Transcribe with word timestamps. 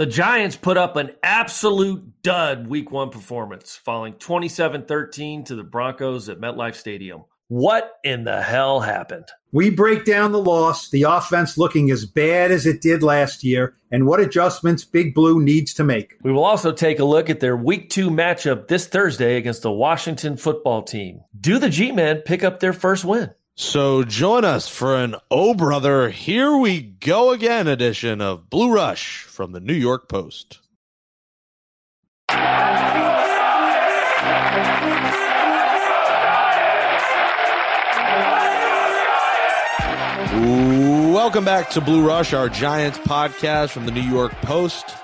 The 0.00 0.06
Giants 0.06 0.56
put 0.56 0.78
up 0.78 0.96
an 0.96 1.10
absolute 1.22 2.22
dud 2.22 2.68
week 2.68 2.90
one 2.90 3.10
performance, 3.10 3.76
falling 3.76 4.14
27 4.14 4.86
13 4.86 5.44
to 5.44 5.54
the 5.54 5.62
Broncos 5.62 6.30
at 6.30 6.40
MetLife 6.40 6.74
Stadium. 6.74 7.24
What 7.48 7.98
in 8.02 8.24
the 8.24 8.40
hell 8.40 8.80
happened? 8.80 9.26
We 9.52 9.68
break 9.68 10.06
down 10.06 10.32
the 10.32 10.40
loss, 10.40 10.88
the 10.88 11.02
offense 11.02 11.58
looking 11.58 11.90
as 11.90 12.06
bad 12.06 12.50
as 12.50 12.64
it 12.64 12.80
did 12.80 13.02
last 13.02 13.44
year, 13.44 13.74
and 13.90 14.06
what 14.06 14.20
adjustments 14.20 14.86
Big 14.86 15.12
Blue 15.12 15.38
needs 15.42 15.74
to 15.74 15.84
make. 15.84 16.14
We 16.22 16.32
will 16.32 16.44
also 16.44 16.72
take 16.72 16.98
a 16.98 17.04
look 17.04 17.28
at 17.28 17.40
their 17.40 17.56
week 17.56 17.90
two 17.90 18.08
matchup 18.08 18.68
this 18.68 18.86
Thursday 18.86 19.36
against 19.36 19.60
the 19.60 19.70
Washington 19.70 20.38
football 20.38 20.80
team. 20.80 21.20
Do 21.38 21.58
the 21.58 21.68
G 21.68 21.92
Men 21.92 22.22
pick 22.24 22.42
up 22.42 22.60
their 22.60 22.72
first 22.72 23.04
win? 23.04 23.32
So 23.56 24.04
join 24.04 24.44
us 24.44 24.68
for 24.68 24.96
an 24.96 25.16
Oh 25.30 25.54
Brother, 25.54 26.08
Here 26.08 26.56
We 26.56 26.80
Go 26.80 27.30
Again 27.30 27.68
edition 27.68 28.20
of 28.20 28.48
Blue 28.48 28.72
Rush 28.72 29.22
from 29.24 29.52
the 29.52 29.60
New 29.60 29.74
York 29.74 30.08
Post. 30.08 30.60
Welcome 41.12 41.44
back 41.44 41.70
to 41.70 41.80
Blue 41.80 42.06
Rush, 42.06 42.32
our 42.32 42.48
Giants 42.48 42.98
podcast 42.98 43.70
from 43.70 43.84
the 43.84 43.92
New 43.92 44.00
York 44.00 44.32
Post. 44.42 44.96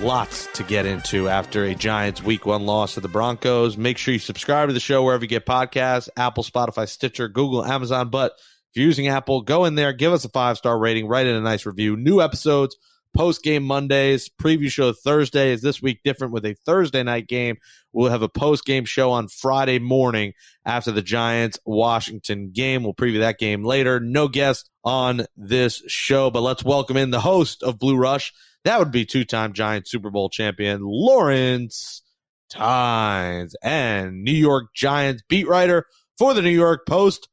Lots 0.00 0.46
to 0.54 0.62
get 0.62 0.86
into 0.86 1.28
after 1.28 1.64
a 1.64 1.74
Giants 1.74 2.22
week 2.22 2.46
one 2.46 2.64
loss 2.64 2.94
to 2.94 3.00
the 3.00 3.08
Broncos. 3.08 3.76
Make 3.76 3.98
sure 3.98 4.14
you 4.14 4.18
subscribe 4.18 4.70
to 4.70 4.72
the 4.72 4.80
show 4.80 5.02
wherever 5.02 5.22
you 5.22 5.28
get 5.28 5.44
podcasts 5.44 6.08
Apple, 6.16 6.42
Spotify, 6.42 6.88
Stitcher, 6.88 7.28
Google, 7.28 7.62
Amazon. 7.62 8.08
But 8.08 8.32
if 8.32 8.76
you're 8.76 8.86
using 8.86 9.08
Apple, 9.08 9.42
go 9.42 9.66
in 9.66 9.74
there, 9.74 9.92
give 9.92 10.14
us 10.14 10.24
a 10.24 10.30
five 10.30 10.56
star 10.56 10.78
rating, 10.78 11.06
write 11.06 11.26
in 11.26 11.36
a 11.36 11.40
nice 11.42 11.66
review. 11.66 11.98
New 11.98 12.22
episodes 12.22 12.76
post 13.14 13.42
game 13.42 13.62
Mondays, 13.62 14.30
preview 14.30 14.70
show 14.70 14.94
Thursday. 14.94 15.52
Is 15.52 15.60
this 15.60 15.82
week 15.82 16.00
different 16.02 16.32
with 16.32 16.46
a 16.46 16.54
Thursday 16.64 17.02
night 17.02 17.26
game? 17.26 17.58
We'll 17.92 18.10
have 18.10 18.22
a 18.22 18.28
post 18.28 18.64
game 18.64 18.86
show 18.86 19.10
on 19.10 19.28
Friday 19.28 19.80
morning 19.80 20.32
after 20.64 20.92
the 20.92 21.02
Giants 21.02 21.58
Washington 21.66 22.52
game. 22.52 22.84
We'll 22.84 22.94
preview 22.94 23.20
that 23.20 23.38
game 23.38 23.64
later. 23.64 24.00
No 24.00 24.28
guest 24.28 24.70
on 24.82 25.26
this 25.36 25.82
show, 25.88 26.30
but 26.30 26.40
let's 26.40 26.64
welcome 26.64 26.96
in 26.96 27.10
the 27.10 27.20
host 27.20 27.62
of 27.62 27.78
Blue 27.78 27.98
Rush. 27.98 28.32
That 28.64 28.78
would 28.78 28.90
be 28.90 29.06
two 29.06 29.24
time 29.24 29.52
Giant 29.52 29.88
Super 29.88 30.10
Bowl 30.10 30.28
champion 30.28 30.80
Lawrence 30.82 32.02
Tynes 32.50 33.54
and 33.62 34.22
New 34.22 34.32
York 34.32 34.74
Giants 34.74 35.22
beat 35.28 35.48
writer 35.48 35.86
for 36.18 36.34
the 36.34 36.42
New 36.42 36.50
York 36.50 36.86
Post, 36.86 37.28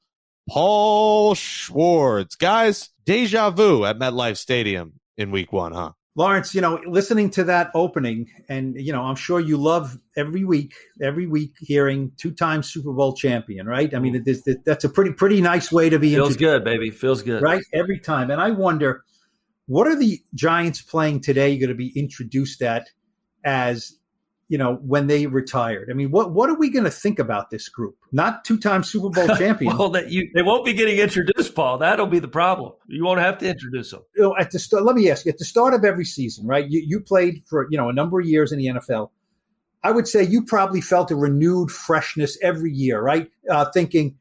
Paul 0.47 1.35
Schwartz. 1.35 2.35
Guys, 2.35 2.89
deja 3.05 3.49
vu 3.49 3.83
at 3.83 3.99
MetLife 3.99 4.37
Stadium 4.37 4.93
in 5.17 5.31
week 5.31 5.51
one, 5.51 5.73
huh? 5.73 5.91
Lawrence, 6.15 6.55
you 6.55 6.61
know, 6.61 6.81
listening 6.87 7.29
to 7.31 7.43
that 7.43 7.69
opening, 7.75 8.31
and 8.49 8.75
you 8.75 8.91
know, 8.91 9.03
I'm 9.03 9.15
sure 9.15 9.39
you 9.39 9.55
love 9.57 9.99
every 10.15 10.43
week, 10.43 10.73
every 10.99 11.27
week 11.27 11.53
hearing 11.59 12.11
two-time 12.17 12.63
Super 12.63 12.91
Bowl 12.91 13.13
champion, 13.13 13.67
right? 13.67 13.93
I 13.93 13.99
mean, 13.99 14.25
that's 14.65 14.83
a 14.83 14.89
pretty, 14.89 15.11
pretty 15.11 15.41
nice 15.41 15.71
way 15.71 15.89
to 15.89 15.99
be. 15.99 16.15
Feels 16.15 16.35
good, 16.35 16.63
baby. 16.63 16.89
Feels 16.89 17.21
good, 17.21 17.43
right? 17.43 17.61
Every 17.71 17.99
time, 17.99 18.31
and 18.31 18.41
I 18.41 18.49
wonder, 18.49 19.03
what 19.67 19.87
are 19.87 19.95
the 19.95 20.21
Giants 20.33 20.81
playing 20.81 21.21
today 21.21 21.57
going 21.57 21.69
to 21.69 21.75
be 21.75 21.97
introduced 21.97 22.61
at 22.61 22.89
as 23.43 23.97
you 24.49 24.57
know, 24.57 24.75
when 24.75 25.07
they 25.07 25.27
retired. 25.27 25.89
I 25.91 25.93
mean, 25.93 26.09
what 26.09 26.31
what 26.31 26.49
are 26.49 26.55
we 26.55 26.69
going 26.69 26.85
to 26.85 26.91
think 26.91 27.19
about 27.19 27.49
this 27.49 27.67
group? 27.67 27.97
Not 28.11 28.45
two 28.45 28.57
time 28.57 28.83
Super 28.83 29.09
Bowl 29.09 29.27
champion. 29.37 29.77
well, 29.77 29.89
that 29.89 30.09
you 30.09 30.29
they 30.33 30.41
won't 30.41 30.65
be 30.65 30.73
getting 30.73 30.97
introduced, 30.97 31.53
Paul. 31.53 31.77
That'll 31.79 32.07
be 32.07 32.19
the 32.19 32.27
problem. 32.27 32.73
You 32.87 33.03
won't 33.03 33.19
have 33.19 33.37
to 33.39 33.49
introduce 33.49 33.91
them. 33.91 34.03
You 34.15 34.23
know, 34.23 34.37
at 34.37 34.51
the 34.51 34.59
start, 34.59 34.83
let 34.83 34.95
me 34.95 35.09
ask 35.11 35.25
you: 35.25 35.31
at 35.31 35.37
the 35.37 35.45
start 35.45 35.73
of 35.73 35.83
every 35.83 36.05
season, 36.05 36.47
right? 36.47 36.65
You, 36.67 36.81
you 36.85 37.01
played 37.01 37.43
for 37.45 37.67
you 37.69 37.77
know 37.77 37.89
a 37.89 37.93
number 37.93 38.19
of 38.19 38.25
years 38.25 38.51
in 38.51 38.59
the 38.59 38.67
NFL. 38.67 39.09
I 39.83 39.91
would 39.91 40.07
say 40.07 40.23
you 40.23 40.43
probably 40.43 40.81
felt 40.81 41.11
a 41.11 41.15
renewed 41.15 41.69
freshness 41.69 42.37
every 42.41 42.71
year, 42.71 43.01
right? 43.01 43.29
Uh, 43.49 43.65
thinking 43.73 44.17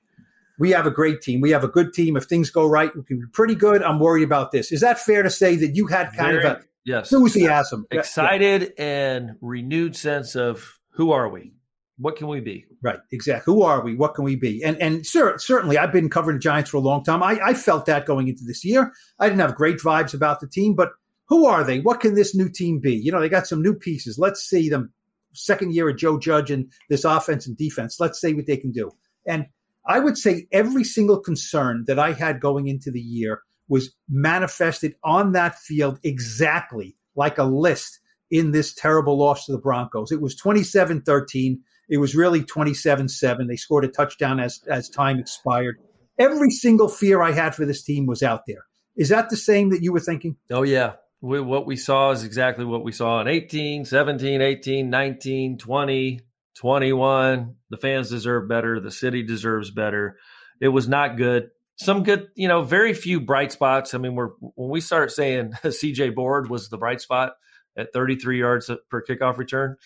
we 0.58 0.70
have 0.70 0.86
a 0.86 0.90
great 0.90 1.20
team, 1.20 1.40
we 1.40 1.50
have 1.50 1.64
a 1.64 1.68
good 1.68 1.92
team. 1.92 2.16
If 2.16 2.24
things 2.24 2.50
go 2.50 2.66
right, 2.66 2.94
we 2.94 3.02
can 3.02 3.18
be 3.20 3.26
pretty 3.32 3.54
good. 3.54 3.82
I'm 3.82 3.98
worried 3.98 4.24
about 4.24 4.52
this. 4.52 4.72
Is 4.72 4.80
that 4.80 4.98
fair 4.98 5.22
to 5.22 5.30
say 5.30 5.56
that 5.56 5.76
you 5.76 5.86
had 5.86 6.12
kind 6.12 6.32
Very, 6.32 6.44
of 6.44 6.52
a 6.58 6.62
yes. 6.84 7.12
enthusiasm, 7.12 7.86
excited 7.90 8.74
yeah. 8.78 8.84
and 8.84 9.30
renewed 9.40 9.96
sense 9.96 10.34
of 10.34 10.78
who 10.90 11.12
are 11.12 11.28
we? 11.28 11.52
What 11.98 12.16
can 12.16 12.28
we 12.28 12.40
be? 12.40 12.66
Right, 12.82 12.98
exactly. 13.10 13.52
Who 13.52 13.62
are 13.62 13.82
we? 13.82 13.94
What 13.94 14.14
can 14.14 14.24
we 14.24 14.36
be? 14.36 14.62
And 14.62 14.76
and 14.82 15.06
sir, 15.06 15.38
certainly, 15.38 15.78
I've 15.78 15.92
been 15.92 16.10
covering 16.10 16.36
the 16.36 16.42
Giants 16.42 16.70
for 16.70 16.76
a 16.76 16.80
long 16.80 17.02
time. 17.02 17.22
I, 17.22 17.38
I 17.42 17.54
felt 17.54 17.86
that 17.86 18.04
going 18.04 18.28
into 18.28 18.44
this 18.44 18.64
year. 18.64 18.92
I 19.18 19.28
didn't 19.28 19.40
have 19.40 19.54
great 19.54 19.78
vibes 19.78 20.12
about 20.12 20.40
the 20.40 20.46
team, 20.46 20.74
but 20.74 20.90
who 21.28 21.46
are 21.46 21.64
they? 21.64 21.80
What 21.80 22.00
can 22.00 22.14
this 22.14 22.34
new 22.34 22.48
team 22.48 22.80
be? 22.80 22.94
You 22.94 23.12
know, 23.12 23.20
they 23.20 23.28
got 23.28 23.46
some 23.46 23.62
new 23.62 23.74
pieces. 23.74 24.18
Let's 24.18 24.42
see 24.42 24.68
them. 24.68 24.92
Second 25.32 25.74
year 25.74 25.88
of 25.88 25.96
Joe 25.96 26.18
Judge 26.18 26.50
and 26.50 26.70
this 26.88 27.04
offense 27.04 27.46
and 27.46 27.56
defense. 27.56 27.98
Let's 27.98 28.20
see 28.20 28.34
what 28.34 28.46
they 28.46 28.56
can 28.56 28.72
do. 28.72 28.90
And 29.26 29.46
I 29.86 30.00
would 30.00 30.18
say 30.18 30.46
every 30.52 30.84
single 30.84 31.20
concern 31.20 31.84
that 31.86 31.98
I 31.98 32.12
had 32.12 32.40
going 32.40 32.66
into 32.66 32.90
the 32.90 33.00
year 33.00 33.42
was 33.68 33.94
manifested 34.08 34.94
on 35.04 35.32
that 35.32 35.58
field 35.58 35.98
exactly 36.02 36.96
like 37.14 37.38
a 37.38 37.44
list 37.44 38.00
in 38.30 38.50
this 38.50 38.74
terrible 38.74 39.18
loss 39.18 39.46
to 39.46 39.52
the 39.52 39.58
Broncos. 39.58 40.12
It 40.12 40.20
was 40.20 40.34
27 40.34 41.02
13. 41.02 41.60
It 41.88 41.98
was 41.98 42.16
really 42.16 42.42
27 42.42 43.08
7. 43.08 43.46
They 43.46 43.56
scored 43.56 43.84
a 43.84 43.88
touchdown 43.88 44.40
as, 44.40 44.60
as 44.68 44.88
time 44.88 45.18
expired. 45.18 45.76
Every 46.18 46.50
single 46.50 46.88
fear 46.88 47.22
I 47.22 47.32
had 47.32 47.54
for 47.54 47.64
this 47.64 47.82
team 47.82 48.06
was 48.06 48.22
out 48.22 48.42
there. 48.46 48.66
Is 48.96 49.10
that 49.10 49.28
the 49.28 49.36
same 49.36 49.70
that 49.70 49.82
you 49.82 49.92
were 49.92 50.00
thinking? 50.00 50.36
Oh, 50.50 50.62
yeah. 50.62 50.94
We, 51.20 51.40
what 51.40 51.66
we 51.66 51.76
saw 51.76 52.10
is 52.10 52.24
exactly 52.24 52.64
what 52.64 52.84
we 52.84 52.92
saw 52.92 53.20
in 53.20 53.28
18, 53.28 53.84
17, 53.84 54.40
18, 54.40 54.90
19, 54.90 55.58
20, 55.58 56.20
21. 56.58 57.54
The 57.70 57.76
fans 57.76 58.10
deserve 58.10 58.48
better. 58.48 58.80
The 58.80 58.90
city 58.90 59.22
deserves 59.22 59.70
better. 59.70 60.16
It 60.60 60.68
was 60.68 60.88
not 60.88 61.16
good 61.16 61.50
some 61.76 62.02
good, 62.02 62.28
you 62.34 62.48
know, 62.48 62.62
very 62.62 62.94
few 62.94 63.20
bright 63.20 63.52
spots. 63.52 63.94
I 63.94 63.98
mean, 63.98 64.14
we're 64.14 64.30
when 64.40 64.70
we 64.70 64.80
start 64.80 65.12
saying 65.12 65.52
CJ 65.62 66.14
Board 66.14 66.50
was 66.50 66.68
the 66.68 66.78
bright 66.78 67.00
spot 67.00 67.34
at 67.76 67.92
33 67.92 68.38
yards 68.38 68.70
per 68.90 69.04
kickoff 69.04 69.36
return, 69.36 69.76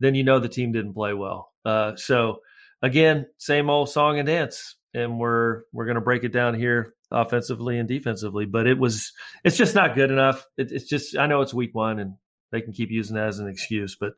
then 0.00 0.14
you 0.14 0.22
know 0.22 0.38
the 0.38 0.48
team 0.48 0.72
didn't 0.72 0.94
play 0.94 1.14
well. 1.14 1.52
Uh, 1.64 1.96
so 1.96 2.40
again, 2.82 3.26
same 3.38 3.70
old 3.70 3.88
song 3.88 4.18
and 4.18 4.26
dance, 4.26 4.76
and 4.94 5.18
we're 5.18 5.62
we're 5.72 5.86
going 5.86 5.96
to 5.96 6.02
break 6.02 6.24
it 6.24 6.32
down 6.32 6.54
here 6.54 6.92
offensively 7.10 7.78
and 7.78 7.88
defensively. 7.88 8.44
But 8.44 8.66
it 8.66 8.78
was 8.78 9.12
it's 9.42 9.56
just 9.56 9.74
not 9.74 9.94
good 9.94 10.10
enough. 10.10 10.46
It, 10.58 10.70
it's 10.70 10.86
just 10.86 11.16
I 11.16 11.26
know 11.26 11.40
it's 11.40 11.54
week 11.54 11.74
one, 11.74 11.98
and 11.98 12.14
they 12.52 12.60
can 12.60 12.74
keep 12.74 12.90
using 12.90 13.16
that 13.16 13.28
as 13.28 13.38
an 13.38 13.48
excuse, 13.48 13.96
but 13.96 14.12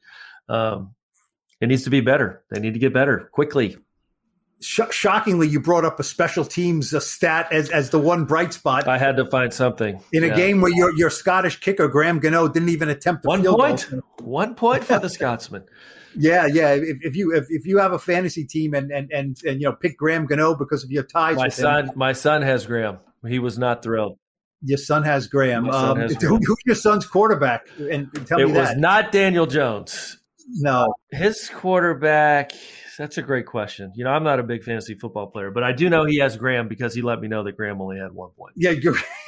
um, 0.48 0.96
it 1.60 1.68
needs 1.68 1.84
to 1.84 1.90
be 1.90 2.00
better. 2.00 2.42
They 2.50 2.60
need 2.60 2.74
to 2.74 2.80
get 2.80 2.92
better 2.92 3.28
quickly 3.32 3.76
sh- 4.60 4.80
shockingly, 4.90 5.48
you 5.48 5.60
brought 5.60 5.84
up 5.84 5.98
a 5.98 6.04
special 6.04 6.44
teams 6.44 6.92
a 6.92 7.00
stat 7.00 7.48
as, 7.50 7.70
as 7.70 7.90
the 7.90 7.98
one 7.98 8.24
bright 8.24 8.52
spot. 8.52 8.86
I 8.86 8.98
had 8.98 9.16
to 9.16 9.26
find 9.26 9.52
something 9.52 10.00
in 10.12 10.24
a 10.24 10.28
yeah. 10.28 10.36
game 10.36 10.60
where 10.60 10.72
your 10.72 10.94
your 10.96 11.10
Scottish 11.10 11.60
kicker 11.60 11.88
Graham 11.88 12.20
Gano 12.20 12.48
didn't 12.48 12.68
even 12.68 12.88
attempt 12.88 13.24
one 13.24 13.42
point. 13.44 13.88
Goal. 13.90 14.00
One 14.20 14.54
point 14.54 14.84
for 14.84 14.98
the 14.98 15.08
Scotsman. 15.08 15.64
Yeah, 16.16 16.46
yeah. 16.46 16.72
If, 16.72 17.04
if 17.04 17.14
you 17.14 17.32
if, 17.32 17.46
if 17.50 17.66
you 17.66 17.78
have 17.78 17.92
a 17.92 17.98
fantasy 17.98 18.44
team 18.44 18.74
and 18.74 18.90
and 18.90 19.12
and, 19.12 19.36
and 19.46 19.60
you 19.60 19.68
know 19.68 19.72
pick 19.72 19.96
Graham 19.96 20.26
Gano 20.26 20.56
because 20.56 20.82
of 20.82 20.90
your 20.90 21.04
ties, 21.04 21.36
my 21.36 21.48
son, 21.48 21.84
him, 21.84 21.92
my 21.94 22.14
son 22.14 22.42
has 22.42 22.66
Graham. 22.66 22.98
He 23.24 23.38
was 23.38 23.60
not 23.60 23.84
thrilled. 23.84 24.18
Your 24.60 24.76
son 24.76 25.04
has 25.04 25.28
Graham. 25.28 25.66
Son 25.66 25.90
um, 25.90 26.00
has 26.00 26.16
Graham. 26.18 26.40
Who's 26.44 26.58
your 26.66 26.74
son's 26.74 27.06
quarterback? 27.06 27.68
And, 27.78 28.10
and 28.12 28.26
tell 28.26 28.40
it 28.40 28.46
me 28.46 28.52
that. 28.54 28.58
It 28.58 28.60
was 28.60 28.76
not 28.78 29.12
Daniel 29.12 29.46
Jones. 29.46 30.18
No, 30.54 30.94
his 31.10 31.48
quarterback 31.48 32.52
that's 33.00 33.16
a 33.16 33.22
great 33.22 33.46
question. 33.46 33.92
You 33.94 34.04
know, 34.04 34.10
I'm 34.10 34.24
not 34.24 34.40
a 34.40 34.42
big 34.42 34.62
fantasy 34.62 34.94
football 34.94 35.28
player, 35.28 35.50
but 35.50 35.62
I 35.62 35.72
do 35.72 35.88
know 35.88 36.04
he 36.04 36.18
has 36.18 36.36
Graham 36.36 36.68
because 36.68 36.94
he 36.94 37.00
let 37.00 37.18
me 37.18 37.28
know 37.28 37.42
that 37.44 37.56
Graham 37.56 37.80
only 37.80 37.98
had 37.98 38.12
one 38.12 38.28
point. 38.36 38.52
Yeah, 38.56 38.74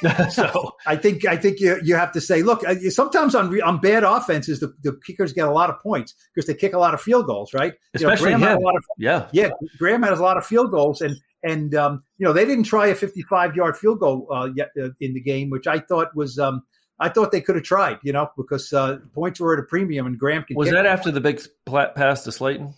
so 0.29 0.73
I 0.85 0.95
think 0.95 1.25
I 1.25 1.37
think 1.37 1.59
you 1.59 1.79
you 1.83 1.95
have 1.95 2.11
to 2.11 2.21
say, 2.21 2.43
look, 2.43 2.63
uh, 2.67 2.75
sometimes 2.91 3.33
on 3.33 3.59
on 3.63 3.79
bad 3.79 4.03
offenses, 4.03 4.59
the, 4.59 4.75
the 4.83 4.99
kickers 5.03 5.33
get 5.33 5.47
a 5.47 5.51
lot 5.51 5.71
of 5.71 5.79
points 5.79 6.13
because 6.35 6.45
they 6.45 6.53
kick 6.53 6.73
a 6.73 6.77
lot 6.77 6.93
of 6.93 7.01
field 7.01 7.25
goals, 7.25 7.51
right? 7.51 7.73
Especially 7.95 8.33
you 8.33 8.37
know, 8.37 8.45
Graham 8.45 8.59
him. 8.59 8.67
Of, 8.67 8.83
yeah, 8.99 9.27
yeah. 9.31 9.49
Graham 9.79 10.03
has 10.03 10.19
a 10.19 10.23
lot 10.23 10.37
of 10.37 10.45
field 10.45 10.69
goals, 10.69 11.01
and 11.01 11.15
and 11.41 11.73
um, 11.73 12.03
you 12.19 12.27
know 12.27 12.33
they 12.33 12.45
didn't 12.45 12.65
try 12.65 12.85
a 12.87 12.95
55 12.95 13.55
yard 13.55 13.75
field 13.75 13.99
goal 13.99 14.27
uh, 14.31 14.49
yet, 14.55 14.69
uh, 14.79 14.89
in 14.99 15.15
the 15.15 15.21
game, 15.21 15.49
which 15.49 15.65
I 15.65 15.79
thought 15.79 16.15
was. 16.15 16.37
Um, 16.37 16.61
I 17.03 17.09
thought 17.09 17.33
they 17.33 17.41
could 17.41 17.55
have 17.55 17.65
tried, 17.65 17.99
you 18.01 18.13
know, 18.13 18.31
because 18.37 18.71
uh, 18.71 18.99
points 19.13 19.37
were 19.37 19.51
at 19.51 19.59
a 19.59 19.63
premium, 19.63 20.07
and 20.07 20.17
Graham 20.17 20.45
was 20.51 20.71
that 20.71 20.85
after 20.85 21.11
the 21.11 21.19
big 21.19 21.41
pass 21.65 22.23
to 22.23 22.31
Slayton. 22.31 22.75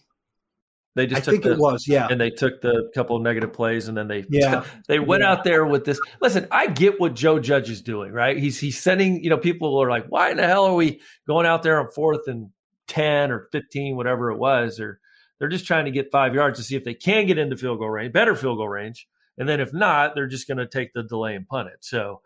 They 0.95 1.05
just 1.05 1.27
I 1.27 1.31
think 1.31 1.43
the, 1.43 1.51
it 1.51 1.59
was, 1.59 1.87
yeah. 1.87 2.07
And 2.09 2.19
they 2.19 2.31
took 2.31 2.61
the 2.61 2.89
couple 2.95 3.17
of 3.17 3.21
negative 3.21 3.53
plays, 3.53 3.87
and 3.87 3.95
then 3.95 4.07
they 4.07 4.25
yeah 4.29 4.63
they 4.87 4.97
went 4.97 5.21
yeah. 5.21 5.31
out 5.31 5.43
there 5.43 5.63
with 5.63 5.85
this. 5.85 5.99
Listen, 6.21 6.47
I 6.49 6.67
get 6.67 6.99
what 6.99 7.13
Joe 7.13 7.37
Judge 7.37 7.69
is 7.69 7.83
doing, 7.83 8.11
right? 8.11 8.35
He's 8.35 8.59
he's 8.59 8.81
sending 8.81 9.23
you 9.23 9.29
know 9.29 9.37
people 9.37 9.77
are 9.77 9.89
like, 9.91 10.07
why 10.07 10.31
in 10.31 10.37
the 10.37 10.47
hell 10.47 10.65
are 10.65 10.73
we 10.73 11.01
going 11.27 11.45
out 11.45 11.61
there 11.61 11.79
on 11.79 11.91
fourth 11.91 12.27
and 12.27 12.49
ten 12.87 13.29
or 13.29 13.47
fifteen, 13.51 13.95
whatever 13.95 14.31
it 14.31 14.37
was, 14.37 14.79
or 14.79 14.99
they're 15.37 15.49
just 15.49 15.67
trying 15.67 15.85
to 15.85 15.91
get 15.91 16.11
five 16.11 16.33
yards 16.33 16.57
to 16.57 16.63
see 16.63 16.75
if 16.75 16.83
they 16.83 16.95
can 16.95 17.27
get 17.27 17.37
into 17.37 17.57
field 17.57 17.77
goal 17.77 17.91
range, 17.91 18.11
better 18.11 18.33
field 18.33 18.57
goal 18.57 18.69
range, 18.69 19.07
and 19.37 19.47
then 19.47 19.59
if 19.59 19.71
not, 19.71 20.15
they're 20.15 20.25
just 20.25 20.47
going 20.47 20.57
to 20.57 20.65
take 20.65 20.93
the 20.93 21.03
delay 21.03 21.35
and 21.35 21.47
punt 21.47 21.67
it. 21.67 21.77
So 21.81 22.21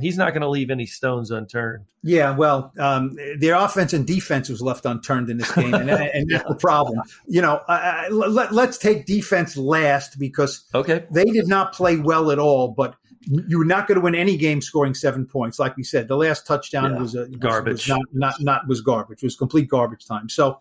He's 0.00 0.18
not 0.18 0.30
going 0.30 0.42
to 0.42 0.48
leave 0.48 0.70
any 0.70 0.86
stones 0.86 1.30
unturned. 1.30 1.84
Yeah, 2.02 2.34
well, 2.34 2.72
um, 2.80 3.16
their 3.38 3.54
offense 3.54 3.92
and 3.92 4.04
defense 4.04 4.48
was 4.48 4.60
left 4.60 4.84
unturned 4.86 5.30
in 5.30 5.38
this 5.38 5.52
game, 5.54 5.72
and, 5.72 5.88
and 5.88 6.28
that's 6.30 6.48
the 6.48 6.56
problem. 6.56 7.00
You 7.28 7.42
know, 7.42 7.60
uh, 7.68 8.06
let, 8.10 8.52
us 8.52 8.76
take 8.76 9.06
defense 9.06 9.56
last 9.56 10.18
because 10.18 10.64
okay. 10.74 11.06
they 11.12 11.24
did 11.24 11.46
not 11.46 11.72
play 11.72 11.96
well 11.96 12.32
at 12.32 12.40
all, 12.40 12.68
but 12.68 12.96
you 13.26 13.56
were 13.56 13.64
not 13.64 13.86
going 13.86 13.94
to 13.94 14.00
win 14.00 14.16
any 14.16 14.36
game 14.36 14.60
scoring 14.60 14.94
seven 14.94 15.26
points. 15.26 15.60
Like 15.60 15.76
we 15.76 15.84
said, 15.84 16.08
the 16.08 16.16
last 16.16 16.44
touchdown 16.44 16.94
yeah, 16.94 17.00
was 17.00 17.14
a 17.14 17.28
garbage. 17.28 17.88
Was 17.88 17.88
not, 17.88 18.02
not, 18.12 18.40
not 18.40 18.68
was 18.68 18.80
garbage. 18.80 19.22
It 19.22 19.26
was 19.26 19.36
complete 19.36 19.68
garbage 19.68 20.06
time. 20.06 20.28
So, 20.28 20.58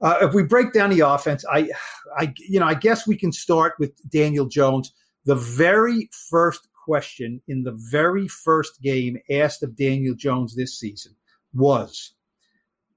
uh, 0.00 0.18
if 0.20 0.34
we 0.34 0.42
break 0.42 0.72
down 0.72 0.90
the 0.90 1.00
offense, 1.00 1.44
I, 1.50 1.70
I, 2.18 2.34
you 2.36 2.58
know, 2.58 2.66
I 2.66 2.74
guess 2.74 3.06
we 3.06 3.16
can 3.16 3.30
start 3.30 3.74
with 3.78 3.92
Daniel 4.10 4.46
Jones. 4.46 4.92
The 5.26 5.36
very 5.36 6.10
first 6.28 6.68
question 6.84 7.40
in 7.48 7.62
the 7.62 7.72
very 7.90 8.28
first 8.28 8.82
game 8.82 9.18
asked 9.30 9.62
of 9.62 9.76
Daniel 9.76 10.14
Jones 10.14 10.54
this 10.54 10.78
season 10.78 11.14
was, 11.54 12.12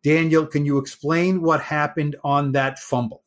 Daniel, 0.03 0.45
can 0.45 0.65
you 0.65 0.77
explain 0.77 1.41
what 1.41 1.61
happened 1.61 2.15
on 2.23 2.51
that 2.51 2.79
fumble? 2.79 3.23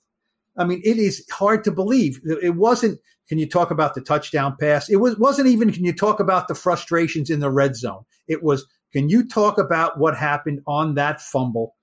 I 0.56 0.64
mean, 0.64 0.82
it 0.84 0.98
is 0.98 1.26
hard 1.30 1.64
to 1.64 1.70
believe. 1.70 2.20
It 2.42 2.56
wasn't, 2.56 3.00
can 3.28 3.38
you 3.38 3.48
talk 3.48 3.70
about 3.70 3.94
the 3.94 4.00
touchdown 4.00 4.56
pass? 4.60 4.88
It 4.88 4.96
was, 4.96 5.16
wasn't 5.16 5.48
even, 5.48 5.72
can 5.72 5.84
you 5.84 5.94
talk 5.94 6.20
about 6.20 6.48
the 6.48 6.54
frustrations 6.54 7.30
in 7.30 7.40
the 7.40 7.50
red 7.50 7.76
zone? 7.76 8.04
It 8.28 8.42
was, 8.42 8.66
can 8.92 9.08
you 9.08 9.26
talk 9.26 9.58
about 9.58 9.98
what 9.98 10.16
happened 10.16 10.60
on 10.66 10.94
that 10.94 11.20
fumble? 11.20 11.76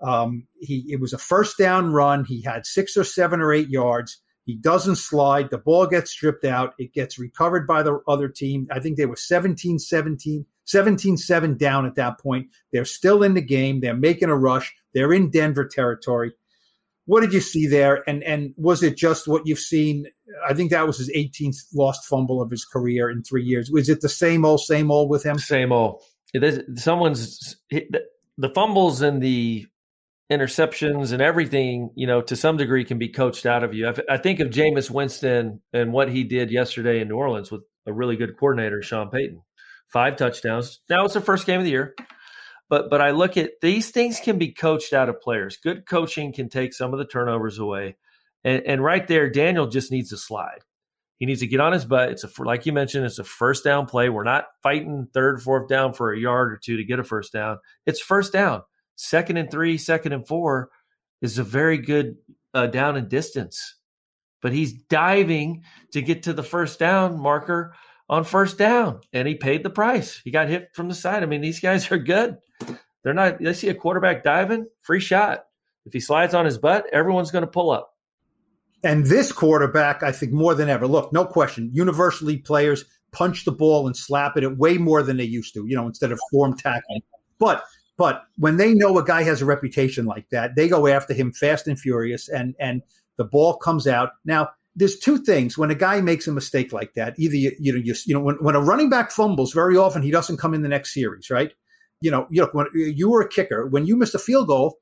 Um, 0.00 0.46
he, 0.60 0.84
it 0.88 1.00
was 1.00 1.12
a 1.12 1.18
first 1.18 1.58
down 1.58 1.92
run. 1.92 2.24
He 2.24 2.42
had 2.42 2.66
six 2.66 2.96
or 2.96 3.04
seven 3.04 3.40
or 3.40 3.52
eight 3.52 3.68
yards. 3.68 4.18
He 4.44 4.56
doesn't 4.56 4.96
slide. 4.96 5.50
The 5.50 5.58
ball 5.58 5.86
gets 5.86 6.10
stripped 6.10 6.44
out. 6.44 6.74
It 6.78 6.92
gets 6.92 7.18
recovered 7.18 7.66
by 7.66 7.82
the 7.82 8.00
other 8.06 8.28
team. 8.28 8.68
I 8.70 8.78
think 8.78 8.96
they 8.96 9.06
were 9.06 9.16
17 9.16 9.78
17, 9.78 10.44
17 10.64 11.16
7 11.16 11.56
down 11.56 11.86
at 11.86 11.94
that 11.94 12.20
point. 12.20 12.48
They're 12.72 12.84
still 12.84 13.22
in 13.22 13.34
the 13.34 13.42
game. 13.42 13.80
They're 13.80 13.96
making 13.96 14.28
a 14.28 14.36
rush. 14.36 14.74
They're 14.92 15.12
in 15.12 15.30
Denver 15.30 15.66
territory. 15.66 16.32
What 17.06 17.20
did 17.20 17.32
you 17.32 17.40
see 17.40 17.66
there? 17.66 18.02
And 18.08 18.22
and 18.22 18.54
was 18.56 18.82
it 18.82 18.96
just 18.96 19.26
what 19.26 19.46
you've 19.46 19.58
seen? 19.58 20.06
I 20.46 20.54
think 20.54 20.70
that 20.70 20.86
was 20.86 20.98
his 20.98 21.10
18th 21.10 21.56
lost 21.74 22.06
fumble 22.06 22.40
of 22.40 22.50
his 22.50 22.64
career 22.64 23.10
in 23.10 23.22
three 23.22 23.44
years. 23.44 23.70
Was 23.70 23.88
it 23.88 24.00
the 24.00 24.08
same 24.08 24.44
old, 24.44 24.60
same 24.60 24.90
old 24.90 25.10
with 25.10 25.24
him? 25.24 25.38
Same 25.38 25.72
old. 25.72 26.02
Someone's 26.76 27.56
the 27.70 28.48
fumbles 28.54 29.00
and 29.00 29.22
the 29.22 29.66
interceptions 30.30 31.12
and 31.12 31.20
everything, 31.20 31.90
you 31.94 32.06
know, 32.06 32.22
to 32.22 32.36
some 32.36 32.56
degree 32.56 32.84
can 32.84 32.98
be 32.98 33.08
coached 33.08 33.46
out 33.46 33.62
of 33.62 33.74
you. 33.74 33.92
I, 34.08 34.16
think 34.16 34.40
of 34.40 34.48
Jameis 34.48 34.90
Winston 34.90 35.60
and 35.72 35.92
what 35.92 36.08
he 36.08 36.24
did 36.24 36.50
yesterday 36.50 37.00
in 37.00 37.08
New 37.08 37.16
Orleans 37.16 37.50
with 37.50 37.62
a 37.86 37.92
really 37.92 38.16
good 38.16 38.38
coordinator, 38.38 38.82
Sean 38.82 39.10
Payton. 39.10 39.42
Five 39.88 40.16
touchdowns. 40.16 40.80
Now 40.88 41.04
it's 41.04 41.14
the 41.14 41.20
first 41.20 41.46
game 41.46 41.60
of 41.60 41.64
the 41.64 41.70
year. 41.70 41.94
But 42.70 42.88
but 42.88 43.02
I 43.02 43.10
look 43.10 43.36
at 43.36 43.52
these 43.60 43.90
things 43.90 44.18
can 44.18 44.38
be 44.38 44.52
coached 44.52 44.94
out 44.94 45.10
of 45.10 45.20
players. 45.20 45.58
Good 45.58 45.86
coaching 45.86 46.32
can 46.32 46.48
take 46.48 46.72
some 46.72 46.92
of 46.94 46.98
the 46.98 47.04
turnovers 47.04 47.58
away. 47.58 47.96
And, 48.42 48.62
and 48.66 48.82
right 48.82 49.06
there, 49.06 49.30
Daniel 49.30 49.66
just 49.66 49.92
needs 49.92 50.10
to 50.10 50.16
slide. 50.16 50.60
He 51.18 51.26
needs 51.26 51.40
to 51.40 51.46
get 51.46 51.60
on 51.60 51.72
his 51.72 51.84
butt. 51.84 52.10
It's 52.10 52.24
a 52.24 52.42
like 52.42 52.64
you 52.64 52.72
mentioned, 52.72 53.04
it's 53.04 53.18
a 53.18 53.24
first 53.24 53.62
down 53.62 53.86
play. 53.86 54.08
We're 54.08 54.24
not 54.24 54.46
fighting 54.62 55.06
third, 55.12 55.42
fourth 55.42 55.68
down 55.68 55.92
for 55.92 56.12
a 56.12 56.18
yard 56.18 56.52
or 56.52 56.56
two 56.56 56.78
to 56.78 56.84
get 56.84 56.98
a 56.98 57.04
first 57.04 57.32
down. 57.32 57.58
It's 57.86 58.00
first 58.00 58.32
down 58.32 58.62
second 58.96 59.36
and 59.36 59.50
three, 59.50 59.78
second 59.78 60.12
and 60.12 60.26
four 60.26 60.70
is 61.20 61.38
a 61.38 61.44
very 61.44 61.78
good 61.78 62.16
uh, 62.52 62.66
down 62.66 62.96
and 62.96 63.08
distance. 63.08 63.76
But 64.42 64.52
he's 64.52 64.72
diving 64.72 65.64
to 65.92 66.02
get 66.02 66.24
to 66.24 66.32
the 66.32 66.42
first 66.42 66.78
down 66.78 67.18
marker 67.18 67.74
on 68.08 68.24
first 68.24 68.58
down, 68.58 69.00
and 69.12 69.26
he 69.26 69.34
paid 69.34 69.62
the 69.62 69.70
price. 69.70 70.20
He 70.22 70.30
got 70.30 70.48
hit 70.48 70.70
from 70.74 70.88
the 70.88 70.94
side. 70.94 71.22
I 71.22 71.26
mean, 71.26 71.40
these 71.40 71.60
guys 71.60 71.90
are 71.90 71.98
good. 71.98 72.36
They're 73.02 73.14
not. 73.14 73.38
They 73.40 73.52
see 73.52 73.68
a 73.68 73.74
quarterback 73.74 74.22
diving, 74.22 74.66
free 74.80 75.00
shot. 75.00 75.44
If 75.86 75.92
he 75.92 76.00
slides 76.00 76.34
on 76.34 76.44
his 76.44 76.58
butt, 76.58 76.86
everyone's 76.92 77.30
going 77.30 77.44
to 77.44 77.50
pull 77.50 77.70
up. 77.70 77.94
And 78.82 79.06
this 79.06 79.32
quarterback, 79.32 80.02
I 80.02 80.12
think 80.12 80.32
more 80.32 80.54
than 80.54 80.68
ever. 80.68 80.86
Look, 80.86 81.12
no 81.12 81.24
question. 81.24 81.70
Universally, 81.72 82.38
players 82.38 82.84
punch 83.12 83.44
the 83.44 83.52
ball 83.52 83.86
and 83.86 83.96
slap 83.96 84.36
it 84.36 84.44
at 84.44 84.58
way 84.58 84.76
more 84.76 85.02
than 85.02 85.16
they 85.16 85.24
used 85.24 85.54
to. 85.54 85.66
You 85.66 85.76
know, 85.76 85.86
instead 85.86 86.12
of 86.12 86.20
form 86.30 86.56
tackling. 86.56 87.02
But 87.38 87.64
but 87.96 88.24
when 88.36 88.56
they 88.56 88.74
know 88.74 88.98
a 88.98 89.04
guy 89.04 89.22
has 89.22 89.40
a 89.40 89.46
reputation 89.46 90.04
like 90.04 90.28
that, 90.30 90.56
they 90.56 90.68
go 90.68 90.86
after 90.86 91.14
him 91.14 91.32
fast 91.32 91.68
and 91.68 91.78
furious, 91.78 92.28
and 92.28 92.54
and 92.58 92.82
the 93.16 93.24
ball 93.24 93.56
comes 93.56 93.86
out. 93.86 94.10
Now, 94.24 94.50
there's 94.76 94.98
two 94.98 95.18
things 95.18 95.56
when 95.56 95.70
a 95.70 95.74
guy 95.74 96.00
makes 96.00 96.26
a 96.26 96.32
mistake 96.32 96.72
like 96.72 96.94
that. 96.94 97.14
Either 97.18 97.36
you, 97.36 97.52
you 97.60 97.72
know, 97.72 97.78
you, 97.78 97.94
you 98.06 98.14
know, 98.14 98.20
when, 98.20 98.36
when 98.36 98.56
a 98.56 98.60
running 98.60 98.90
back 98.90 99.10
fumbles, 99.10 99.52
very 99.52 99.76
often 99.76 100.02
he 100.02 100.10
doesn't 100.10 100.38
come 100.38 100.54
in 100.54 100.62
the 100.62 100.68
next 100.68 100.92
series, 100.92 101.30
right? 101.30 101.52
You 102.00 102.10
know, 102.10 102.26
you 102.30 102.42
know, 102.42 102.48
when 102.52 102.66
you 102.74 103.08
were 103.08 103.22
a 103.22 103.28
kicker, 103.28 103.66
when 103.66 103.86
you 103.86 103.96
miss 103.96 104.14
a 104.14 104.18
field 104.18 104.48
goal, 104.48 104.78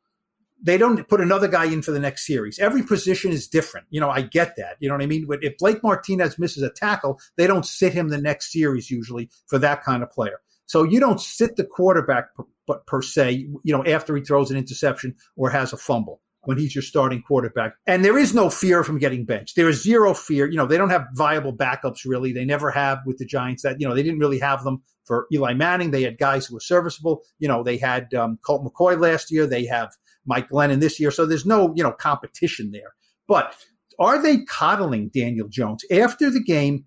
they 0.62 0.78
don't 0.78 1.06
put 1.08 1.20
another 1.20 1.48
guy 1.48 1.64
in 1.64 1.82
for 1.82 1.90
the 1.90 2.00
next 2.00 2.26
series. 2.26 2.58
Every 2.58 2.82
position 2.82 3.32
is 3.32 3.48
different. 3.48 3.86
You 3.90 4.00
know, 4.00 4.08
I 4.08 4.22
get 4.22 4.56
that. 4.56 4.76
You 4.78 4.88
know 4.88 4.94
what 4.94 5.02
I 5.02 5.06
mean? 5.06 5.26
If 5.42 5.58
Blake 5.58 5.82
Martinez 5.82 6.38
misses 6.38 6.62
a 6.62 6.70
tackle, 6.70 7.20
they 7.36 7.46
don't 7.46 7.66
sit 7.66 7.92
him 7.92 8.08
the 8.08 8.20
next 8.20 8.52
series 8.52 8.90
usually 8.90 9.28
for 9.48 9.58
that 9.58 9.82
kind 9.82 10.02
of 10.02 10.10
player. 10.10 10.40
So 10.66 10.82
you 10.82 11.00
don't 11.00 11.20
sit 11.20 11.56
the 11.56 11.64
quarterback 11.64 12.34
per, 12.34 12.44
but 12.66 12.86
per 12.86 13.02
se, 13.02 13.46
you 13.64 13.76
know, 13.76 13.84
after 13.84 14.16
he 14.16 14.22
throws 14.22 14.50
an 14.50 14.56
interception 14.56 15.14
or 15.36 15.50
has 15.50 15.72
a 15.72 15.76
fumble 15.76 16.20
when 16.44 16.58
he's 16.58 16.74
your 16.74 16.82
starting 16.82 17.22
quarterback. 17.22 17.74
And 17.86 18.04
there 18.04 18.18
is 18.18 18.34
no 18.34 18.50
fear 18.50 18.82
him 18.82 18.98
getting 18.98 19.24
benched. 19.24 19.56
There 19.56 19.68
is 19.68 19.82
zero 19.82 20.14
fear. 20.14 20.50
You 20.50 20.56
know, 20.56 20.66
they 20.66 20.78
don't 20.78 20.90
have 20.90 21.06
viable 21.14 21.56
backups 21.56 22.00
really. 22.04 22.32
They 22.32 22.44
never 22.44 22.70
have 22.70 22.98
with 23.06 23.18
the 23.18 23.26
Giants 23.26 23.62
that, 23.62 23.80
you 23.80 23.88
know, 23.88 23.94
they 23.94 24.02
didn't 24.02 24.18
really 24.18 24.40
have 24.40 24.64
them 24.64 24.82
for 25.04 25.26
Eli 25.32 25.54
Manning. 25.54 25.90
They 25.90 26.02
had 26.02 26.18
guys 26.18 26.46
who 26.46 26.54
were 26.54 26.60
serviceable. 26.60 27.22
You 27.38 27.48
know, 27.48 27.62
they 27.62 27.76
had 27.76 28.12
um, 28.14 28.38
Colt 28.44 28.64
McCoy 28.64 29.00
last 29.00 29.30
year. 29.30 29.46
They 29.46 29.66
have 29.66 29.92
Mike 30.26 30.48
Glennon 30.48 30.80
this 30.80 30.98
year. 30.98 31.10
So 31.10 31.26
there's 31.26 31.46
no, 31.46 31.72
you 31.76 31.82
know, 31.82 31.92
competition 31.92 32.70
there. 32.72 32.94
But 33.28 33.54
are 33.98 34.20
they 34.20 34.44
coddling 34.44 35.10
Daniel 35.14 35.48
Jones? 35.48 35.84
After 35.90 36.30
the 36.30 36.42
game, 36.42 36.86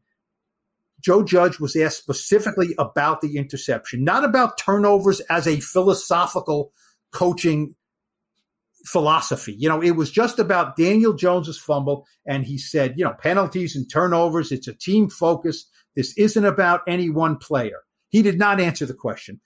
Joe 1.05 1.23
Judge 1.23 1.59
was 1.59 1.75
asked 1.75 1.99
specifically 1.99 2.73
about 2.79 3.21
the 3.21 3.37
interception, 3.37 4.03
not 4.03 4.23
about 4.23 4.57
turnovers 4.57 5.19
as 5.29 5.45
a 5.45 5.59
philosophical 5.59 6.71
coaching 7.11 7.75
philosophy. 8.87 9.55
You 9.55 9.69
know, 9.69 9.83
it 9.83 9.91
was 9.91 10.09
just 10.09 10.39
about 10.39 10.75
Daniel 10.75 11.13
Jones's 11.13 11.59
fumble. 11.59 12.07
And 12.25 12.43
he 12.43 12.57
said, 12.57 12.95
you 12.97 13.05
know, 13.05 13.13
penalties 13.19 13.75
and 13.75 13.87
turnovers, 13.87 14.51
it's 14.51 14.67
a 14.67 14.73
team 14.73 15.07
focus. 15.07 15.69
This 15.95 16.17
isn't 16.17 16.43
about 16.43 16.81
any 16.87 17.11
one 17.11 17.37
player. 17.37 17.83
He 18.09 18.23
did 18.23 18.39
not 18.39 18.59
answer 18.59 18.87
the 18.87 18.95
question. 18.95 19.39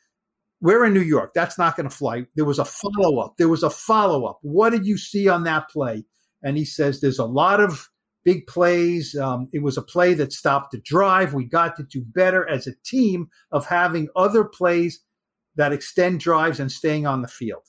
We're 0.61 0.85
in 0.85 0.94
New 0.94 1.01
York. 1.01 1.31
That's 1.33 1.57
not 1.57 1.75
going 1.75 1.89
to 1.89 1.95
fly. 1.95 2.25
There 2.35 2.45
was 2.45 2.59
a 2.59 2.65
follow 2.65 3.19
up. 3.19 3.35
There 3.38 3.50
was 3.50 3.63
a 3.63 3.69
follow 3.69 4.25
up. 4.25 4.39
What 4.44 4.69
did 4.69 4.85
you 4.85 4.97
see 4.97 5.28
on 5.28 5.44
that 5.44 5.69
play? 5.69 6.06
And 6.42 6.57
he 6.57 6.63
says, 6.63 7.01
there's 7.01 7.19
a 7.19 7.25
lot 7.25 7.59
of 7.59 7.89
big 8.23 8.47
plays. 8.47 9.16
Um, 9.16 9.47
it 9.54 9.64
was 9.64 9.78
a 9.78 9.81
play 9.81 10.14
that 10.16 10.33
stopped 10.33 10.71
the 10.71 10.80
drive. 10.80 11.33
We 11.33 11.45
got 11.45 11.76
to 11.78 11.83
do 11.83 12.04
better 12.06 12.47
as 12.47 12.68
a 12.68 12.73
team 12.85 13.30
of 13.52 13.66
having 13.66 14.07
other 14.16 14.44
plays 14.44 14.99
that 15.56 15.73
extend 15.73 16.19
drives 16.19 16.59
and 16.59 16.71
staying 16.71 17.06
on 17.06 17.21
the 17.21 17.28
field. 17.28 17.64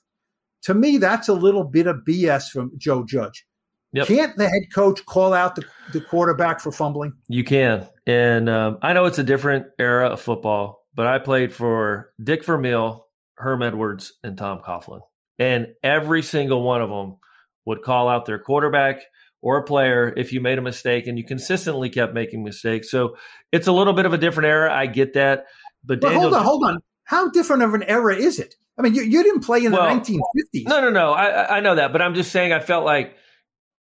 To 0.65 0.75
me, 0.75 0.99
that's 0.99 1.29
a 1.29 1.35
little 1.35 1.65
bit 1.65 1.87
of 1.87 2.05
BS 2.07 2.51
from 2.51 2.73
Joe 2.77 3.05
Judge. 3.05 3.47
Yep. 3.93 4.07
Can't 4.07 4.37
the 4.37 4.49
head 4.49 4.63
coach 4.73 5.05
call 5.07 5.33
out 5.33 5.57
the, 5.57 5.65
the 5.93 6.01
quarterback 6.01 6.61
for 6.61 6.71
fumbling? 6.71 7.13
You 7.29 7.43
can. 7.43 7.89
And 8.07 8.49
um, 8.49 8.79
I 8.83 8.93
know 8.93 9.07
it's 9.07 9.19
a 9.19 9.25
different 9.25 9.67
era 9.79 10.09
of 10.09 10.21
football, 10.21 10.87
but 10.95 11.07
I 11.07 11.19
played 11.19 11.53
for 11.53 12.13
Dick 12.23 12.45
Vermeil, 12.45 13.07
Herm 13.35 13.63
Edwards, 13.63 14.13
and 14.23 14.39
Tom 14.39 14.61
Coughlin. 14.61 15.01
And 15.41 15.69
every 15.83 16.23
single 16.23 16.63
one 16.63 16.83
of 16.83 16.91
them 16.91 17.17
would 17.65 17.83
call 17.83 18.09
out 18.09 18.27
their 18.27 18.39
quarterback– 18.39 19.01
or 19.43 19.59
a 19.59 19.65
player 19.65 20.13
if 20.17 20.33
you 20.33 20.41
made 20.41 20.59
a 20.59 20.63
mistake 20.63 21.07
and 21.07 21.17
you 21.19 21.25
consistently 21.25 21.89
kept 21.89 22.15
making 22.15 22.45
mistakes. 22.45 22.91
So 22.91 23.17
it's 23.53 23.67
a 23.67 23.73
little 23.73 23.93
bit 23.93 24.07
of 24.07 24.13
a 24.13 24.19
different 24.19 24.49
era. 24.49 24.73
I 24.73 24.87
get 24.87 25.15
that. 25.15 25.47
But, 25.85 26.01
but 26.01 26.15
hold 26.15 26.35
on, 26.35 26.45
hold 26.45 26.65
on. 26.65 26.79
How 27.05 27.31
different 27.31 27.63
of 27.63 27.75
an 27.75 27.83
era 27.85 28.15
is 28.15 28.39
it? 28.39 28.55
I 28.79 28.83
mean, 28.83 28.95
you, 28.95 29.03
you 29.03 29.23
didn't 29.23 29.41
play 29.41 29.65
in 29.65 29.73
well, 29.73 29.95
the 29.95 30.01
1950s. 30.01 30.69
No, 30.69 30.81
no, 30.81 30.91
no. 30.91 31.13
I, 31.13 31.57
I 31.57 31.61
know 31.61 31.75
that, 31.75 31.93
but 31.93 32.01
I'm 32.01 32.15
just 32.15 32.33
saying 32.33 32.53
I 32.53 32.61
felt 32.61 32.85
like 32.85 33.17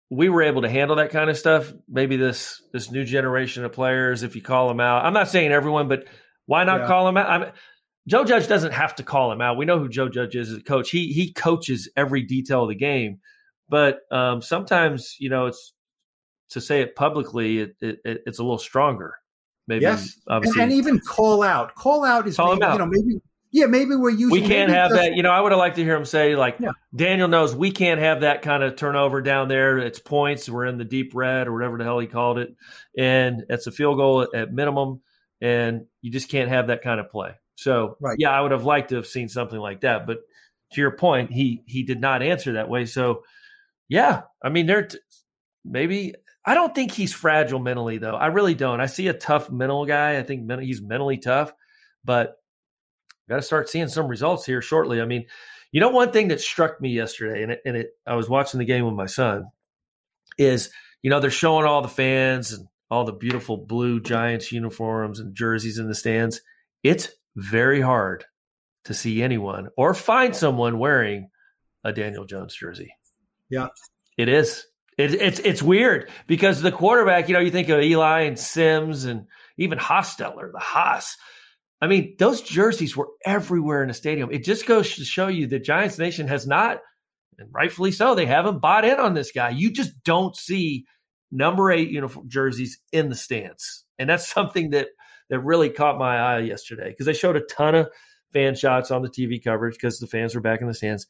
we 0.10 0.30
were 0.30 0.42
able 0.42 0.64
to 0.64 0.70
handle 0.70 0.96
that 0.98 1.12
kind 1.12 1.30
of 1.30 1.38
stuff. 1.38 1.72
Maybe 1.88 2.18
this 2.18 2.62
this 2.74 2.92
new 2.92 3.04
generation 3.04 3.64
of 3.66 3.72
players, 3.72 4.24
if 4.24 4.36
you 4.36 4.42
call 4.42 4.68
them 4.68 4.80
out, 4.80 5.06
I'm 5.06 5.14
not 5.14 5.30
saying 5.30 5.52
everyone, 5.52 5.88
but 5.88 6.06
why 6.48 6.64
not 6.64 6.82
yeah. 6.82 6.88
call 6.88 7.06
them 7.06 7.18
out? 7.18 7.30
I 7.30 7.38
mean, 7.38 7.52
Joe 8.08 8.24
Judge 8.24 8.48
doesn't 8.48 8.72
have 8.72 8.96
to 8.96 9.04
call 9.04 9.32
him 9.32 9.42
out. 9.42 9.58
We 9.58 9.66
know 9.66 9.78
who 9.78 9.88
Joe 9.88 10.10
Judge 10.10 10.36
is 10.36 10.50
as 10.52 10.58
a 10.58 10.64
coach. 10.64 10.90
He 10.90 11.14
he 11.14 11.32
coaches 11.32 11.90
every 11.96 12.24
detail 12.24 12.64
of 12.64 12.70
the 12.70 12.76
game. 12.76 13.20
But 13.70 14.00
um, 14.12 14.42
sometimes, 14.42 15.16
you 15.20 15.30
know, 15.30 15.46
it's 15.46 15.74
to 16.52 16.62
say 16.62 16.82
it 16.82 16.96
publicly, 16.96 17.60
it, 17.60 17.76
it, 17.82 18.00
it's 18.04 18.40
a 18.40 18.44
little 18.44 18.58
stronger. 18.58 19.16
Maybe, 19.68 19.84
yes, 19.84 20.20
obviously, 20.28 20.64
and, 20.64 20.72
and, 20.72 20.80
even 20.80 21.00
call 21.00 21.44
out. 21.44 21.76
Call 21.76 22.04
out 22.04 22.28
is 22.28 22.38
call 22.38 22.56
maybe, 22.56 22.64
out. 22.64 22.74
you 22.74 22.80
know 22.80 22.86
maybe 22.88 23.22
yeah 23.52 23.68
maybe 23.68 23.96
we're 23.96 24.10
using. 24.10 24.32
We 24.32 24.42
can't 24.42 24.72
have 24.72 24.90
that. 24.94 25.14
You 25.14 25.22
know, 25.22 25.30
I 25.30 25.40
would 25.40 25.52
have 25.52 25.60
liked 25.60 25.76
to 25.76 25.84
hear 25.84 25.96
him 25.96 26.06
say 26.06 26.36
like 26.36 26.56
yeah. 26.60 26.72
Daniel 26.96 27.28
knows 27.28 27.56
we 27.56 27.70
can't 27.70 28.00
have 28.00 28.22
that 28.22 28.42
kind 28.42 28.64
of 28.64 28.78
turnover 28.78 29.22
down 29.22 29.48
there. 29.48 29.78
It's 29.78 30.00
points. 30.00 30.50
We're 30.50 30.66
in 30.66 30.80
the 30.80 30.86
deep 30.86 31.12
red 31.14 31.48
or 31.48 31.54
whatever 31.54 31.78
the 31.78 31.84
hell 31.84 32.00
he 32.00 32.08
called 32.08 32.40
it, 32.40 32.56
and 32.98 33.46
it's 33.48 33.68
a 33.68 33.72
field 33.72 33.98
goal 33.98 34.22
at, 34.24 34.34
at 34.34 34.52
minimum, 34.52 35.02
and 35.40 35.86
you 36.02 36.10
just 36.10 36.30
can't 36.30 36.50
have 36.50 36.68
that 36.68 36.82
kind 36.82 37.00
of 37.00 37.12
play. 37.12 37.36
So 37.54 37.98
right. 38.00 38.16
yeah, 38.18 38.32
I 38.32 38.42
would 38.42 38.52
have 38.52 38.64
liked 38.64 38.90
to 38.90 38.96
have 38.96 39.06
seen 39.06 39.30
something 39.30 39.60
like 39.60 39.82
that. 39.82 40.08
But 40.08 40.22
to 40.72 40.82
your 40.82 40.98
point, 40.98 41.32
he 41.32 41.62
he 41.68 41.84
did 41.84 42.02
not 42.02 42.24
answer 42.24 42.54
that 42.54 42.70
way. 42.70 42.86
So 42.86 43.22
yeah, 43.90 44.22
I 44.42 44.50
mean, 44.50 44.68
there 44.68 44.84
t- 44.84 45.00
maybe 45.66 46.14
I 46.46 46.54
don't 46.54 46.74
think 46.74 46.92
he's 46.92 47.14
fragile 47.14 47.60
mentally 47.60 47.98
though. 47.98 48.16
I 48.16 48.28
really 48.28 48.56
don't. 48.56 48.80
I 48.80 48.86
see 48.86 49.08
a 49.08 49.14
tough 49.14 49.52
mental 49.52 49.86
guy. 49.86 50.18
I 50.18 50.24
think 50.24 50.50
he's 50.62 50.82
mentally 50.82 51.18
tough, 51.18 51.52
but 52.06 52.38
got 53.28 53.38
to 53.38 53.42
start 53.42 53.70
seeing 53.70 53.88
some 53.88 54.08
results 54.08 54.46
here 54.46 54.62
shortly. 54.62 55.02
I 55.02 55.06
mean, 55.06 55.26
you 55.72 55.80
know, 55.80 55.90
one 55.90 56.12
thing 56.12 56.30
that 56.30 56.42
struck 56.42 56.80
me 56.82 56.90
yesterday, 56.90 57.44
and 57.44 57.52
it, 57.52 57.62
and 57.66 57.78
it, 57.78 57.90
I 58.08 58.16
was 58.16 58.30
watching 58.30 58.60
the 58.60 58.66
game 58.66 58.86
with 58.86 58.96
my 58.96 59.06
son, 59.06 59.46
is 60.38 60.70
you 61.02 61.10
know 61.10 61.20
they're 61.20 61.30
showing 61.32 61.66
all 61.66 61.82
the 61.82 61.88
fans 61.88 62.54
and 62.54 62.68
all 62.90 63.06
the 63.06 63.14
beautiful 63.14 63.58
blue 63.58 64.00
Giants 64.00 64.52
uniforms 64.52 65.20
and 65.20 65.36
jerseys 65.36 65.78
in 65.78 65.88
the 65.88 65.96
stands. 65.96 66.42
It's 66.84 67.10
very 67.36 67.82
hard 67.82 68.26
to 68.86 68.94
see 68.94 69.22
anyone 69.22 69.70
or 69.78 69.94
find 69.94 70.36
someone 70.36 70.80
wearing 70.80 71.30
a 71.84 71.94
Daniel 71.94 72.26
Jones 72.26 72.56
jersey. 72.56 72.92
Yeah, 73.50 73.68
it 74.18 74.30
is. 74.30 74.66
It, 74.98 75.14
it's 75.14 75.40
it's 75.40 75.64
weird 75.64 76.10
because 76.28 76.62
the 76.62 76.72
quarterback, 76.72 77.30
you 77.30 77.34
know, 77.34 77.40
you 77.40 77.52
think 77.52 77.70
of 77.70 77.82
Eli 77.82 78.22
and 78.22 78.38
Simms 78.38 79.06
and 79.06 79.28
even 79.58 79.78
Hostetler, 79.80 80.52
the 80.52 80.60
Hoss. 80.60 81.16
I 81.82 81.88
mean, 81.88 82.16
those 82.20 82.42
jerseys 82.42 82.98
were 82.98 83.08
everywhere 83.26 83.82
in 83.82 83.88
the 83.88 83.94
stadium. 83.94 84.30
It 84.32 84.44
just 84.44 84.66
goes 84.66 84.96
to 84.96 85.06
show 85.06 85.28
you 85.28 85.48
that 85.48 85.64
Giants 85.64 85.98
Nation 85.98 86.28
has 86.28 86.46
not, 86.46 86.80
and 87.38 87.48
rightfully 87.54 87.94
so, 87.94 88.14
they 88.14 88.26
haven't 88.26 88.60
bought 88.60 88.84
in 88.84 89.00
on 89.00 89.14
this 89.14 89.32
guy. 89.32 89.52
You 89.52 89.72
just 89.72 90.04
don't 90.04 90.36
see 90.36 90.86
number 91.32 91.72
eight 91.72 91.90
uniform 91.90 92.28
jerseys 92.28 92.80
in 92.92 93.08
the 93.08 93.16
stands, 93.16 93.86
and 93.98 94.10
that's 94.10 94.28
something 94.34 94.72
that 94.72 94.90
that 95.30 95.40
really 95.40 95.70
caught 95.70 95.98
my 95.98 96.18
eye 96.18 96.40
yesterday 96.40 96.90
because 96.90 97.06
they 97.06 97.14
showed 97.14 97.38
a 97.38 97.42
ton 97.42 97.76
of 97.76 97.90
fan 98.34 98.56
shots 98.56 98.92
on 98.92 99.02
the 99.02 99.10
TV 99.10 99.42
coverage 99.42 99.76
because 99.76 100.00
the 100.00 100.08
fans 100.08 100.36
were 100.36 100.42
back 100.42 100.62
in 100.62 100.68
the 100.68 100.74
stands. 100.74 101.08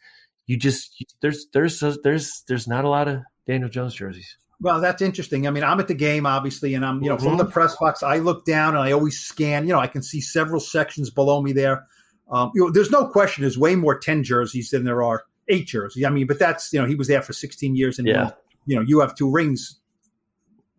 You 0.50 0.58
just 0.58 1.06
there's 1.22 1.46
there's 1.53 1.79
there's 2.03 2.44
there's 2.48 2.68
not 2.68 2.84
a 2.84 2.89
lot 2.89 3.08
of 3.08 3.20
Daniel 3.46 3.70
Jones 3.70 3.94
jerseys. 3.94 4.36
Well, 4.60 4.82
that's 4.82 5.00
interesting. 5.00 5.48
I 5.48 5.51
mean, 5.51 5.63
I'm 5.63 5.79
at 5.79 5.88
the 5.88 5.94
game, 5.94 6.25
obviously, 6.25 6.74
and 6.74 6.84
I'm, 6.84 7.03
you 7.03 7.10
know, 7.10 7.18
mm-hmm. 7.18 7.24
from 7.24 7.38
the 7.38 7.46
press 7.46 7.75
box, 7.75 8.01
I 8.01 8.18
look 8.18 8.46
down 8.46 8.75
and 8.75 8.84
I 8.84 8.91
always 8.91 9.20
scan. 9.20 9.68
You 9.68 9.74
know, 9.74 9.79
I 9.79 9.86
can 9.86 10.01
see 10.01 10.20
several 10.20 10.60
sections 10.60 11.12
below 11.12 11.44
me 11.44 11.53
there. 11.53 11.86
Um, 12.32 12.51
you 12.56 12.65
know, 12.65 12.72
there's 12.72 12.89
no 12.89 13.08
question 13.08 13.44
there's 13.44 13.60
way 13.60 13.75
more 13.75 13.98
10 13.98 14.24
jerseys 14.24 14.72
than 14.72 14.86
there 14.86 15.03
are 15.03 15.24
eight 15.50 15.68
jerseys. 15.68 16.03
I 16.03 16.10
mean, 16.10 16.25
but 16.25 16.39
that's, 16.39 16.74
you 16.74 16.82
know, 16.82 16.88
he 16.88 16.96
was 16.96 17.08
there 17.08 17.22
for 17.22 17.32
16 17.32 17.75
years 17.75 18.00
and, 18.00 18.08
yeah. 18.08 18.32
you 18.65 18.75
know, 18.75 18.82
you 18.82 19.01
have 19.01 19.15
two 19.15 19.29
rings, 19.29 19.79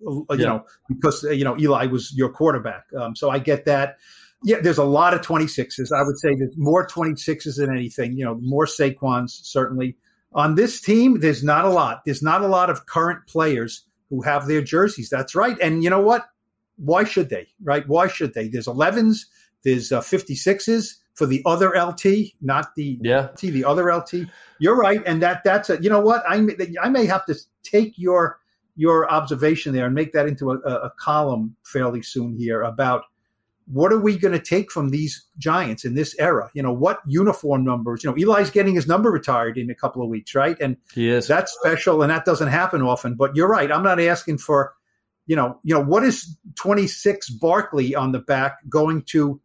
uh, 0.04 0.10
you 0.10 0.26
yeah. 0.30 0.46
know, 0.46 0.64
because, 0.88 1.24
uh, 1.24 1.30
you 1.30 1.44
know, 1.44 1.56
Eli 1.56 1.86
was 1.86 2.12
your 2.12 2.28
quarterback. 2.28 2.84
Um, 2.98 3.14
so 3.14 3.30
I 3.30 3.38
get 3.38 3.66
that. 3.66 3.98
Yeah, 4.42 4.60
there's 4.60 4.78
a 4.78 4.84
lot 4.84 5.12
of 5.12 5.20
26s. 5.20 5.92
I 5.92 6.02
would 6.02 6.18
say 6.18 6.34
there's 6.34 6.56
more 6.56 6.86
26s 6.86 7.56
than 7.56 7.70
anything, 7.70 8.16
you 8.16 8.24
know, 8.24 8.38
more 8.40 8.64
Saquons, 8.64 9.30
certainly 9.30 9.96
on 10.32 10.54
this 10.54 10.80
team, 10.80 11.20
there's 11.20 11.42
not 11.42 11.64
a 11.64 11.68
lot. 11.68 12.02
There's 12.04 12.22
not 12.22 12.42
a 12.42 12.46
lot 12.46 12.70
of 12.70 12.86
current 12.86 13.26
players 13.26 13.84
who 14.08 14.22
have 14.22 14.46
their 14.46 14.62
jerseys. 14.62 15.10
That's 15.10 15.34
right. 15.34 15.56
And 15.60 15.82
you 15.82 15.90
know 15.90 16.00
what? 16.00 16.26
Why 16.76 17.04
should 17.04 17.30
they? 17.30 17.48
Right? 17.62 17.86
Why 17.88 18.08
should 18.08 18.34
they? 18.34 18.48
There's 18.48 18.66
11s. 18.66 19.26
There's 19.64 19.92
uh, 19.92 20.00
56s 20.00 20.96
for 21.14 21.26
the 21.26 21.42
other 21.44 21.70
LT, 21.70 22.32
not 22.40 22.74
the 22.76 22.98
yeah. 23.02 23.28
LT, 23.32 23.40
the 23.40 23.64
other 23.64 23.94
LT. 23.94 24.26
You're 24.58 24.76
right, 24.76 25.02
and 25.04 25.20
that 25.22 25.42
that's 25.44 25.68
a. 25.68 25.82
You 25.82 25.90
know 25.90 26.00
what? 26.00 26.22
I 26.26 26.40
may, 26.40 26.54
I 26.80 26.88
may 26.88 27.04
have 27.06 27.26
to 27.26 27.34
take 27.62 27.98
your 27.98 28.38
your 28.76 29.10
observation 29.10 29.74
there 29.74 29.84
and 29.84 29.94
make 29.94 30.12
that 30.12 30.26
into 30.26 30.52
a, 30.52 30.56
a 30.56 30.90
column 30.98 31.56
fairly 31.64 32.00
soon 32.00 32.36
here 32.38 32.62
about 32.62 33.04
what 33.72 33.92
are 33.92 34.00
we 34.00 34.18
going 34.18 34.32
to 34.32 34.44
take 34.44 34.72
from 34.72 34.90
these 34.90 35.24
giants 35.38 35.84
in 35.84 35.94
this 35.94 36.14
era? 36.18 36.50
You 36.54 36.62
know, 36.62 36.72
what 36.72 37.00
uniform 37.06 37.64
numbers? 37.64 38.02
You 38.02 38.10
know, 38.10 38.16
Eli's 38.16 38.50
getting 38.50 38.74
his 38.74 38.86
number 38.86 39.10
retired 39.10 39.56
in 39.56 39.70
a 39.70 39.74
couple 39.74 40.02
of 40.02 40.08
weeks, 40.08 40.34
right? 40.34 40.56
And 40.60 40.76
yes, 40.96 41.28
that's 41.28 41.52
special, 41.52 42.02
and 42.02 42.10
that 42.10 42.24
doesn't 42.24 42.48
happen 42.48 42.82
often. 42.82 43.14
But 43.14 43.36
you're 43.36 43.48
right. 43.48 43.70
I'm 43.70 43.84
not 43.84 44.00
asking 44.00 44.38
for, 44.38 44.74
you 45.26 45.36
know, 45.36 45.58
you 45.62 45.72
know, 45.72 45.82
what 45.82 46.02
is 46.02 46.36
26 46.56 47.30
Barkley 47.30 47.94
on 47.94 48.12
the 48.12 48.18
back 48.18 48.58
going 48.68 49.02
to? 49.10 49.40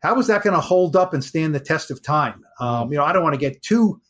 How 0.00 0.18
is 0.20 0.28
that 0.28 0.44
going 0.44 0.54
to 0.54 0.60
hold 0.60 0.94
up 0.94 1.12
and 1.12 1.24
stand 1.24 1.54
the 1.54 1.60
test 1.60 1.90
of 1.90 2.00
time? 2.00 2.44
Um, 2.60 2.92
you 2.92 2.98
know, 2.98 3.04
I 3.04 3.12
don't 3.12 3.24
want 3.24 3.34
to 3.34 3.40
get 3.40 3.62
too 3.62 4.00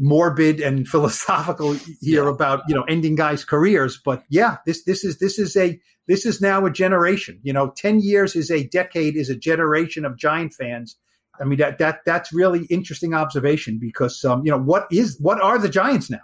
morbid 0.00 0.60
and 0.60 0.88
philosophical 0.94 1.74
here 2.00 2.24
yeah. 2.24 2.30
about 2.30 2.62
you 2.66 2.74
know 2.74 2.82
ending 2.84 3.14
guys' 3.14 3.44
careers, 3.44 4.00
but 4.04 4.24
yeah, 4.28 4.56
this 4.66 4.82
this 4.84 5.04
is 5.04 5.18
this 5.18 5.38
is 5.38 5.56
a 5.56 5.78
this 6.08 6.26
is 6.26 6.40
now 6.40 6.66
a 6.66 6.70
generation. 6.70 7.38
You 7.42 7.52
know, 7.52 7.72
ten 7.76 8.00
years 8.00 8.34
is 8.34 8.50
a 8.50 8.66
decade, 8.66 9.16
is 9.16 9.30
a 9.30 9.36
generation 9.36 10.04
of 10.04 10.16
Giant 10.16 10.54
fans. 10.54 10.96
I 11.40 11.44
mean 11.44 11.58
that 11.58 11.78
that 11.78 12.00
that's 12.04 12.32
really 12.32 12.64
interesting 12.66 13.14
observation 13.14 13.78
because 13.80 14.24
um, 14.24 14.42
you 14.44 14.50
know 14.50 14.58
what 14.58 14.86
is 14.90 15.16
what 15.20 15.40
are 15.40 15.58
the 15.58 15.68
Giants 15.68 16.10
now? 16.10 16.18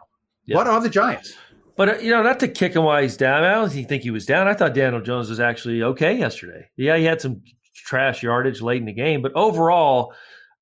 Yeah. 0.47 0.57
What 0.57 0.67
are 0.67 0.81
the 0.81 0.91
Giants? 0.91 1.35
But 1.77 1.89
uh, 1.89 1.99
you 1.99 2.11
know, 2.11 2.23
not 2.23 2.41
to 2.41 2.49
kick 2.49 2.75
him 2.75 2.85
while 2.85 3.03
he's 3.03 3.17
down. 3.17 3.45
I 3.45 3.55
don't 3.55 3.71
think 3.71 4.03
he 4.03 4.11
was 4.11 4.27
down. 4.27 4.49
I 4.49 4.55
thought 4.55 4.75
Daniel 4.75 5.03
Jones 5.03 5.29
was 5.29 5.41
actually 5.41 5.83
okay 5.83 6.19
yesterday. 6.19 6.69
Yeah, 6.77 6.97
he 6.97 7.05
had 7.05 7.21
some 7.21 7.43
trash 7.75 8.23
yardage 8.23 8.63
late 8.63 8.81
in 8.81 8.87
the 8.87 8.93
game, 8.93 9.23
but 9.23 9.33
overall, 9.35 10.15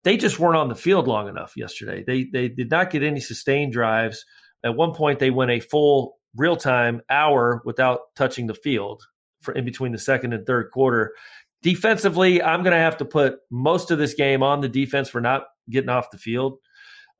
they 0.05 0.17
just 0.17 0.39
weren't 0.39 0.57
on 0.57 0.69
the 0.69 0.75
field 0.75 1.09
long 1.09 1.29
enough 1.29 1.55
yesterday. 1.57 2.05
They 2.07 2.25
they 2.25 2.49
did 2.49 2.71
not 2.71 2.91
get 2.91 3.03
any 3.03 3.21
sustained 3.21 3.73
drives. 3.73 4.25
At 4.63 4.77
one 4.77 4.93
point, 4.93 5.19
they 5.19 5.31
went 5.31 5.51
a 5.51 5.61
full 5.61 6.17
real 6.37 6.57
time 6.57 7.03
hour 7.11 7.63
without 7.65 8.01
touching 8.15 8.47
the 8.47 8.55
field 8.55 9.03
for 9.41 9.53
in 9.55 9.65
between 9.65 9.93
the 9.93 9.99
second 9.99 10.33
and 10.33 10.47
third 10.47 10.71
quarter. 10.71 11.15
Defensively, 11.63 12.43
I'm 12.43 12.63
going 12.63 12.75
to 12.75 12.79
have 12.79 12.99
to 12.99 13.05
put 13.05 13.37
most 13.51 13.91
of 13.91 13.99
this 13.99 14.15
game 14.15 14.43
on 14.43 14.61
the 14.61 14.69
defense 14.69 15.09
for 15.09 15.21
not 15.21 15.45
getting 15.71 15.89
off 15.89 16.11
the 16.11 16.19
field. 16.19 16.59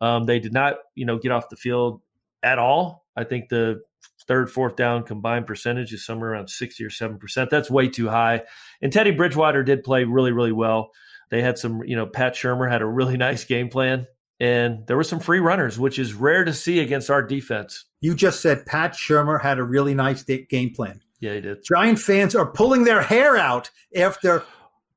Um, 0.01 0.27
they 0.27 0.39
did 0.39 0.53
not, 0.53 0.75
you 0.95 1.07
know, 1.07 1.19
get 1.19 1.33
off 1.33 1.49
the 1.49 1.57
field 1.57 2.03
at 2.43 2.59
all. 2.59 3.07
I 3.17 3.25
think 3.25 3.49
the 3.49 3.81
third, 4.27 4.51
fourth 4.51 4.77
down 4.77 5.05
combined 5.05 5.47
percentage 5.47 5.93
is 5.95 6.05
somewhere 6.05 6.33
around 6.33 6.51
60 6.51 6.85
or 6.85 6.91
7%. 6.91 7.49
That's 7.49 7.71
way 7.71 7.89
too 7.89 8.09
high. 8.09 8.43
And 8.83 8.93
Teddy 8.93 9.13
Bridgewater 9.13 9.63
did 9.63 9.85
play 9.85 10.05
really, 10.05 10.33
really 10.33 10.53
well. 10.53 10.91
They 11.35 11.43
had 11.43 11.59
some, 11.59 11.83
you 11.83 11.97
know, 11.97 12.07
Pat 12.07 12.35
Shurmur 12.35 12.71
had 12.71 12.81
a 12.81 12.87
really 12.87 13.17
nice 13.29 13.45
game 13.45 13.69
plan, 13.69 14.07
and 14.39 14.87
there 14.87 14.97
were 14.97 15.03
some 15.03 15.19
free 15.19 15.41
runners, 15.41 15.81
which 15.81 15.99
is 15.99 16.15
rare 16.15 16.45
to 16.45 16.55
see 16.55 16.79
against 16.79 17.11
our 17.11 17.25
defense. 17.25 17.87
You 18.01 18.15
just 18.15 18.41
said 18.41 18.67
Pat 18.67 18.93
Shurmur 18.93 19.43
had 19.43 19.59
a 19.59 19.65
really 19.65 19.95
nice 19.95 20.23
game 20.23 20.73
plan. 20.73 21.01
Yeah, 21.19 21.35
he 21.35 21.41
did. 21.41 21.65
Giant 21.65 21.99
fans 21.99 22.37
are 22.37 22.47
pulling 22.47 22.85
their 22.85 23.03
hair 23.03 23.37
out 23.37 23.73
after 23.97 24.45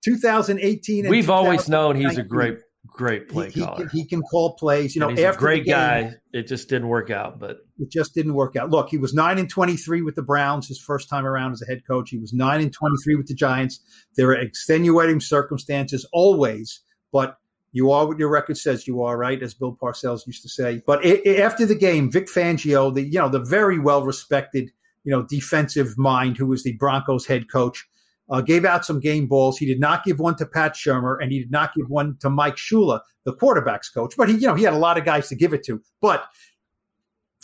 2018. 0.05 1.09
We've 1.09 1.31
always 1.31 1.67
known 1.67 1.95
he's 1.95 2.19
a 2.19 2.23
great 2.23 2.59
great 2.97 3.29
play 3.29 3.49
he, 3.49 3.61
caller. 3.61 3.87
He, 3.87 3.99
he, 3.99 4.05
can 4.05 4.21
call 4.21 4.55
plays. 4.55 4.95
You 4.95 5.01
know, 5.01 5.09
he's 5.09 5.19
after 5.19 5.37
a 5.37 5.39
great 5.39 5.65
game, 5.65 5.73
guy. 5.73 6.13
It 6.33 6.47
just 6.47 6.67
didn't 6.67 6.89
work 6.89 7.09
out, 7.09 7.39
but 7.39 7.59
it 7.79 7.89
just 7.89 8.13
didn't 8.13 8.33
work 8.33 8.55
out. 8.55 8.69
Look, 8.69 8.89
he 8.89 8.97
was 8.97 9.13
nine 9.13 9.37
and 9.37 9.49
twenty 9.49 9.77
three 9.77 10.01
with 10.01 10.15
the 10.15 10.23
Browns 10.23 10.67
his 10.67 10.79
first 10.79 11.07
time 11.07 11.25
around 11.25 11.53
as 11.53 11.61
a 11.61 11.65
head 11.65 11.83
coach. 11.87 12.09
He 12.09 12.17
was 12.17 12.33
nine 12.33 12.59
and 12.59 12.73
twenty 12.73 12.95
three 13.03 13.15
with 13.15 13.27
the 13.27 13.35
Giants. 13.35 13.79
There 14.17 14.29
are 14.29 14.39
extenuating 14.39 15.21
circumstances 15.21 16.07
always, 16.11 16.81
but 17.13 17.37
you 17.71 17.91
are 17.91 18.07
what 18.07 18.17
your 18.17 18.29
record 18.29 18.57
says 18.57 18.87
you 18.87 19.03
are, 19.03 19.17
right? 19.17 19.41
As 19.41 19.53
Bill 19.53 19.77
Parcells 19.79 20.25
used 20.25 20.41
to 20.41 20.49
say. 20.49 20.81
But 20.85 21.05
it, 21.05 21.25
it, 21.25 21.39
after 21.39 21.65
the 21.65 21.75
game, 21.75 22.11
Vic 22.11 22.27
Fangio, 22.27 22.93
the 22.93 23.03
you 23.03 23.19
know 23.19 23.29
the 23.29 23.39
very 23.39 23.79
well 23.79 24.03
respected 24.03 24.71
you 25.03 25.11
know 25.11 25.23
defensive 25.23 25.97
mind 25.97 26.37
who 26.37 26.47
was 26.47 26.63
the 26.63 26.73
Broncos 26.73 27.27
head 27.27 27.49
coach 27.51 27.87
uh, 28.29 28.41
gave 28.41 28.65
out 28.65 28.85
some 28.85 28.99
game 28.99 29.27
balls. 29.27 29.57
He 29.57 29.65
did 29.65 29.79
not 29.79 30.03
give 30.03 30.19
one 30.19 30.35
to 30.37 30.45
Pat 30.45 30.73
Shurmur, 30.73 31.17
and 31.21 31.31
he 31.31 31.39
did 31.39 31.51
not 31.51 31.73
give 31.75 31.89
one 31.89 32.17
to 32.19 32.29
Mike 32.29 32.55
Shula, 32.55 33.01
the 33.25 33.33
quarterbacks 33.33 33.93
coach. 33.93 34.15
But 34.17 34.29
he, 34.29 34.35
you 34.35 34.47
know, 34.47 34.55
he 34.55 34.63
had 34.63 34.73
a 34.73 34.77
lot 34.77 34.97
of 34.97 35.05
guys 35.05 35.29
to 35.29 35.35
give 35.35 35.53
it 35.53 35.63
to. 35.65 35.81
But 36.01 36.25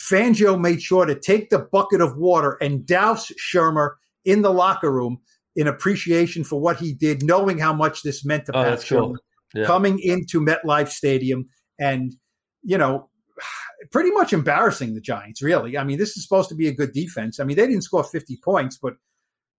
Fangio 0.00 0.60
made 0.60 0.82
sure 0.82 1.06
to 1.06 1.18
take 1.18 1.50
the 1.50 1.58
bucket 1.58 2.00
of 2.00 2.16
water 2.16 2.58
and 2.60 2.86
douse 2.86 3.32
Shurmur 3.32 3.92
in 4.24 4.42
the 4.42 4.52
locker 4.52 4.92
room 4.92 5.18
in 5.56 5.66
appreciation 5.66 6.44
for 6.44 6.60
what 6.60 6.78
he 6.78 6.92
did, 6.92 7.22
knowing 7.22 7.58
how 7.58 7.72
much 7.72 8.02
this 8.02 8.24
meant 8.24 8.46
to 8.46 8.56
oh, 8.56 8.62
Pat 8.62 8.78
Shurmur 8.80 8.98
cool. 8.98 9.16
yeah. 9.54 9.64
coming 9.64 9.98
into 10.00 10.40
MetLife 10.40 10.88
Stadium 10.88 11.48
and 11.78 12.14
you 12.62 12.78
know 12.78 13.08
pretty 13.92 14.10
much 14.10 14.32
embarrassing 14.32 14.94
the 14.94 15.00
Giants. 15.00 15.40
Really, 15.42 15.78
I 15.78 15.84
mean, 15.84 15.98
this 15.98 16.16
is 16.16 16.24
supposed 16.24 16.48
to 16.50 16.54
be 16.54 16.68
a 16.68 16.74
good 16.74 16.92
defense. 16.92 17.40
I 17.40 17.44
mean, 17.44 17.56
they 17.56 17.66
didn't 17.66 17.82
score 17.82 18.04
fifty 18.04 18.38
points, 18.44 18.78
but 18.80 18.94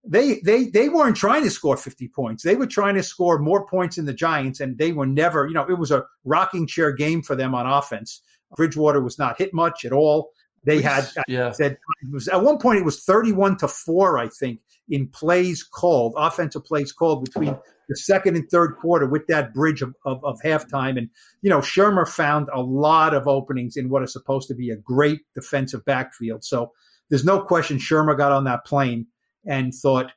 they 0.06 0.40
they 0.44 0.64
they 0.68 0.88
weren't 0.88 1.16
trying 1.16 1.42
to 1.44 1.50
score 1.50 1.76
50 1.76 2.08
points. 2.08 2.42
They 2.42 2.56
were 2.56 2.66
trying 2.66 2.94
to 2.94 3.02
score 3.02 3.38
more 3.38 3.66
points 3.66 3.96
than 3.96 4.06
the 4.06 4.14
Giants, 4.14 4.60
and 4.60 4.78
they 4.78 4.92
were 4.92 5.06
never, 5.06 5.46
you 5.46 5.54
know, 5.54 5.68
it 5.68 5.78
was 5.78 5.90
a 5.90 6.04
rocking 6.24 6.66
chair 6.66 6.92
game 6.92 7.22
for 7.22 7.34
them 7.34 7.54
on 7.54 7.66
offense. 7.66 8.22
Bridgewater 8.56 9.02
was 9.02 9.18
not 9.18 9.38
hit 9.38 9.52
much 9.52 9.84
at 9.84 9.92
all. 9.92 10.30
They 10.64 10.82
had 10.82 11.08
yeah. 11.28 11.52
said 11.52 11.72
it 11.72 12.12
was 12.12 12.28
at 12.28 12.42
one 12.42 12.58
point 12.58 12.78
it 12.78 12.84
was 12.84 13.02
31 13.04 13.58
to 13.58 13.68
4, 13.68 14.18
I 14.18 14.28
think, 14.28 14.60
in 14.88 15.08
plays 15.08 15.62
called, 15.62 16.14
offensive 16.16 16.64
plays 16.64 16.92
called 16.92 17.24
between 17.24 17.56
the 17.88 17.96
second 17.96 18.36
and 18.36 18.48
third 18.50 18.76
quarter 18.76 19.06
with 19.06 19.26
that 19.28 19.54
bridge 19.54 19.80
of, 19.80 19.94
of, 20.04 20.24
of 20.24 20.40
halftime. 20.44 20.98
And, 20.98 21.08
you 21.42 21.50
know, 21.50 21.60
Shurmur 21.60 22.08
found 22.08 22.48
a 22.52 22.60
lot 22.60 23.14
of 23.14 23.28
openings 23.28 23.76
in 23.76 23.88
what 23.88 24.02
is 24.02 24.12
supposed 24.12 24.48
to 24.48 24.54
be 24.54 24.70
a 24.70 24.76
great 24.76 25.20
defensive 25.34 25.84
backfield. 25.84 26.44
So 26.44 26.72
there's 27.10 27.24
no 27.24 27.40
question 27.40 27.78
Shurmur 27.78 28.16
got 28.16 28.32
on 28.32 28.44
that 28.44 28.64
plane 28.64 29.06
and 29.46 29.72
thought, 29.72 30.12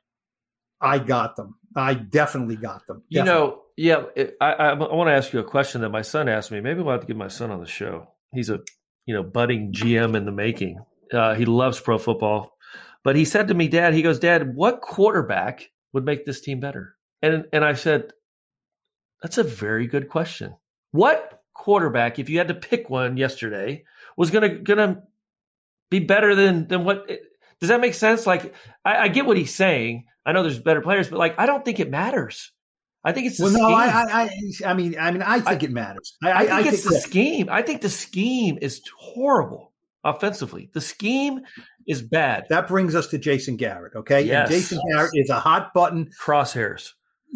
I 0.80 0.98
got 0.98 1.36
them. 1.36 1.56
I 1.76 1.94
definitely 1.94 2.56
got 2.56 2.86
them. 2.86 3.02
Definitely. 3.10 3.18
You 3.18 3.24
know, 3.24 3.62
Yeah, 3.76 4.02
it, 4.16 4.36
I, 4.40 4.52
I, 4.52 4.68
I 4.70 4.94
want 4.94 5.08
to 5.08 5.14
ask 5.14 5.32
you 5.32 5.38
a 5.40 5.44
question 5.44 5.82
that 5.82 5.90
my 5.90 6.02
son 6.02 6.28
asked 6.28 6.50
me. 6.50 6.60
Maybe 6.60 6.82
we'll 6.82 6.92
have 6.92 7.02
to 7.02 7.06
get 7.06 7.16
my 7.16 7.28
son 7.28 7.50
on 7.50 7.60
the 7.60 7.66
show. 7.66 8.08
He's 8.32 8.50
a 8.50 8.60
you 9.06 9.14
know 9.14 9.22
budding 9.22 9.72
GM 9.72 10.16
in 10.16 10.24
the 10.24 10.32
making. 10.32 10.78
Uh, 11.12 11.34
he 11.34 11.44
loves 11.44 11.80
pro 11.80 11.98
football, 11.98 12.56
but 13.02 13.16
he 13.16 13.24
said 13.24 13.48
to 13.48 13.54
me, 13.54 13.68
"Dad," 13.68 13.94
he 13.94 14.02
goes, 14.02 14.18
"Dad, 14.18 14.54
what 14.54 14.80
quarterback 14.80 15.70
would 15.92 16.04
make 16.04 16.24
this 16.24 16.40
team 16.40 16.60
better?" 16.60 16.96
And 17.22 17.46
and 17.52 17.64
I 17.64 17.74
said, 17.74 18.12
"That's 19.22 19.38
a 19.38 19.44
very 19.44 19.86
good 19.86 20.08
question. 20.08 20.54
What 20.92 21.42
quarterback, 21.54 22.18
if 22.18 22.28
you 22.28 22.38
had 22.38 22.48
to 22.48 22.54
pick 22.54 22.90
one 22.90 23.16
yesterday, 23.16 23.84
was 24.16 24.30
gonna 24.30 24.58
gonna 24.58 25.02
be 25.90 26.00
better 26.00 26.34
than 26.34 26.68
than 26.68 26.84
what?" 26.84 27.08
Does 27.60 27.68
that 27.68 27.80
make 27.80 27.94
sense? 27.94 28.26
Like, 28.26 28.54
I, 28.84 28.96
I 28.96 29.08
get 29.08 29.26
what 29.26 29.36
he's 29.36 29.54
saying. 29.54 30.06
I 30.24 30.32
know 30.32 30.42
there's 30.42 30.58
better 30.58 30.80
players, 30.80 31.08
but 31.08 31.18
like, 31.18 31.38
I 31.38 31.46
don't 31.46 31.64
think 31.64 31.80
it 31.80 31.90
matters. 31.90 32.52
I 33.02 33.12
think 33.12 33.28
it's 33.28 33.40
well, 33.40 33.50
no, 33.50 33.70
I, 33.70 33.86
I, 33.86 34.30
I, 34.66 34.74
mean, 34.74 34.94
I 34.98 35.10
mean, 35.10 35.22
I 35.22 35.40
think 35.40 35.62
I, 35.62 35.64
it 35.64 35.70
matters. 35.70 36.16
I, 36.22 36.32
I 36.32 36.38
think 36.40 36.52
I 36.52 36.58
it's 36.60 36.70
think 36.70 36.82
the 36.84 36.90
that. 36.90 37.00
scheme. 37.00 37.48
I 37.50 37.62
think 37.62 37.80
the 37.80 37.88
scheme 37.88 38.58
is 38.60 38.82
horrible 38.98 39.72
offensively. 40.04 40.70
The 40.74 40.82
scheme 40.82 41.40
is 41.86 42.02
bad. 42.02 42.44
That 42.50 42.68
brings 42.68 42.94
us 42.94 43.08
to 43.08 43.18
Jason 43.18 43.56
Garrett. 43.56 43.94
Okay, 43.96 44.22
yes. 44.22 44.48
and 44.48 44.56
Jason 44.56 44.80
Garrett 44.90 45.12
is 45.14 45.30
a 45.30 45.40
hot 45.40 45.72
button 45.72 46.10
crosshairs 46.22 46.92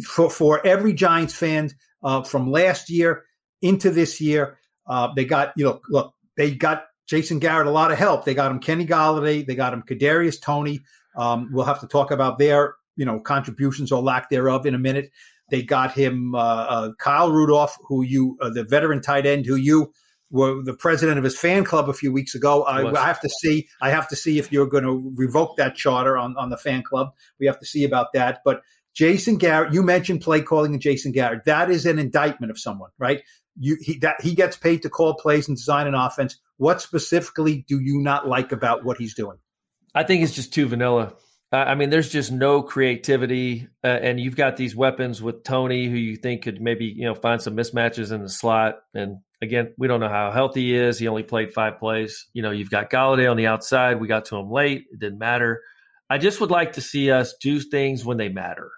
for 0.06 0.28
for 0.28 0.64
every 0.66 0.92
Giants 0.92 1.34
fan 1.34 1.70
uh, 2.02 2.22
from 2.22 2.50
last 2.50 2.90
year 2.90 3.24
into 3.62 3.90
this 3.90 4.20
year. 4.20 4.58
Uh, 4.86 5.14
they 5.16 5.24
got 5.24 5.54
you 5.56 5.64
know, 5.64 5.80
look, 5.88 6.14
they 6.36 6.54
got 6.54 6.84
Jason 7.06 7.38
Garrett 7.38 7.66
a 7.66 7.70
lot 7.70 7.92
of 7.92 7.98
help. 7.98 8.24
They 8.24 8.34
got 8.34 8.50
him 8.50 8.60
Kenny 8.60 8.86
Golladay. 8.86 9.46
They 9.46 9.54
got 9.54 9.72
him 9.72 9.82
Kadarius 9.82 10.40
Toney. 10.40 10.80
Um, 11.16 11.50
we'll 11.52 11.64
have 11.64 11.80
to 11.80 11.86
talk 11.86 12.10
about 12.10 12.38
their 12.38 12.74
you 12.96 13.04
know 13.04 13.20
contributions 13.20 13.92
or 13.92 14.02
lack 14.02 14.30
thereof 14.30 14.66
in 14.66 14.74
a 14.74 14.78
minute. 14.78 15.10
They 15.50 15.62
got 15.62 15.92
him 15.92 16.34
uh, 16.34 16.38
uh, 16.38 16.92
Kyle 16.98 17.30
Rudolph, 17.30 17.76
who 17.86 18.02
you, 18.02 18.38
uh, 18.40 18.50
the 18.50 18.64
veteran 18.64 19.02
tight 19.02 19.26
end, 19.26 19.44
who 19.44 19.56
you 19.56 19.92
were 20.30 20.62
the 20.62 20.74
president 20.74 21.18
of 21.18 21.24
his 21.24 21.38
fan 21.38 21.64
club 21.64 21.88
a 21.88 21.92
few 21.92 22.10
weeks 22.10 22.34
ago. 22.34 22.62
I, 22.62 22.90
I 22.90 23.06
have 23.06 23.20
to 23.20 23.28
see. 23.28 23.68
I 23.80 23.90
have 23.90 24.08
to 24.08 24.16
see 24.16 24.38
if 24.38 24.50
you're 24.50 24.66
going 24.66 24.84
to 24.84 25.12
revoke 25.14 25.56
that 25.58 25.76
charter 25.76 26.16
on 26.16 26.36
on 26.36 26.50
the 26.50 26.56
fan 26.56 26.82
club. 26.82 27.12
We 27.38 27.46
have 27.46 27.58
to 27.60 27.66
see 27.66 27.84
about 27.84 28.08
that. 28.14 28.40
But 28.44 28.62
Jason 28.94 29.36
Garrett, 29.36 29.74
you 29.74 29.82
mentioned 29.82 30.22
play 30.22 30.40
calling 30.40 30.72
and 30.72 30.80
Jason 30.80 31.12
Garrett. 31.12 31.44
That 31.44 31.70
is 31.70 31.84
an 31.84 31.98
indictment 31.98 32.50
of 32.50 32.58
someone, 32.58 32.90
right? 32.98 33.22
You 33.58 33.76
he 33.80 33.98
that 33.98 34.20
he 34.20 34.34
gets 34.34 34.56
paid 34.56 34.82
to 34.82 34.90
call 34.90 35.14
plays 35.14 35.48
and 35.48 35.56
design 35.56 35.86
an 35.86 35.94
offense. 35.94 36.38
What 36.56 36.80
specifically 36.80 37.64
do 37.68 37.80
you 37.80 38.00
not 38.00 38.28
like 38.28 38.52
about 38.52 38.84
what 38.84 38.98
he's 38.98 39.14
doing? 39.14 39.38
I 39.94 40.02
think 40.02 40.22
it's 40.22 40.34
just 40.34 40.52
too 40.52 40.66
vanilla. 40.66 41.14
I 41.52 41.76
mean, 41.76 41.90
there's 41.90 42.08
just 42.08 42.32
no 42.32 42.62
creativity, 42.62 43.68
uh, 43.84 43.86
and 43.86 44.18
you've 44.18 44.34
got 44.34 44.56
these 44.56 44.74
weapons 44.74 45.22
with 45.22 45.44
Toney, 45.44 45.86
who 45.86 45.96
you 45.96 46.16
think 46.16 46.42
could 46.42 46.60
maybe 46.60 46.86
you 46.86 47.04
know 47.04 47.14
find 47.14 47.40
some 47.40 47.56
mismatches 47.56 48.10
in 48.10 48.22
the 48.22 48.28
slot. 48.28 48.78
And 48.92 49.18
again, 49.40 49.72
we 49.78 49.86
don't 49.86 50.00
know 50.00 50.08
how 50.08 50.32
healthy 50.32 50.62
he 50.62 50.74
is. 50.74 50.98
He 50.98 51.06
only 51.06 51.22
played 51.22 51.54
five 51.54 51.78
plays. 51.78 52.26
You 52.32 52.42
know, 52.42 52.50
you've 52.50 52.70
got 52.70 52.90
Golladay 52.90 53.30
on 53.30 53.36
the 53.36 53.46
outside. 53.46 54.00
We 54.00 54.08
got 54.08 54.24
to 54.26 54.36
him 54.36 54.50
late. 54.50 54.86
It 54.92 54.98
didn't 54.98 55.18
matter. 55.18 55.62
I 56.10 56.18
just 56.18 56.40
would 56.40 56.50
like 56.50 56.72
to 56.72 56.80
see 56.80 57.10
us 57.10 57.34
do 57.40 57.60
things 57.60 58.04
when 58.04 58.16
they 58.16 58.28
matter. 58.28 58.70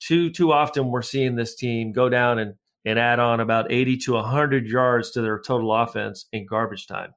Too 0.00 0.30
too 0.30 0.52
often 0.52 0.90
we're 0.90 1.02
seeing 1.02 1.36
this 1.36 1.54
team 1.54 1.92
go 1.92 2.08
down 2.08 2.38
and 2.38 2.54
and 2.86 2.98
add 2.98 3.18
on 3.18 3.40
about 3.40 3.70
80 3.70 3.98
to 3.98 4.12
100 4.14 4.66
yards 4.66 5.10
to 5.10 5.20
their 5.20 5.40
total 5.40 5.74
offense 5.74 6.26
in 6.32 6.46
garbage 6.46 6.86
time. 6.86 7.12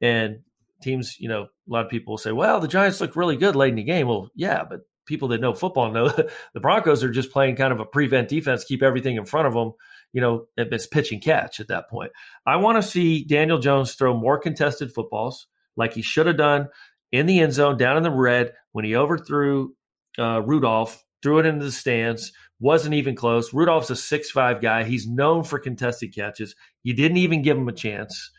And 0.00 0.40
teams, 0.82 1.20
you 1.20 1.28
know, 1.28 1.42
a 1.42 1.70
lot 1.70 1.84
of 1.84 1.90
people 1.90 2.14
will 2.14 2.18
say, 2.18 2.32
well, 2.32 2.58
the 2.58 2.66
Giants 2.66 3.00
look 3.00 3.14
really 3.14 3.36
good 3.36 3.54
late 3.54 3.68
in 3.68 3.76
the 3.76 3.84
game. 3.84 4.08
Well, 4.08 4.30
yeah, 4.34 4.64
but 4.68 4.80
people 5.06 5.28
that 5.28 5.40
know 5.40 5.52
football 5.52 5.92
know 5.92 6.08
the 6.54 6.60
Broncos 6.60 7.04
are 7.04 7.10
just 7.10 7.30
playing 7.30 7.56
kind 7.56 7.72
of 7.72 7.78
a 7.78 7.84
prevent 7.84 8.28
defense, 8.28 8.64
keep 8.64 8.82
everything 8.82 9.16
in 9.16 9.26
front 9.26 9.46
of 9.46 9.54
them. 9.54 9.72
You 10.14 10.22
know, 10.22 10.46
it's 10.56 10.86
pitch 10.86 11.12
and 11.12 11.22
catch 11.22 11.60
at 11.60 11.68
that 11.68 11.90
point. 11.90 12.12
I 12.46 12.56
want 12.56 12.82
to 12.82 12.88
see 12.88 13.24
Daniel 13.24 13.58
Jones 13.58 13.94
throw 13.94 14.18
more 14.18 14.38
contested 14.38 14.92
footballs 14.92 15.46
like 15.76 15.94
he 15.94 16.02
should 16.02 16.26
have 16.26 16.36
done 16.36 16.68
in 17.12 17.26
the 17.26 17.40
end 17.40 17.52
zone, 17.52 17.76
down 17.76 17.98
in 17.98 18.02
the 18.02 18.10
red 18.10 18.52
when 18.72 18.84
he 18.84 18.96
overthrew 18.96 19.74
uh, 20.18 20.40
Rudolph, 20.42 21.04
threw 21.22 21.38
it 21.38 21.46
into 21.46 21.64
the 21.64 21.72
stands, 21.72 22.32
wasn't 22.62 22.94
even 22.94 23.14
close. 23.14 23.52
Rudolph's 23.52 23.90
a 23.90 23.96
six-five 23.96 24.62
guy. 24.62 24.84
He's 24.84 25.06
known 25.06 25.44
for 25.44 25.58
contested 25.58 26.14
catches. 26.14 26.54
You 26.82 26.94
didn't 26.94 27.18
even 27.18 27.42
give 27.42 27.58
him 27.58 27.68
a 27.68 27.72
chance, 27.72 28.30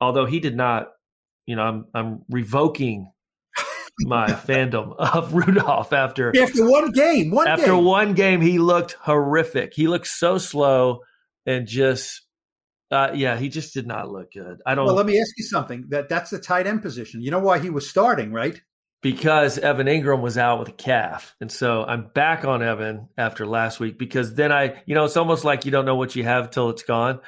although 0.00 0.26
he 0.26 0.40
did 0.40 0.56
not 0.56 0.88
you 1.48 1.56
know, 1.56 1.62
I'm 1.62 1.86
I'm 1.94 2.22
revoking 2.28 3.10
my 4.00 4.26
fandom 4.28 4.94
of 4.98 5.32
Rudolph 5.32 5.94
after 5.94 6.30
after 6.38 6.68
one 6.70 6.92
game. 6.92 7.30
One 7.30 7.48
after 7.48 7.72
game. 7.72 7.84
one 7.84 8.12
game, 8.12 8.42
he 8.42 8.58
looked 8.58 8.92
horrific. 8.92 9.72
He 9.72 9.88
looked 9.88 10.08
so 10.08 10.36
slow 10.36 11.00
and 11.46 11.66
just 11.66 12.20
uh, 12.90 13.12
yeah, 13.14 13.38
he 13.38 13.48
just 13.48 13.72
did 13.72 13.86
not 13.86 14.10
look 14.10 14.32
good. 14.32 14.58
I 14.66 14.74
don't. 14.74 14.84
Well, 14.84 14.94
let 14.94 15.06
me 15.06 15.18
ask 15.18 15.30
you 15.38 15.44
something. 15.44 15.86
That 15.88 16.10
that's 16.10 16.30
the 16.30 16.38
tight 16.38 16.66
end 16.66 16.82
position. 16.82 17.22
You 17.22 17.30
know 17.30 17.40
why 17.40 17.60
he 17.60 17.70
was 17.70 17.88
starting, 17.88 18.30
right? 18.30 18.60
Because 19.00 19.58
Evan 19.58 19.86
Engram 19.86 20.20
was 20.20 20.36
out 20.36 20.58
with 20.58 20.68
a 20.68 20.72
calf, 20.72 21.36
and 21.40 21.52
so 21.52 21.84
I'm 21.84 22.08
back 22.08 22.44
on 22.44 22.62
Evan 22.62 23.08
after 23.16 23.46
last 23.46 23.78
week. 23.78 23.96
Because 23.96 24.34
then 24.34 24.50
I, 24.50 24.82
you 24.86 24.96
know, 24.96 25.04
it's 25.04 25.16
almost 25.16 25.44
like 25.44 25.64
you 25.64 25.70
don't 25.70 25.84
know 25.84 25.94
what 25.94 26.16
you 26.16 26.24
have 26.24 26.50
till 26.50 26.70
it's 26.70 26.82
gone. 26.82 27.20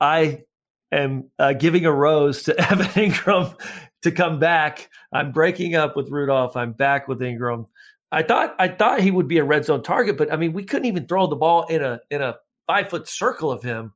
I 0.00 0.44
am 0.90 1.30
uh, 1.38 1.52
giving 1.52 1.84
a 1.84 1.92
rose 1.92 2.44
to 2.44 2.58
Evan 2.70 2.86
Engram 2.86 3.54
to 4.02 4.10
come 4.10 4.38
back. 4.38 4.88
I'm 5.12 5.32
breaking 5.32 5.74
up 5.74 5.96
with 5.96 6.10
Rudolph. 6.10 6.56
I'm 6.56 6.72
back 6.72 7.08
with 7.08 7.20
Engram. 7.20 7.66
I 8.10 8.22
thought 8.22 8.54
I 8.58 8.68
thought 8.68 9.00
he 9.00 9.10
would 9.10 9.28
be 9.28 9.38
a 9.38 9.44
red 9.44 9.64
zone 9.64 9.82
target, 9.82 10.18
but 10.18 10.32
I 10.32 10.36
mean, 10.36 10.52
we 10.52 10.64
couldn't 10.64 10.86
even 10.86 11.06
throw 11.06 11.26
the 11.26 11.36
ball 11.36 11.64
in 11.64 11.82
a 11.82 12.00
in 12.10 12.20
a 12.20 12.36
five 12.66 12.90
foot 12.90 13.08
circle 13.08 13.50
of 13.50 13.62
him 13.62 13.92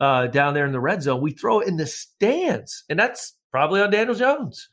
uh, 0.00 0.26
down 0.28 0.54
there 0.54 0.66
in 0.66 0.72
the 0.72 0.80
red 0.80 1.02
zone. 1.02 1.20
We 1.20 1.32
throw 1.32 1.60
it 1.60 1.68
in 1.68 1.76
the 1.76 1.86
stands, 1.86 2.84
and 2.88 2.98
that's 2.98 3.34
probably 3.50 3.82
on 3.82 3.90
Daniel 3.90 4.14
Jones. 4.14 4.68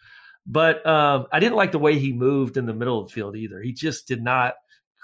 But 0.48 0.86
um, 0.86 1.28
I 1.32 1.40
didn't 1.40 1.56
like 1.56 1.72
the 1.72 1.80
way 1.80 1.98
he 1.98 2.14
moved 2.14 2.58
in 2.58 2.66
the 2.66 2.74
middle 2.74 3.00
of 3.00 3.08
the 3.08 3.14
field 3.14 3.36
either. 3.36 3.62
He 3.62 3.74
just 3.74 4.08
did 4.08 4.24
not 4.24 4.54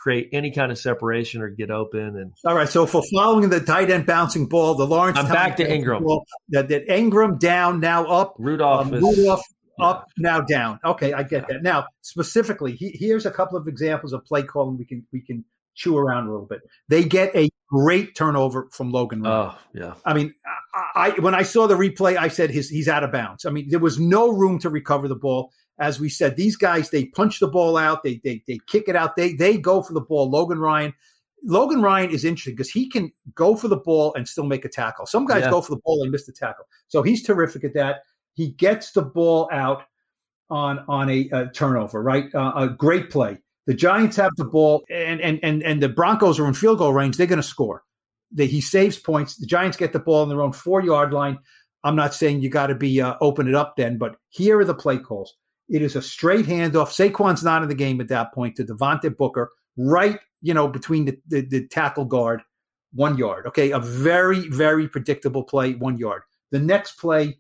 create 0.01 0.29
any 0.33 0.51
kind 0.51 0.71
of 0.71 0.77
separation 0.77 1.41
or 1.41 1.49
get 1.49 1.69
open. 1.69 2.17
And 2.17 2.33
all 2.45 2.55
right, 2.55 2.67
so 2.67 2.85
for 2.85 3.03
following 3.13 3.49
the 3.49 3.59
tight 3.59 3.91
end 3.91 4.05
bouncing 4.05 4.47
ball, 4.47 4.75
the 4.75 4.85
Lawrence, 4.85 5.17
I'm 5.17 5.27
back 5.27 5.57
to 5.57 5.67
Engram. 5.67 6.03
Ball, 6.03 6.25
that, 6.49 6.69
that 6.69 6.87
Engram 6.87 7.39
down 7.39 7.79
now 7.79 8.05
up, 8.05 8.35
Rudolph, 8.39 8.87
um, 8.87 8.93
Rudolph 8.93 9.43
yeah. 9.77 9.85
up 9.85 10.07
now 10.17 10.41
down. 10.41 10.79
Okay, 10.83 11.13
I 11.13 11.23
get 11.23 11.45
yeah. 11.47 11.55
that. 11.55 11.63
Now 11.63 11.85
specifically, 12.01 12.73
he, 12.73 12.95
here's 12.95 13.25
a 13.25 13.31
couple 13.31 13.57
of 13.57 13.67
examples 13.67 14.13
of 14.13 14.25
play 14.25 14.41
calling 14.43 14.77
we 14.77 14.85
can 14.85 15.05
we 15.11 15.21
can 15.21 15.45
chew 15.81 15.97
around 15.97 16.27
a 16.27 16.31
little 16.31 16.45
bit. 16.45 16.61
They 16.87 17.03
get 17.03 17.35
a 17.35 17.49
great 17.69 18.15
turnover 18.15 18.69
from 18.71 18.91
Logan. 18.91 19.23
Ryan. 19.23 19.51
Oh 19.51 19.57
yeah. 19.73 19.93
I 20.05 20.13
mean, 20.13 20.33
I, 20.73 21.13
I, 21.17 21.19
when 21.19 21.35
I 21.35 21.41
saw 21.43 21.67
the 21.67 21.75
replay, 21.75 22.17
I 22.17 22.27
said 22.27 22.51
his 22.51 22.69
he's 22.69 22.87
out 22.87 23.03
of 23.03 23.11
bounds. 23.11 23.45
I 23.45 23.49
mean, 23.49 23.69
there 23.69 23.79
was 23.79 23.99
no 23.99 24.29
room 24.29 24.59
to 24.59 24.69
recover 24.69 25.07
the 25.07 25.15
ball 25.15 25.51
as 25.81 25.99
we 25.99 26.09
said, 26.09 26.35
these 26.35 26.55
guys 26.55 26.91
they 26.91 27.05
punch 27.05 27.39
the 27.39 27.47
ball 27.47 27.75
out, 27.75 28.03
they 28.03 28.21
they 28.23 28.43
they 28.47 28.59
kick 28.67 28.87
it 28.87 28.95
out, 28.95 29.15
they 29.15 29.33
they 29.33 29.57
go 29.57 29.81
for 29.81 29.93
the 29.93 30.01
ball. 30.01 30.29
Logan 30.29 30.59
Ryan, 30.59 30.93
Logan 31.43 31.81
Ryan 31.81 32.11
is 32.11 32.23
interesting 32.23 32.53
because 32.53 32.69
he 32.69 32.87
can 32.87 33.11
go 33.33 33.55
for 33.55 33.67
the 33.67 33.77
ball 33.77 34.13
and 34.13 34.27
still 34.27 34.45
make 34.45 34.63
a 34.63 34.69
tackle. 34.69 35.07
Some 35.07 35.25
guys 35.25 35.41
yeah. 35.41 35.49
go 35.49 35.59
for 35.59 35.73
the 35.73 35.81
ball 35.83 36.03
and 36.03 36.11
miss 36.11 36.27
the 36.27 36.33
tackle, 36.33 36.65
so 36.87 37.01
he's 37.01 37.23
terrific 37.23 37.63
at 37.63 37.73
that. 37.73 38.03
He 38.35 38.49
gets 38.51 38.91
the 38.91 39.01
ball 39.01 39.49
out 39.51 39.83
on 40.51 40.85
on 40.87 41.09
a, 41.09 41.29
a 41.33 41.47
turnover, 41.47 42.01
right? 42.03 42.33
Uh, 42.33 42.51
a 42.55 42.69
great 42.69 43.09
play. 43.09 43.39
The 43.67 43.73
Giants 43.73 44.17
have 44.17 44.31
the 44.37 44.45
ball, 44.45 44.83
and 44.89 45.21
and 45.21 45.39
and 45.43 45.63
and 45.63 45.81
the 45.81 45.89
Broncos 45.89 46.39
are 46.39 46.47
in 46.47 46.53
field 46.53 46.79
goal 46.79 46.93
range. 46.93 47.17
They're 47.17 47.27
going 47.27 47.37
to 47.37 47.43
score. 47.43 47.83
They, 48.31 48.47
he 48.47 48.61
saves 48.61 48.97
points. 48.97 49.37
The 49.37 49.45
Giants 49.45 49.77
get 49.77 49.93
the 49.93 49.99
ball 49.99 50.23
in 50.23 50.29
their 50.29 50.41
own 50.41 50.53
four 50.53 50.81
yard 50.81 51.13
line. 51.13 51.37
I'm 51.83 51.95
not 51.95 52.13
saying 52.13 52.41
you 52.41 52.49
got 52.49 52.67
to 52.67 52.75
be 52.75 53.01
uh, 53.01 53.15
open 53.21 53.47
it 53.47 53.55
up 53.55 53.75
then, 53.75 53.97
but 53.97 54.15
here 54.29 54.59
are 54.59 54.65
the 54.65 54.73
play 54.73 54.97
calls. 54.97 55.35
It 55.69 55.81
is 55.81 55.95
a 55.95 56.01
straight 56.01 56.45
handoff. 56.45 56.89
Saquon's 56.89 57.43
not 57.43 57.63
in 57.63 57.69
the 57.69 57.75
game 57.75 58.01
at 58.01 58.09
that 58.09 58.33
point 58.33 58.55
to 58.57 58.63
Devontae 58.63 59.15
Booker, 59.15 59.49
right, 59.77 60.19
you 60.41 60.53
know, 60.53 60.67
between 60.67 61.05
the, 61.05 61.17
the, 61.27 61.41
the 61.41 61.67
tackle 61.67 62.05
guard, 62.05 62.41
one 62.93 63.17
yard. 63.17 63.47
Okay, 63.47 63.71
a 63.71 63.79
very, 63.79 64.47
very 64.49 64.87
predictable 64.87 65.43
play, 65.43 65.73
one 65.73 65.97
yard. 65.97 66.23
The 66.51 66.59
next 66.59 66.99
play 66.99 67.37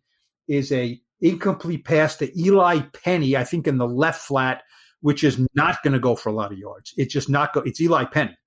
is 0.47 0.71
a 0.71 0.99
incomplete 1.19 1.85
pass 1.85 2.15
to 2.17 2.39
Eli 2.39 2.79
Penny, 3.03 3.37
I 3.37 3.43
think 3.43 3.67
in 3.67 3.77
the 3.77 3.87
left 3.87 4.21
flat, 4.21 4.63
which 5.01 5.23
is 5.23 5.45
not 5.53 5.83
going 5.83 5.93
to 5.93 5.99
go 5.99 6.15
for 6.15 6.29
a 6.29 6.33
lot 6.33 6.51
of 6.51 6.57
yards. 6.57 6.93
It's 6.97 7.13
just 7.13 7.29
not 7.29 7.53
go. 7.53 7.61
It's 7.61 7.81
Eli 7.81 8.05
Penny. 8.05 8.37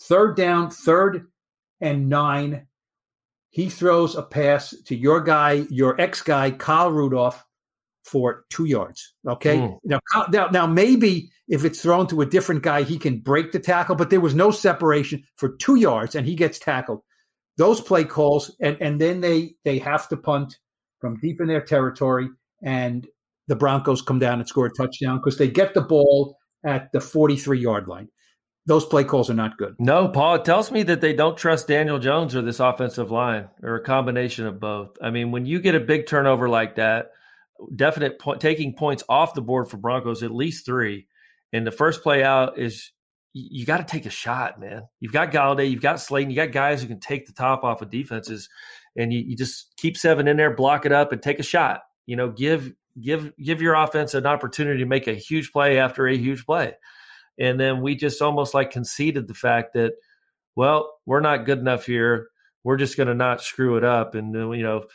Third 0.00 0.36
down, 0.36 0.70
third 0.70 1.26
and 1.80 2.08
nine. 2.08 2.66
He 3.50 3.68
throws 3.70 4.14
a 4.14 4.22
pass 4.22 4.74
to 4.86 4.96
your 4.96 5.20
guy, 5.20 5.64
your 5.70 5.98
ex 6.00 6.20
guy, 6.22 6.50
Kyle 6.50 6.90
Rudolph, 6.90 7.42
for 8.04 8.44
two 8.50 8.66
yards. 8.66 9.14
Okay. 9.26 9.58
Mm. 9.58 9.78
Now, 9.84 10.00
now, 10.30 10.48
now, 10.48 10.66
maybe 10.66 11.30
if 11.48 11.64
it's 11.64 11.82
thrown 11.82 12.06
to 12.08 12.20
a 12.20 12.26
different 12.26 12.62
guy, 12.62 12.82
he 12.82 12.98
can 12.98 13.20
break 13.20 13.52
the 13.52 13.58
tackle, 13.58 13.96
but 13.96 14.10
there 14.10 14.20
was 14.20 14.34
no 14.34 14.50
separation 14.50 15.24
for 15.36 15.56
two 15.56 15.76
yards 15.76 16.14
and 16.14 16.26
he 16.26 16.34
gets 16.34 16.58
tackled. 16.58 17.00
Those 17.56 17.80
play 17.80 18.04
calls, 18.04 18.54
and, 18.60 18.76
and 18.80 19.00
then 19.00 19.22
they, 19.22 19.54
they 19.64 19.78
have 19.78 20.08
to 20.10 20.16
punt 20.16 20.58
from 21.00 21.18
deep 21.20 21.40
in 21.40 21.46
their 21.46 21.62
territory, 21.62 22.28
and 22.62 23.06
the 23.48 23.56
Broncos 23.56 24.02
come 24.02 24.18
down 24.18 24.40
and 24.40 24.48
score 24.48 24.66
a 24.66 24.72
touchdown 24.72 25.18
because 25.18 25.38
they 25.38 25.48
get 25.48 25.74
the 25.74 25.80
ball 25.80 26.36
at 26.64 26.90
the 26.92 27.00
43 27.00 27.60
yard 27.60 27.88
line. 27.88 28.08
those 28.66 28.84
play 28.84 29.04
calls 29.04 29.30
are 29.30 29.34
not 29.34 29.56
good. 29.56 29.76
No, 29.78 30.08
Paul, 30.08 30.36
it 30.36 30.44
tells 30.44 30.72
me 30.72 30.82
that 30.84 31.00
they 31.00 31.12
don't 31.12 31.36
trust 31.38 31.68
Daniel 31.68 32.00
Jones 32.00 32.34
or 32.34 32.42
this 32.42 32.58
offensive 32.58 33.12
line 33.12 33.48
or 33.62 33.76
a 33.76 33.84
combination 33.84 34.46
of 34.46 34.58
both. 34.58 34.96
I 35.00 35.10
mean, 35.10 35.30
when 35.30 35.46
you 35.46 35.60
get 35.60 35.76
a 35.76 35.80
big 35.80 36.06
turnover 36.06 36.48
like 36.48 36.74
that, 36.74 37.12
definite 37.74 38.18
po- 38.18 38.34
taking 38.34 38.74
points 38.74 39.04
off 39.08 39.34
the 39.34 39.40
board 39.40 39.70
for 39.70 39.76
Broncos, 39.76 40.24
at 40.24 40.32
least 40.32 40.66
three. 40.66 41.06
And 41.52 41.64
the 41.64 41.70
first 41.70 42.02
play 42.02 42.24
out 42.24 42.58
is 42.58 42.90
you 43.32 43.66
got 43.66 43.78
to 43.78 43.84
take 43.84 44.06
a 44.06 44.10
shot, 44.10 44.58
man. 44.58 44.82
You've 44.98 45.12
got 45.12 45.30
Golladay, 45.30 45.70
you've 45.70 45.82
got 45.82 46.00
Slayton, 46.00 46.30
you 46.30 46.36
got 46.36 46.52
guys 46.52 46.82
who 46.82 46.88
can 46.88 47.00
take 47.00 47.26
the 47.26 47.32
top 47.32 47.64
off 47.64 47.82
of 47.82 47.90
defenses, 47.90 48.48
and 48.96 49.12
you, 49.12 49.20
you 49.20 49.36
just 49.36 49.74
keep 49.76 49.96
seven 49.96 50.26
in 50.26 50.36
there, 50.38 50.54
block 50.54 50.86
it 50.86 50.92
up, 50.92 51.12
and 51.12 51.22
take 51.22 51.38
a 51.38 51.44
shot. 51.44 51.82
You 52.06 52.16
know, 52.16 52.30
give 52.30 52.72
give 53.00 53.32
give 53.36 53.62
your 53.62 53.74
offense 53.74 54.14
an 54.14 54.26
opportunity 54.26 54.80
to 54.80 54.86
make 54.86 55.06
a 55.06 55.14
huge 55.14 55.52
play 55.52 55.78
after 55.78 56.06
a 56.06 56.16
huge 56.16 56.46
play. 56.46 56.74
And 57.38 57.60
then 57.60 57.82
we 57.82 57.96
just 57.96 58.22
almost 58.22 58.54
like 58.54 58.70
conceded 58.70 59.28
the 59.28 59.34
fact 59.34 59.74
that, 59.74 59.92
well, 60.54 60.94
we're 61.04 61.20
not 61.20 61.44
good 61.44 61.58
enough 61.58 61.84
here. 61.84 62.28
We're 62.64 62.78
just 62.78 62.96
going 62.96 63.08
to 63.08 63.14
not 63.14 63.42
screw 63.42 63.76
it 63.76 63.84
up. 63.84 64.14
And 64.14 64.34
you 64.34 64.62
know, 64.62 64.86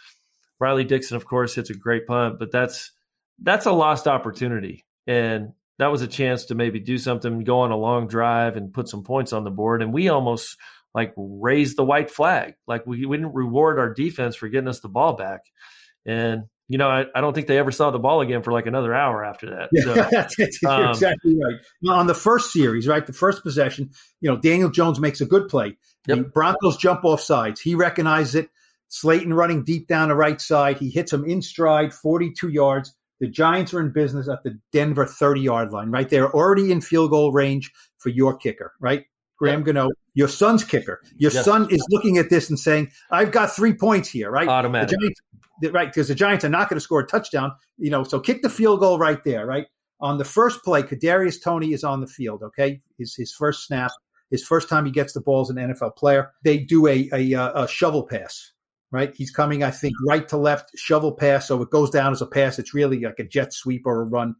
Riley 0.60 0.84
Dixon, 0.84 1.18
of 1.18 1.26
course, 1.26 1.56
hits 1.56 1.70
a 1.70 1.76
great 1.76 2.08
punt, 2.08 2.40
but 2.40 2.52
that's 2.52 2.92
that's 3.40 3.66
a 3.66 3.72
lost 3.72 4.08
opportunity. 4.08 4.86
And 5.08 5.54
that 5.80 5.92
was 5.92 6.02
a 6.02 6.08
chance 6.08 6.46
to 6.46 6.56
maybe 6.56 6.80
do 6.80 6.98
something, 6.98 7.44
go 7.44 7.62
on 7.62 7.72
a 7.72 7.78
long 7.78 8.08
drive 8.08 8.56
and 8.56 8.74
put 8.74 8.88
some 8.88 9.04
points 9.04 9.34
on 9.34 9.44
the 9.44 9.50
board. 9.50 9.82
And 9.82 9.92
we 9.92 10.10
almost 10.10 10.58
like 10.94 11.14
raised 11.18 11.78
the 11.78 11.84
white 11.84 12.12
flag. 12.12 12.54
Like 12.68 12.86
we, 12.86 13.06
we 13.06 13.18
didn't 13.18 13.34
reward 13.34 13.80
our 13.80 13.94
defense 13.94 14.36
for 14.36 14.48
getting 14.48 14.68
us 14.68 14.82
the 14.82 14.90
ball 14.90 15.14
back. 15.14 15.42
And 16.06 16.44
you 16.67 16.78
know, 16.78 16.88
I, 16.88 17.06
I, 17.13 17.21
don't 17.21 17.34
think 17.34 17.47
they 17.47 17.58
ever 17.58 17.71
saw 17.71 17.91
the 17.91 18.00
ball 18.00 18.21
again 18.21 18.43
for 18.43 18.54
like 18.54 18.65
another 18.65 18.93
hour 18.93 19.26
after 19.26 19.50
that. 19.50 19.69
So, 19.82 19.93
You're 20.62 20.71
um, 20.71 20.89
exactly 20.91 21.38
right. 21.38 21.60
on 21.89 22.08
the 22.08 22.13
first 22.13 22.54
series, 22.54 22.88
right, 22.88 23.06
the 23.06 23.13
first 23.13 23.43
possession, 23.43 23.91
you 24.21 24.30
know, 24.30 24.38
Daniel 24.38 24.69
Jones 24.69 25.00
makes 25.00 25.19
a 25.21 25.26
good 25.26 25.50
play. 25.50 25.78
Yep. 26.08 26.17
The 26.17 26.24
Broncos 26.24 26.78
jump 26.78 27.04
off 27.04 27.21
sides. 27.21 27.60
He 27.60 27.76
recognizes 27.76 28.36
it. 28.36 28.50
Slayton 28.88 29.34
running 29.34 29.63
deep 29.63 29.88
down 29.88 30.10
the 30.10 30.15
right 30.15 30.39
side. 30.39 30.78
He 30.78 30.89
hits 30.89 31.13
him 31.13 31.24
in 31.24 31.41
stride, 31.41 31.93
42 31.93 32.50
yards. 32.50 32.93
The 33.21 33.28
Giants 33.28 33.74
are 33.74 33.80
in 33.80 33.91
business 33.91 34.28
at 34.28 34.43
the 34.43 34.60
Denver 34.71 35.06
30 35.06 35.41
yard 35.41 35.71
line, 35.71 35.91
right? 35.91 36.10
They're 36.10 36.34
already 36.34 36.71
in 36.71 36.82
field 36.82 37.12
goal 37.12 37.32
range 37.32 37.71
for 38.00 38.10
your 38.10 38.36
kicker, 38.36 38.74
right? 38.80 39.06
Graham. 39.38 39.63
Gano, 39.63 39.89
your 40.13 40.28
son's 40.28 40.63
kicker. 40.63 41.02
Your 41.17 41.32
yes. 41.32 41.45
son 41.45 41.67
is 41.71 41.86
looking 41.89 42.17
at 42.17 42.30
this 42.30 42.50
and 42.50 42.60
saying, 42.60 42.91
I've 43.10 43.32
got 43.32 43.52
three 43.52 43.74
points 43.74 44.10
here, 44.10 44.30
right? 44.30 44.47
Automatic. 44.47 44.89
The 44.89 44.97
Giants, 44.97 45.21
right? 45.69 45.88
Because 45.88 46.08
the 46.08 46.15
Giants 46.15 46.45
are 46.45 46.50
not 46.50 46.69
going 46.69 46.78
to 46.78 46.82
score 46.82 47.02
a 47.02 47.08
touchdown, 47.08 47.52
you 47.78 47.89
know. 47.89 48.04
So 48.04 48.19
kick 48.19 48.41
the 48.41 48.50
field 48.50 48.80
goal 48.80 48.97
right 48.97 49.24
there, 49.24 49.45
right 49.45 49.67
on 50.00 50.17
the 50.17 50.26
first 50.26 50.63
play. 50.63 50.84
Kadarius 50.84 51.41
Toney 51.41 51.74
is 51.74 51.84
on 51.84 52.02
the 52.02 52.08
field. 52.08 52.43
Okay, 52.43 52.82
his 52.97 53.15
his 53.15 53.32
first 53.32 53.65
snap, 53.65 53.91
his 54.30 54.43
first 54.43 54.69
time 54.69 54.86
he 54.86 54.91
gets 54.91 55.13
the 55.13 55.21
ball 55.21 55.41
as 55.41 55.50
an 55.50 55.58
NFL 55.58 55.95
player. 55.95 56.32
They 56.43 56.58
do 56.58 56.88
a 56.88 57.10
a, 57.13 57.34
uh, 57.34 57.63
a 57.63 57.67
shovel 57.67 58.08
pass. 58.08 58.52
Right, 58.93 59.15
he's 59.15 59.32
coming, 59.32 59.63
I 59.63 59.71
think, 59.71 59.93
right 60.06 60.28
to 60.28 60.36
left, 60.36 60.78
shovel 60.78 61.13
pass. 61.13 61.47
So 61.47 61.62
it 61.62 61.69
goes 61.69 61.89
down 61.89 62.12
as 62.12 62.21
a 62.21 62.26
pass. 62.26 62.60
It's 62.60 62.74
really 62.74 63.00
like 63.00 63.19
a 63.19 63.24
jet 63.24 63.54
sweep 63.54 63.84
or 63.86 64.02
a 64.02 64.06
run. 64.06 64.36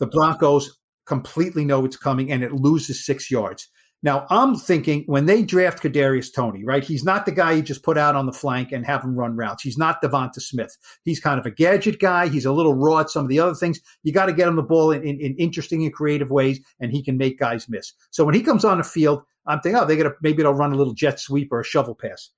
The 0.00 0.08
Broncos 0.08 0.80
completely 1.06 1.64
know 1.64 1.84
it's 1.84 1.96
coming, 1.96 2.32
and 2.32 2.42
it 2.42 2.52
loses 2.52 3.06
six 3.06 3.30
yards. 3.30 3.68
Now, 4.04 4.26
I'm 4.28 4.54
thinking 4.54 5.04
when 5.06 5.24
they 5.24 5.42
draft 5.42 5.82
Kadarius 5.82 6.30
Toney, 6.30 6.62
right? 6.62 6.84
He's 6.84 7.04
not 7.04 7.24
the 7.24 7.32
guy 7.32 7.52
you 7.52 7.62
just 7.62 7.82
put 7.82 7.96
out 7.96 8.14
on 8.14 8.26
the 8.26 8.34
flank 8.34 8.70
and 8.70 8.84
have 8.84 9.02
him 9.02 9.16
run 9.16 9.34
routes. 9.34 9.62
He's 9.62 9.78
not 9.78 10.02
Devonta 10.02 10.42
Smith. 10.42 10.76
He's 11.04 11.18
kind 11.18 11.40
of 11.40 11.46
a 11.46 11.50
gadget 11.50 11.98
guy. 12.00 12.28
He's 12.28 12.44
a 12.44 12.52
little 12.52 12.74
raw 12.74 12.98
at 13.00 13.08
some 13.08 13.24
of 13.24 13.30
the 13.30 13.40
other 13.40 13.54
things. 13.54 13.80
You 14.02 14.12
got 14.12 14.26
to 14.26 14.34
get 14.34 14.46
him 14.46 14.56
the 14.56 14.62
ball 14.62 14.90
in, 14.90 15.02
in, 15.04 15.18
in, 15.20 15.34
interesting 15.36 15.84
and 15.84 15.92
creative 15.92 16.30
ways, 16.30 16.60
and 16.80 16.92
he 16.92 17.02
can 17.02 17.16
make 17.16 17.38
guys 17.38 17.66
miss. 17.66 17.94
So 18.10 18.26
when 18.26 18.34
he 18.34 18.42
comes 18.42 18.62
on 18.62 18.76
the 18.76 18.84
field, 18.84 19.22
I'm 19.46 19.60
thinking, 19.60 19.80
oh, 19.80 19.86
they're 19.86 19.96
gonna 19.96 20.14
maybe 20.20 20.42
they'll 20.42 20.52
run 20.52 20.74
a 20.74 20.76
little 20.76 20.92
jet 20.92 21.18
sweep 21.18 21.50
or 21.50 21.60
a 21.60 21.64
shovel 21.64 21.94
pass. 21.94 22.28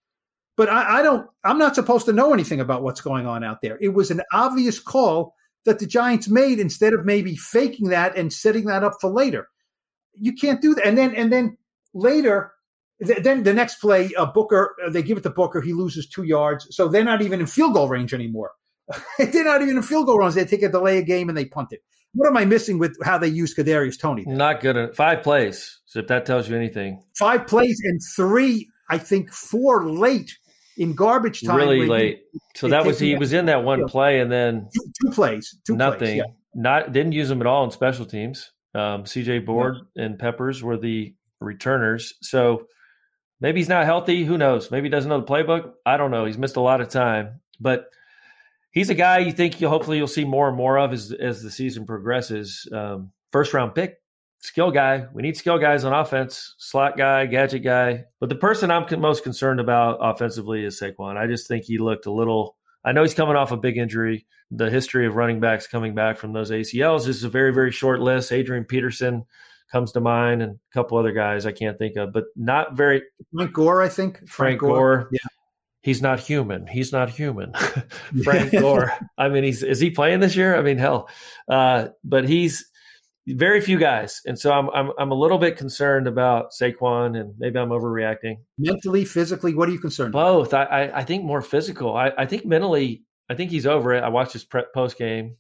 But 0.57 0.69
I, 0.69 1.01
I 1.01 1.03
don't. 1.03 1.29
I'm 1.43 1.59
not 1.59 1.75
supposed 1.75 2.07
to 2.07 2.13
know 2.13 2.33
anything 2.33 2.61
about 2.61 2.85
what's 2.85 3.01
going 3.01 3.27
on 3.27 3.43
out 3.43 3.61
there. 3.61 3.77
It 3.81 3.93
was 3.93 4.13
an 4.13 4.23
obvious 4.33 4.79
call 4.79 5.35
that 5.65 5.81
the 5.81 5.87
Giants 5.87 6.29
made 6.29 6.61
instead 6.61 6.95
of 6.95 7.05
maybe 7.05 7.35
faking 7.35 7.89
that 7.89 8.17
and 8.17 8.33
setting 8.33 8.67
that 8.67 8.85
up 8.85 8.95
for 9.01 9.11
later. 9.11 9.49
You 10.19 10.33
can't 10.33 10.61
do 10.61 10.75
that. 10.75 10.87
And 10.87 10.97
then 10.97 11.15
and 11.15 11.33
then 11.33 11.57
later, 11.95 12.53
th- 13.05 13.23
then 13.23 13.43
the 13.43 13.55
next 13.55 13.77
play, 13.77 14.11
uh, 14.17 14.27
Booker, 14.27 14.77
uh, 14.85 14.91
they 14.91 15.03
give 15.03 15.19
it 15.19 15.23
to 15.23 15.31
Booker. 15.31 15.61
He 15.61 15.73
loses 15.73 16.09
two 16.09 16.25
yards. 16.25 16.67
So 16.71 16.89
they're 16.89 17.05
not 17.05 17.23
even 17.23 17.41
in 17.41 17.47
field 17.47 17.75
goal 17.75 17.89
range 17.89 18.15
anymore. 18.15 18.53
they're 19.19 19.45
not 19.45 19.63
even 19.63 19.77
in 19.77 19.83
field 19.83 20.07
goal 20.07 20.19
runs. 20.19 20.35
They 20.35 20.45
take 20.45 20.63
a 20.63 20.69
delay 20.69 20.99
a 20.99 21.03
game 21.03 21.29
and 21.29 21.37
they 21.37 21.45
punt 21.45 21.73
it. 21.73 21.83
What 22.15 22.29
am 22.29 22.37
I 22.37 22.47
missing 22.47 22.79
with 22.79 22.97
how 23.05 23.19
they 23.19 23.29
use 23.29 23.55
Kadarius 23.55 23.99
Toney? 23.99 24.25
Then? 24.25 24.39
Not 24.39 24.61
good. 24.61 24.77
At 24.77 24.97
five 24.97 25.23
plays. 25.23 25.81
So 25.85 25.99
if 25.99 26.07
that 26.07 26.25
tells 26.25 26.49
you 26.49 26.57
anything, 26.57 27.03
five 27.19 27.47
plays 27.47 27.79
and 27.85 28.01
three, 28.17 28.69
I 28.89 28.97
think 28.99 29.31
four 29.31 29.91
late 29.91 30.35
in 30.79 30.95
garbage 30.95 31.43
time. 31.43 31.57
Really 31.57 31.87
late. 31.87 32.23
He, 32.33 32.41
so 32.55 32.69
that 32.69 32.87
was 32.87 32.99
he 32.99 33.17
was 33.17 33.33
in 33.33 33.47
that 33.47 33.65
one 33.65 33.87
play 33.87 34.21
and 34.21 34.33
then 34.33 34.69
two, 34.75 34.93
two 35.03 35.11
plays. 35.11 35.59
Two 35.67 35.77
nothing. 35.77 35.99
Plays, 35.99 36.17
yeah. 36.17 36.33
Not 36.55 36.93
didn't 36.93 37.13
use 37.13 37.31
him 37.31 37.43
at 37.43 37.47
all 37.47 37.65
in 37.65 37.71
special 37.71 38.07
teams. 38.07 38.53
Um, 38.77 39.05
CJ 39.05 39.47
Board 39.47 39.79
yeah. 39.95 40.05
and 40.05 40.19
Peppers 40.19 40.63
were 40.63 40.77
the 40.77 41.15
returners. 41.41 42.15
So 42.21 42.67
maybe 43.41 43.61
he's 43.61 43.69
not 43.69 43.85
healthy. 43.85 44.25
Who 44.25 44.37
knows? 44.37 44.71
Maybe 44.71 44.87
he 44.87 44.91
doesn't 44.91 45.09
know 45.09 45.21
the 45.21 45.27
playbook. 45.27 45.73
I 45.85 45.97
don't 45.97 46.11
know. 46.11 46.25
He's 46.27 46.39
missed 46.39 46.57
a 46.57 46.61
lot 46.61 46.81
of 46.81 46.89
time, 46.89 47.41
but 47.61 47.87
he's 48.71 48.91
a 48.91 48.95
guy 48.95 49.19
you 49.19 49.33
think 49.33 49.61
you 49.61 49.69
hopefully 49.69 49.97
you'll 49.97 50.07
see 50.07 50.25
more 50.25 50.49
and 50.49 50.57
more 50.57 50.79
of 50.79 50.93
as 50.93 51.11
as 51.13 51.43
the 51.43 51.51
season 51.51 51.87
progresses. 51.87 52.69
Um, 52.73 53.13
first 53.33 53.55
round 53.55 53.75
pick, 53.75 53.97
skill 54.41 54.71
guy. 54.71 55.07
We 55.13 55.23
need 55.23 55.37
skill 55.37 55.59
guys 55.59 55.85
on 55.85 55.93
offense, 55.93 56.55
slot 56.59 56.97
guy, 56.97 57.27
gadget 57.27 57.65
guy. 57.65 58.05
But 58.21 58.29
the 58.29 58.37
person 58.37 58.71
I'm 58.71 58.87
most 59.01 59.25
concerned 59.25 59.61
about 59.61 59.99
offensively 60.01 60.65
is 60.65 60.81
Saquon. 60.81 61.17
I 61.17 61.27
just 61.27 61.49
think 61.49 61.65
he 61.65 61.79
looked 61.79 62.07
a 62.07 62.13
little. 62.13 62.57
I 62.87 62.93
know 62.93 63.03
he's 63.03 63.15
coming 63.15 63.35
off 63.35 63.51
a 63.51 63.57
big 63.57 63.77
injury. 63.77 64.27
The 64.53 64.71
history 64.71 65.07
of 65.07 65.17
running 65.17 65.41
backs 65.41 65.67
coming 65.67 65.95
back 65.95 66.17
from 66.17 66.33
those 66.33 66.53
ACLs 66.53 67.09
is 67.09 67.25
a 67.25 67.29
very, 67.29 67.53
very 67.53 67.73
short 67.73 68.01
list. 68.01 68.31
Adrian 68.31 68.65
Peterson 68.65 69.25
comes 69.73 69.91
to 69.93 70.01
mind, 70.01 70.41
and 70.41 70.53
a 70.53 70.73
couple 70.73 70.97
other 70.97 71.11
guys 71.11 71.47
I 71.47 71.53
can't 71.53 71.77
think 71.77 71.97
of, 71.97 72.13
but 72.13 72.27
not 72.37 72.77
very. 72.77 73.03
Frank 73.35 73.53
Gore, 73.53 73.83
I 73.83 73.89
think. 73.89 74.19
Frank, 74.19 74.29
Frank 74.29 74.61
Gore. 74.61 74.99
Gore. 74.99 75.09
Yeah. 75.11 75.19
He's 75.83 76.01
not 76.01 76.21
human. 76.21 76.67
He's 76.69 76.93
not 76.93 77.11
human. 77.11 77.53
Frank 78.25 78.53
Gore. 78.53 78.93
I 79.19 79.29
mean, 79.29 79.43
he's 79.43 79.65
is 79.65 79.81
he 79.81 79.91
playing 79.91 80.21
this 80.21 80.37
year? 80.37 80.57
I 80.57 80.63
mean, 80.63 80.79
hell. 80.79 81.09
Uh, 81.49 81.89
but 82.05 82.29
he's 82.29 82.71
very 83.29 83.61
few 83.61 83.79
guys, 83.79 84.21
and 84.27 84.39
so 84.39 84.53
I'm 84.53 84.71
I'm 84.71 84.93
I'm 84.99 85.11
a 85.11 85.15
little 85.15 85.39
bit 85.39 85.57
concerned 85.57 86.07
about 86.07 86.53
Saquon, 86.53 87.19
and 87.21 87.35
maybe 87.39 87.59
I'm 87.59 87.71
overreacting. 87.71 88.39
Mentally, 88.59 89.05
physically, 89.05 89.55
what 89.55 89.69
are 89.69 89.73
you 89.73 89.81
concerned? 89.81 90.13
Both. 90.13 90.55
I 90.55 90.65
I, 90.65 90.99
I 90.99 91.05
think 91.05 91.25
more 91.25 91.43
physical. 91.43 91.97
I, 91.97 92.13
I 92.17 92.27
think 92.27 92.47
mentally, 92.47 93.03
I 93.29 93.35
think 93.35 93.51
he's 93.51 93.67
over 93.67 93.95
it. 93.95 94.05
I 94.05 94.09
watched 94.09 94.33
his 94.33 94.45
pre- 94.45 94.65
post 94.73 94.97
game 94.97 95.37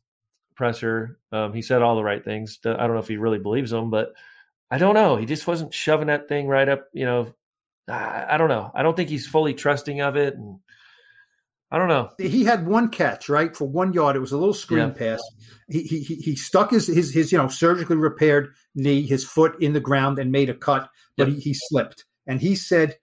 presser. 0.56 1.18
Um, 1.30 1.52
he 1.52 1.62
said 1.62 1.82
all 1.82 1.94
the 1.94 2.02
right 2.02 2.24
things. 2.24 2.58
I 2.64 2.70
don't 2.72 2.94
know 2.94 2.98
if 2.98 3.08
he 3.08 3.18
really 3.18 3.38
believes 3.38 3.70
them, 3.70 3.90
but 3.90 4.14
I 4.70 4.78
don't 4.78 4.94
know. 4.94 5.16
He 5.16 5.26
just 5.26 5.46
wasn't 5.46 5.72
shoving 5.72 6.08
that 6.08 6.28
thing 6.28 6.48
right 6.48 6.68
up. 6.68 6.88
You 6.92 7.04
know, 7.04 7.34
I, 7.88 8.26
I 8.30 8.36
don't 8.36 8.48
know. 8.48 8.72
I 8.74 8.82
don't 8.82 8.96
think 8.96 9.10
he's 9.10 9.26
fully 9.26 9.54
trusting 9.54 10.00
of 10.00 10.16
it, 10.16 10.34
and 10.34 10.58
I 11.70 11.78
don't 11.78 11.88
know. 11.88 12.10
He 12.18 12.44
had 12.44 12.66
one 12.66 12.90
catch 12.90 13.28
right 13.28 13.56
for 13.56 13.66
one 13.66 13.92
yard. 13.92 14.14
It 14.14 14.20
was 14.20 14.32
a 14.32 14.38
little 14.38 14.54
screen 14.54 14.88
yeah. 14.88 15.16
pass. 15.16 15.22
He, 15.68 15.82
he 15.82 15.98
he 16.02 16.36
stuck 16.36 16.70
his 16.70 16.86
his 16.86 17.12
his 17.12 17.32
you 17.32 17.38
know 17.38 17.48
surgically 17.48 17.96
repaired 17.96 18.54
knee, 18.74 19.04
his 19.04 19.24
foot 19.24 19.60
in 19.60 19.72
the 19.72 19.80
ground, 19.80 20.18
and 20.18 20.30
made 20.30 20.48
a 20.48 20.54
cut, 20.54 20.88
but 21.16 21.26
yep. 21.26 21.36
he, 21.36 21.42
he 21.42 21.54
slipped. 21.54 22.04
And 22.26 22.40
he 22.40 22.54
said 22.54 22.96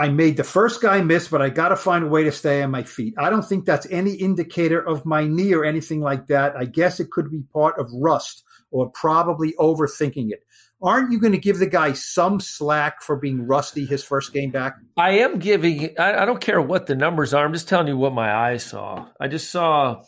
I 0.00 0.08
made 0.08 0.38
the 0.38 0.44
first 0.44 0.80
guy 0.80 1.02
miss, 1.02 1.28
but 1.28 1.42
I 1.42 1.50
got 1.50 1.68
to 1.68 1.76
find 1.76 2.04
a 2.04 2.08
way 2.08 2.24
to 2.24 2.32
stay 2.32 2.62
on 2.62 2.70
my 2.70 2.84
feet. 2.84 3.12
I 3.18 3.28
don't 3.28 3.44
think 3.44 3.66
that's 3.66 3.86
any 3.90 4.12
indicator 4.12 4.80
of 4.80 5.04
my 5.04 5.26
knee 5.26 5.52
or 5.52 5.62
anything 5.62 6.00
like 6.00 6.28
that. 6.28 6.56
I 6.56 6.64
guess 6.64 7.00
it 7.00 7.10
could 7.10 7.30
be 7.30 7.42
part 7.52 7.78
of 7.78 7.90
rust 7.92 8.42
or 8.70 8.88
probably 8.90 9.52
overthinking 9.58 10.30
it. 10.30 10.44
Aren't 10.82 11.12
you 11.12 11.20
going 11.20 11.32
to 11.32 11.38
give 11.38 11.58
the 11.58 11.66
guy 11.66 11.92
some 11.92 12.40
slack 12.40 13.02
for 13.02 13.16
being 13.16 13.46
rusty 13.46 13.84
his 13.84 14.02
first 14.02 14.32
game 14.32 14.50
back? 14.50 14.76
I 14.96 15.18
am 15.18 15.38
giving, 15.38 15.98
I, 15.98 16.22
I 16.22 16.24
don't 16.24 16.40
care 16.40 16.60
what 16.60 16.86
the 16.86 16.94
numbers 16.94 17.34
are. 17.34 17.44
I'm 17.44 17.52
just 17.52 17.68
telling 17.68 17.88
you 17.88 17.98
what 17.98 18.14
my 18.14 18.32
eyes 18.32 18.62
saw. 18.62 19.06
I 19.20 19.28
just 19.28 19.50
saw, 19.50 20.02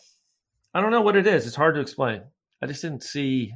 I 0.72 0.80
don't 0.80 0.90
know 0.90 1.02
what 1.02 1.16
it 1.16 1.26
is. 1.26 1.46
It's 1.46 1.56
hard 1.56 1.74
to 1.74 1.80
explain. 1.82 2.22
I 2.62 2.66
just 2.66 2.80
didn't 2.80 3.02
see 3.02 3.52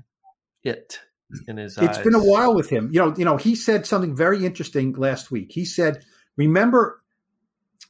it 0.62 1.00
in 1.48 1.56
his 1.56 1.78
It's 1.78 1.98
eyes. 1.98 2.04
been 2.04 2.14
a 2.14 2.22
while 2.22 2.54
with 2.54 2.68
him. 2.68 2.90
You 2.92 3.00
know, 3.00 3.14
you 3.16 3.24
know, 3.24 3.38
he 3.38 3.54
said 3.54 3.86
something 3.86 4.14
very 4.14 4.44
interesting 4.44 4.92
last 4.92 5.30
week. 5.30 5.52
He 5.52 5.64
said, 5.64 6.04
Remember, 6.36 7.02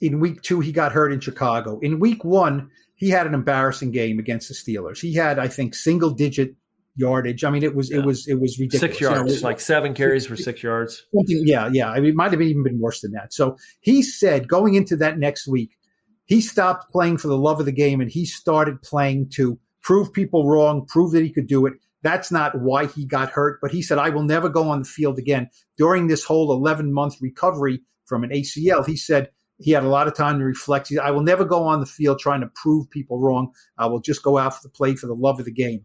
in 0.00 0.20
week 0.20 0.42
two, 0.42 0.60
he 0.60 0.70
got 0.70 0.92
hurt 0.92 1.12
in 1.12 1.18
Chicago. 1.18 1.80
In 1.80 1.98
week 1.98 2.24
one, 2.24 2.70
he 2.94 3.10
had 3.10 3.26
an 3.26 3.34
embarrassing 3.34 3.90
game 3.90 4.18
against 4.20 4.48
the 4.48 4.54
Steelers. 4.54 5.00
He 5.00 5.14
had, 5.14 5.38
I 5.38 5.48
think, 5.48 5.74
single 5.74 6.10
digit 6.10 6.54
yardage. 6.96 7.44
I 7.44 7.50
mean, 7.50 7.62
it 7.62 7.74
was 7.74 7.90
yeah. 7.90 7.98
it 7.98 8.04
was 8.04 8.26
it 8.26 8.40
was 8.40 8.58
ridiculous. 8.58 8.80
Six 8.80 9.00
yards, 9.00 9.34
you 9.34 9.40
know, 9.40 9.46
like 9.46 9.60
seven 9.60 9.94
carries 9.94 10.26
for 10.26 10.36
six 10.36 10.62
yards. 10.62 11.06
Yeah, 11.12 11.68
yeah. 11.72 11.90
I 11.90 12.00
mean, 12.00 12.10
it 12.10 12.16
might 12.16 12.32
have 12.32 12.42
even 12.42 12.62
been 12.62 12.80
worse 12.80 13.00
than 13.00 13.12
that. 13.12 13.32
So 13.32 13.56
he 13.80 14.02
said 14.02 14.48
going 14.48 14.74
into 14.74 14.96
that 14.96 15.18
next 15.18 15.46
week, 15.46 15.76
he 16.24 16.40
stopped 16.40 16.90
playing 16.90 17.18
for 17.18 17.28
the 17.28 17.38
love 17.38 17.60
of 17.60 17.66
the 17.66 17.72
game 17.72 18.00
and 18.00 18.10
he 18.10 18.24
started 18.24 18.82
playing 18.82 19.30
to 19.34 19.58
prove 19.82 20.12
people 20.12 20.48
wrong, 20.48 20.84
prove 20.86 21.12
that 21.12 21.22
he 21.22 21.32
could 21.32 21.46
do 21.46 21.66
it. 21.66 21.74
That's 22.02 22.30
not 22.30 22.60
why 22.60 22.86
he 22.86 23.04
got 23.06 23.30
hurt, 23.30 23.58
but 23.62 23.70
he 23.70 23.82
said, 23.82 23.98
I 23.98 24.10
will 24.10 24.22
never 24.22 24.48
go 24.48 24.68
on 24.68 24.80
the 24.80 24.84
field 24.84 25.18
again. 25.18 25.48
During 25.76 26.08
this 26.08 26.24
whole 26.24 26.52
11 26.52 26.92
month 26.92 27.16
recovery 27.20 27.80
from 28.04 28.22
an 28.24 28.30
ACL, 28.30 28.86
he 28.86 28.96
said 28.96 29.30
he 29.58 29.70
had 29.70 29.84
a 29.84 29.88
lot 29.88 30.06
of 30.06 30.14
time 30.14 30.38
to 30.38 30.44
reflect. 30.44 30.88
Said, 30.88 30.98
I 30.98 31.10
will 31.10 31.22
never 31.22 31.44
go 31.44 31.62
on 31.64 31.80
the 31.80 31.86
field 31.86 32.18
trying 32.18 32.42
to 32.42 32.50
prove 32.54 32.90
people 32.90 33.20
wrong. 33.20 33.52
I 33.78 33.86
will 33.86 34.00
just 34.00 34.22
go 34.22 34.38
out 34.38 34.54
for 34.54 34.60
the 34.62 34.68
play 34.68 34.94
for 34.94 35.06
the 35.06 35.14
love 35.14 35.38
of 35.38 35.46
the 35.46 35.52
game. 35.52 35.84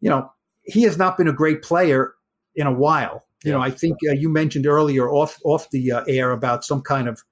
You 0.00 0.10
know, 0.10 0.32
he 0.62 0.82
has 0.82 0.96
not 0.96 1.16
been 1.16 1.28
a 1.28 1.32
great 1.32 1.62
player 1.62 2.14
in 2.54 2.66
a 2.66 2.72
while. 2.72 3.24
You 3.44 3.52
know, 3.52 3.60
I 3.60 3.70
think 3.70 3.98
uh, 4.08 4.12
you 4.12 4.28
mentioned 4.28 4.66
earlier 4.66 5.08
off 5.08 5.38
off 5.44 5.70
the 5.70 5.92
uh, 5.92 6.04
air 6.08 6.32
about 6.32 6.64
some 6.64 6.82
kind 6.82 7.08
of 7.08 7.22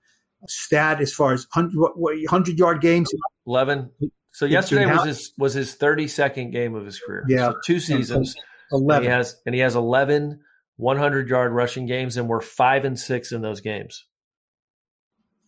stat 0.46 1.00
as 1.00 1.12
far 1.12 1.33
as 1.33 1.46
hundred 1.52 2.59
yard 2.59 2.81
games. 2.81 3.11
Eleven. 3.46 3.90
So 4.33 4.46
yesterday 4.46 4.87
was 4.87 5.05
his 5.05 5.33
was 5.37 5.55
his 5.55 5.74
thirty 5.74 6.07
second 6.07 6.52
game 6.52 6.74
of 6.74 6.85
his 6.85 7.00
career. 7.00 7.24
Yeah, 7.29 7.50
so 7.50 7.55
two 7.64 7.81
seasons. 7.81 8.37
Eleven. 8.70 9.05
And 9.05 9.05
he 9.05 9.11
has 9.11 9.37
and 9.46 9.55
he 9.55 9.61
has 9.61 9.74
11 9.74 10.40
100 10.76 11.29
yard 11.29 11.52
rushing 11.52 11.87
games, 11.87 12.16
and 12.16 12.29
we're 12.29 12.40
five 12.40 12.85
and 12.85 12.98
six 12.98 13.33
in 13.33 13.42
those 13.42 13.61
games. 13.61 14.05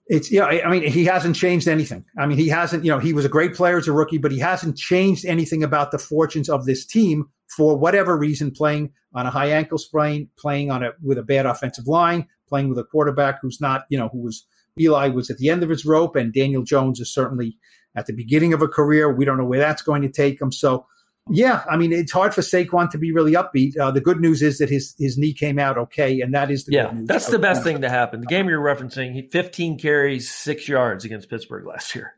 It's 0.08 0.32
yeah. 0.32 0.46
I 0.46 0.70
mean, 0.70 0.82
he 0.90 1.04
hasn't 1.04 1.36
changed 1.36 1.68
anything. 1.68 2.04
I 2.16 2.26
mean, 2.26 2.38
he 2.38 2.48
hasn't. 2.48 2.84
You 2.84 2.90
know, 2.90 2.98
he 2.98 3.12
was 3.12 3.26
a 3.26 3.28
great 3.28 3.54
player 3.54 3.76
as 3.76 3.88
a 3.88 3.92
rookie, 3.92 4.18
but 4.18 4.32
he 4.32 4.38
hasn't 4.38 4.78
changed 4.78 5.26
anything 5.26 5.62
about 5.62 5.90
the 5.90 5.98
fortunes 5.98 6.48
of 6.48 6.64
this 6.64 6.86
team 6.86 7.28
for 7.54 7.76
whatever 7.76 8.16
reason. 8.16 8.50
Playing 8.50 8.90
on 9.14 9.26
a 9.26 9.30
high 9.30 9.50
ankle 9.50 9.76
sprain, 9.76 10.28
playing 10.38 10.70
on 10.70 10.82
a 10.82 10.92
with 11.02 11.18
a 11.18 11.22
bad 11.22 11.44
offensive 11.44 11.86
line, 11.86 12.26
playing 12.48 12.70
with 12.70 12.78
a 12.78 12.84
quarterback 12.84 13.40
who's 13.42 13.60
not. 13.60 13.84
You 13.90 13.98
know, 13.98 14.08
who 14.08 14.18
was 14.18 14.46
Eli 14.80 15.08
was 15.08 15.28
at 15.28 15.36
the 15.36 15.50
end 15.50 15.62
of 15.62 15.68
his 15.68 15.84
rope, 15.84 16.16
and 16.16 16.32
Daniel 16.32 16.62
Jones 16.62 17.00
is 17.00 17.12
certainly 17.12 17.58
at 17.94 18.06
the 18.06 18.14
beginning 18.14 18.54
of 18.54 18.62
a 18.62 18.68
career. 18.68 19.12
We 19.12 19.26
don't 19.26 19.36
know 19.36 19.44
where 19.44 19.60
that's 19.60 19.82
going 19.82 20.02
to 20.02 20.08
take 20.08 20.40
him. 20.40 20.52
So, 20.52 20.86
yeah, 21.30 21.64
I 21.70 21.76
mean, 21.76 21.92
it's 21.92 22.12
hard 22.12 22.34
for 22.34 22.40
Saquon 22.40 22.90
to 22.90 22.98
be 22.98 23.12
really 23.12 23.32
upbeat. 23.32 23.78
Uh, 23.78 23.90
the 23.90 24.00
good 24.00 24.20
news 24.20 24.42
is 24.42 24.58
that 24.58 24.68
his 24.68 24.94
his 24.98 25.16
knee 25.18 25.32
came 25.32 25.58
out 25.58 25.78
okay, 25.78 26.20
and 26.20 26.34
that 26.34 26.50
is 26.50 26.64
the 26.64 26.72
yeah, 26.72 26.90
that's 27.04 27.26
the 27.26 27.38
best 27.38 27.62
thing 27.62 27.80
to 27.82 27.90
happen. 27.90 28.20
The 28.20 28.26
game 28.26 28.48
you're 28.48 28.62
referencing, 28.62 29.30
15 29.30 29.78
carries, 29.78 30.30
six 30.30 30.68
yards 30.68 31.04
against 31.04 31.30
Pittsburgh 31.30 31.66
last 31.66 31.94
year. 31.94 32.14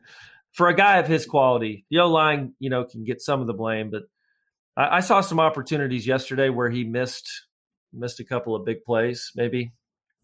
For 0.53 0.67
a 0.67 0.75
guy 0.75 0.97
of 0.97 1.07
his 1.07 1.25
quality, 1.25 1.85
the 1.89 1.99
O 1.99 2.07
line, 2.07 2.53
you 2.59 2.69
know, 2.69 2.83
can 2.83 3.03
get 3.03 3.21
some 3.21 3.41
of 3.41 3.47
the 3.47 3.53
blame, 3.53 3.89
but 3.89 4.03
I, 4.75 4.97
I 4.97 4.99
saw 4.99 5.21
some 5.21 5.39
opportunities 5.39 6.05
yesterday 6.05 6.49
where 6.49 6.69
he 6.69 6.83
missed 6.83 7.29
missed 7.93 8.19
a 8.19 8.25
couple 8.25 8.55
of 8.55 8.65
big 8.65 8.83
plays, 8.83 9.31
maybe 9.35 9.73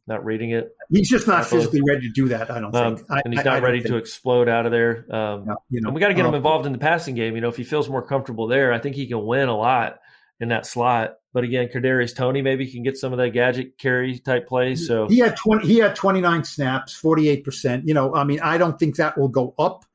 not 0.08 0.24
reading 0.24 0.52
it. 0.52 0.76
He's 0.90 1.10
just 1.10 1.28
not 1.28 1.46
physically 1.46 1.82
ready 1.88 2.02
to 2.02 2.10
do 2.14 2.30
that. 2.30 2.50
I 2.50 2.60
don't 2.60 2.74
um, 2.74 2.98
think, 2.98 3.10
and 3.26 3.34
he's 3.34 3.44
not 3.44 3.62
ready 3.62 3.82
to 3.82 3.98
explode 3.98 4.48
out 4.48 4.66
of 4.66 4.72
there. 4.72 5.06
Um, 5.14 5.46
no, 5.46 5.58
you 5.70 5.82
know, 5.82 5.90
and 5.90 5.96
we 5.96 6.00
got 6.00 6.08
to 6.08 6.14
get 6.14 6.22
him 6.22 6.28
um, 6.28 6.36
involved 6.36 6.66
in 6.66 6.72
the 6.72 6.78
passing 6.80 7.16
game. 7.16 7.36
You 7.36 7.42
know, 7.42 7.50
if 7.50 7.58
he 7.58 7.64
feels 7.64 7.90
more 7.90 8.02
comfortable 8.02 8.48
there, 8.48 8.74
I 8.74 8.80
think 8.80 8.96
he 8.96 9.08
can 9.08 9.26
win 9.26 9.50
a 9.50 9.58
lot 9.58 10.00
in 10.40 10.50
that 10.50 10.66
slot. 10.66 11.16
But 11.34 11.44
again, 11.44 11.68
Kadarius 11.74 12.16
Toney 12.16 12.42
maybe 12.42 12.72
can 12.72 12.84
get 12.84 12.98
some 12.98 13.12
of 13.12 13.20
that 13.20 13.30
gadget 13.30 13.78
carry 13.78 14.18
type 14.20 14.48
plays. 14.48 14.88
So 14.88 15.08
he 15.08 15.20
had 15.20 15.36
twenty. 15.36 15.68
He 15.68 15.78
had 15.78 15.96
twenty 15.96 16.22
nine 16.22 16.44
snaps, 16.44 16.94
forty 16.94 17.30
eight 17.30 17.44
percent. 17.44 17.88
You 17.88 17.94
know, 17.94 18.16
I 18.16 18.24
mean, 18.24 18.40
I 18.40 18.58
don't 18.58 18.80
think 18.80 18.96
that 18.96 19.18
will 19.18 19.30
go 19.30 19.54
up. 19.60 19.86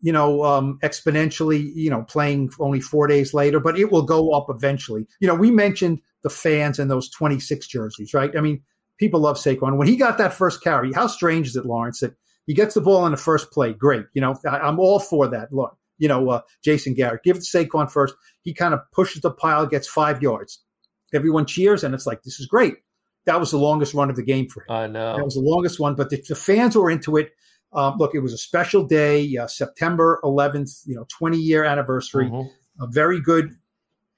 You 0.00 0.12
know, 0.12 0.44
um, 0.44 0.78
exponentially. 0.82 1.72
You 1.74 1.90
know, 1.90 2.04
playing 2.04 2.52
only 2.60 2.80
four 2.80 3.08
days 3.08 3.34
later, 3.34 3.58
but 3.58 3.78
it 3.78 3.90
will 3.90 4.02
go 4.02 4.30
up 4.30 4.46
eventually. 4.48 5.06
You 5.20 5.26
know, 5.26 5.34
we 5.34 5.50
mentioned 5.50 6.00
the 6.22 6.30
fans 6.30 6.78
and 6.78 6.90
those 6.90 7.10
twenty 7.10 7.40
six 7.40 7.66
jerseys, 7.66 8.14
right? 8.14 8.34
I 8.36 8.40
mean 8.40 8.62
people 8.98 9.20
love 9.20 9.36
Saquon. 9.36 9.76
When 9.76 9.88
he 9.88 9.96
got 9.96 10.18
that 10.18 10.34
first 10.34 10.62
carry, 10.62 10.92
how 10.92 11.06
strange 11.06 11.48
is 11.48 11.56
it, 11.56 11.64
Lawrence, 11.64 12.00
that 12.00 12.14
he 12.46 12.54
gets 12.54 12.74
the 12.74 12.80
ball 12.80 13.06
in 13.06 13.12
the 13.12 13.18
first 13.18 13.50
play? 13.50 13.72
Great. 13.72 14.06
You 14.12 14.20
know, 14.20 14.36
I, 14.48 14.68
am 14.68 14.78
all 14.78 14.98
for 14.98 15.28
that. 15.28 15.52
Look, 15.52 15.76
you 15.98 16.08
know, 16.08 16.28
uh, 16.30 16.40
Jason 16.62 16.94
Garrett, 16.94 17.22
give 17.22 17.36
it 17.36 17.44
to 17.44 17.58
Saquon 17.58 17.90
first. 17.90 18.14
He 18.42 18.52
kind 18.52 18.74
of 18.74 18.80
pushes 18.92 19.22
the 19.22 19.30
pile, 19.30 19.66
gets 19.66 19.88
five 19.88 20.22
yards. 20.22 20.62
Everyone 21.14 21.46
cheers, 21.46 21.84
and 21.84 21.94
it's 21.94 22.06
like, 22.06 22.22
this 22.22 22.38
is 22.38 22.46
great. 22.46 22.74
That 23.24 23.40
was 23.40 23.50
the 23.50 23.58
longest 23.58 23.94
run 23.94 24.10
of 24.10 24.16
the 24.16 24.22
game 24.22 24.48
for 24.48 24.62
him. 24.62 24.70
I 24.70 24.86
know. 24.86 25.16
That 25.16 25.24
was 25.24 25.34
the 25.34 25.40
longest 25.40 25.80
one, 25.80 25.94
but 25.94 26.10
the, 26.10 26.22
the 26.28 26.34
fans 26.34 26.76
were 26.76 26.90
into 26.90 27.16
it. 27.16 27.30
Um, 27.72 27.96
look, 27.98 28.14
it 28.14 28.20
was 28.20 28.32
a 28.32 28.38
special 28.38 28.84
day, 28.84 29.36
uh, 29.36 29.46
September 29.46 30.20
11th, 30.24 30.82
you 30.86 30.94
know, 30.94 31.06
20 31.08 31.36
year 31.36 31.64
anniversary. 31.64 32.26
Mm-hmm. 32.26 32.82
A 32.82 32.86
very 32.86 33.20
good 33.20 33.56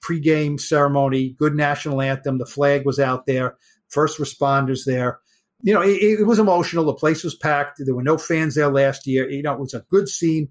pregame 0.05 0.61
ceremony, 0.61 1.31
good 1.39 1.55
national 1.55 2.01
anthem. 2.01 2.39
The 2.39 2.47
flag 2.47 2.87
was 2.87 3.01
out 3.01 3.27
there 3.27 3.57
first 3.91 4.19
responders 4.19 4.85
there. 4.85 5.21
You 5.63 5.75
know, 5.75 5.83
it, 5.83 6.21
it, 6.21 6.27
was 6.27 6.39
emotional. 6.39 6.87
The 6.87 6.95
place 6.95 7.23
was 7.23 7.35
packed. 7.35 7.83
There 7.85 7.95
were 7.95 8.03
no 8.03 8.17
fans 8.17 8.55
there 8.55 8.71
last 8.71 9.07
year. 9.07 9.29
You 9.29 9.43
know, 9.43 9.53
it 9.53 9.61
was 9.61 9.75
a 9.75 9.85
good 9.91 10.09
scene. 10.09 10.49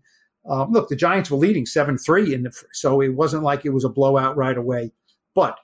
Um, 0.47 0.71
look, 0.71 0.89
the 0.89 0.95
Giants 0.95 1.31
were 1.31 1.37
leading 1.37 1.65
7 1.65 1.97
3, 1.97 2.33
in 2.33 2.43
the, 2.43 2.63
so 2.71 3.01
it 3.01 3.09
wasn't 3.09 3.43
like 3.43 3.65
it 3.65 3.73
was 3.73 3.83
a 3.83 3.89
blowout 3.89 4.37
right 4.37 4.57
away. 4.57 4.91
But 5.33 5.57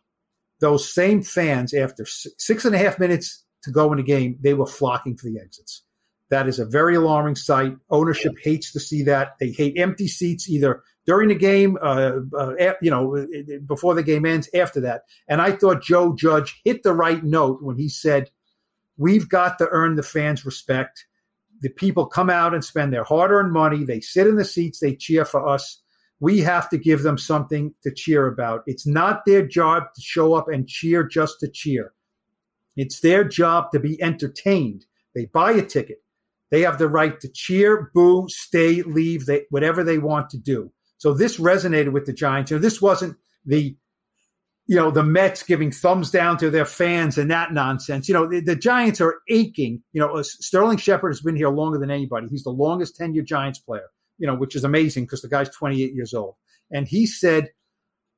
those 0.59 0.91
same 0.91 1.21
fans, 1.21 1.73
after 1.73 2.05
six 2.05 2.65
and 2.65 2.75
a 2.75 2.77
half 2.77 2.99
minutes 2.99 3.43
to 3.63 3.71
go 3.71 3.91
in 3.91 3.97
the 3.97 4.03
game, 4.03 4.37
they 4.41 4.53
were 4.53 4.65
flocking 4.65 5.17
for 5.17 5.29
the 5.29 5.39
exits. 5.39 5.83
That 6.29 6.47
is 6.47 6.59
a 6.59 6.65
very 6.65 6.95
alarming 6.95 7.35
sight. 7.35 7.75
Ownership 7.89 8.33
hates 8.41 8.71
to 8.73 8.79
see 8.79 9.03
that. 9.03 9.33
They 9.39 9.51
hate 9.51 9.77
empty 9.77 10.07
seats 10.07 10.49
either 10.49 10.81
during 11.05 11.29
the 11.29 11.35
game, 11.35 11.77
uh, 11.81 12.19
uh, 12.37 12.53
you 12.81 12.89
know, 12.89 13.25
before 13.65 13.93
the 13.93 14.03
game 14.03 14.25
ends, 14.25 14.49
after 14.53 14.81
that. 14.81 15.03
And 15.27 15.41
I 15.41 15.51
thought 15.51 15.83
Joe 15.83 16.15
Judge 16.15 16.59
hit 16.63 16.83
the 16.83 16.93
right 16.93 17.23
note 17.23 17.61
when 17.61 17.77
he 17.77 17.89
said, 17.89 18.29
We've 18.97 19.27
got 19.27 19.57
to 19.57 19.67
earn 19.71 19.95
the 19.95 20.03
fans' 20.03 20.45
respect. 20.45 21.05
The 21.61 21.69
people 21.69 22.05
come 22.05 22.29
out 22.29 22.53
and 22.53 22.63
spend 22.63 22.93
their 22.93 23.03
hard 23.03 23.31
earned 23.31 23.51
money. 23.51 23.83
They 23.83 23.99
sit 23.99 24.27
in 24.27 24.35
the 24.35 24.45
seats, 24.45 24.79
they 24.79 24.95
cheer 24.95 25.25
for 25.25 25.47
us. 25.47 25.81
We 26.21 26.39
have 26.39 26.69
to 26.69 26.77
give 26.77 27.03
them 27.03 27.17
something 27.17 27.73
to 27.83 27.93
cheer 27.93 28.27
about. 28.27 28.63
It's 28.67 28.87
not 28.87 29.23
their 29.25 29.45
job 29.45 29.83
to 29.95 30.01
show 30.01 30.33
up 30.33 30.47
and 30.47 30.67
cheer 30.67 31.03
just 31.03 31.39
to 31.41 31.49
cheer. 31.49 31.93
It's 32.77 33.01
their 33.01 33.23
job 33.25 33.71
to 33.71 33.79
be 33.79 34.01
entertained. 34.01 34.85
They 35.13 35.25
buy 35.25 35.51
a 35.51 35.61
ticket. 35.61 35.97
They 36.51 36.61
have 36.61 36.77
the 36.77 36.87
right 36.87 37.19
to 37.19 37.27
cheer, 37.27 37.91
boo, 37.93 38.27
stay, 38.29 38.81
leave, 38.81 39.25
they, 39.25 39.43
whatever 39.49 39.83
they 39.83 39.97
want 39.97 40.29
to 40.29 40.37
do. 40.37 40.71
So 40.97 41.13
this 41.13 41.37
resonated 41.39 41.91
with 41.91 42.05
the 42.05 42.13
Giants. 42.13 42.51
You 42.51 42.57
know, 42.57 42.61
this 42.61 42.81
wasn't 42.81 43.17
the 43.45 43.75
you 44.67 44.75
know 44.75 44.89
the 44.89 45.03
Mets 45.03 45.43
giving 45.43 45.71
thumbs 45.71 46.09
down 46.09 46.37
to 46.37 46.49
their 46.49 46.65
fans 46.65 47.17
and 47.17 47.29
that 47.31 47.53
nonsense. 47.53 48.07
You 48.07 48.13
know 48.13 48.27
the, 48.27 48.39
the 48.39 48.55
Giants 48.55 49.01
are 49.01 49.19
aching. 49.29 49.83
You 49.93 50.01
know 50.01 50.17
uh, 50.17 50.23
Sterling 50.23 50.77
Shepard 50.77 51.11
has 51.11 51.21
been 51.21 51.35
here 51.35 51.49
longer 51.49 51.77
than 51.77 51.91
anybody. 51.91 52.27
He's 52.29 52.43
the 52.43 52.49
longest 52.49 52.99
tenured 52.99 53.25
Giants 53.25 53.59
player. 53.59 53.89
You 54.17 54.27
know 54.27 54.35
which 54.35 54.55
is 54.55 54.63
amazing 54.63 55.05
because 55.05 55.21
the 55.21 55.29
guy's 55.29 55.49
28 55.49 55.93
years 55.93 56.13
old. 56.13 56.35
And 56.71 56.87
he 56.87 57.05
said 57.05 57.49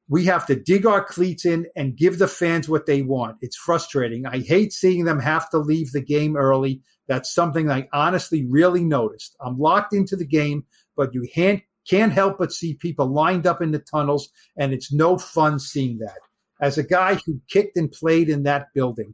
we 0.09 0.25
have 0.25 0.45
to 0.45 0.55
dig 0.55 0.85
our 0.85 1.03
cleats 1.03 1.45
in 1.45 1.67
and 1.75 1.97
give 1.97 2.17
the 2.17 2.27
fans 2.27 2.69
what 2.69 2.85
they 2.85 3.01
want. 3.01 3.37
It's 3.41 3.57
frustrating. 3.57 4.25
I 4.25 4.39
hate 4.39 4.71
seeing 4.71 5.03
them 5.03 5.19
have 5.19 5.49
to 5.49 5.57
leave 5.57 5.91
the 5.91 6.01
game 6.01 6.37
early. 6.37 6.81
That's 7.07 7.33
something 7.33 7.69
I 7.69 7.89
honestly 7.91 8.45
really 8.45 8.83
noticed. 8.83 9.35
I'm 9.41 9.59
locked 9.59 9.93
into 9.93 10.15
the 10.15 10.25
game, 10.25 10.65
but 10.95 11.13
you 11.13 11.27
can't 11.33 11.61
can't 11.89 12.13
help 12.13 12.37
but 12.37 12.51
see 12.51 12.73
people 12.73 13.07
lined 13.07 13.45
up 13.45 13.61
in 13.61 13.71
the 13.71 13.79
tunnels, 13.79 14.29
and 14.57 14.73
it's 14.73 14.91
no 14.91 15.17
fun 15.17 15.59
seeing 15.59 15.99
that. 15.99 16.17
As 16.61 16.77
a 16.77 16.83
guy 16.83 17.15
who 17.25 17.39
kicked 17.49 17.77
and 17.77 17.91
played 17.91 18.29
in 18.29 18.43
that 18.43 18.67
building, 18.73 19.13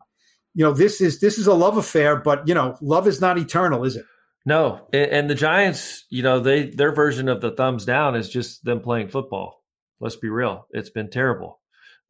you 0.54 0.64
know 0.64 0.74
this 0.74 1.02
is 1.02 1.20
this 1.20 1.38
is 1.38 1.48
a 1.48 1.54
love 1.54 1.78
affair, 1.78 2.16
but 2.16 2.48
you 2.48 2.54
know 2.54 2.78
love 2.82 3.08
is 3.08 3.20
not 3.20 3.38
eternal, 3.38 3.84
is 3.84 3.96
it? 3.96 4.06
No, 4.46 4.88
and 4.92 5.30
the 5.30 5.36
Giants, 5.36 6.06
you 6.10 6.22
know, 6.22 6.40
they 6.40 6.70
their 6.70 6.94
version 6.94 7.30
of 7.30 7.42
the 7.42 7.52
thumbs 7.52 7.86
down 7.86 8.16
is 8.16 8.30
just 8.30 8.64
them 8.64 8.82
playing 8.82 9.10
football. 9.10 9.64
Let's 10.00 10.18
be 10.18 10.30
real; 10.30 10.68
it's 10.72 10.90
been 10.90 11.10
terrible 11.10 11.60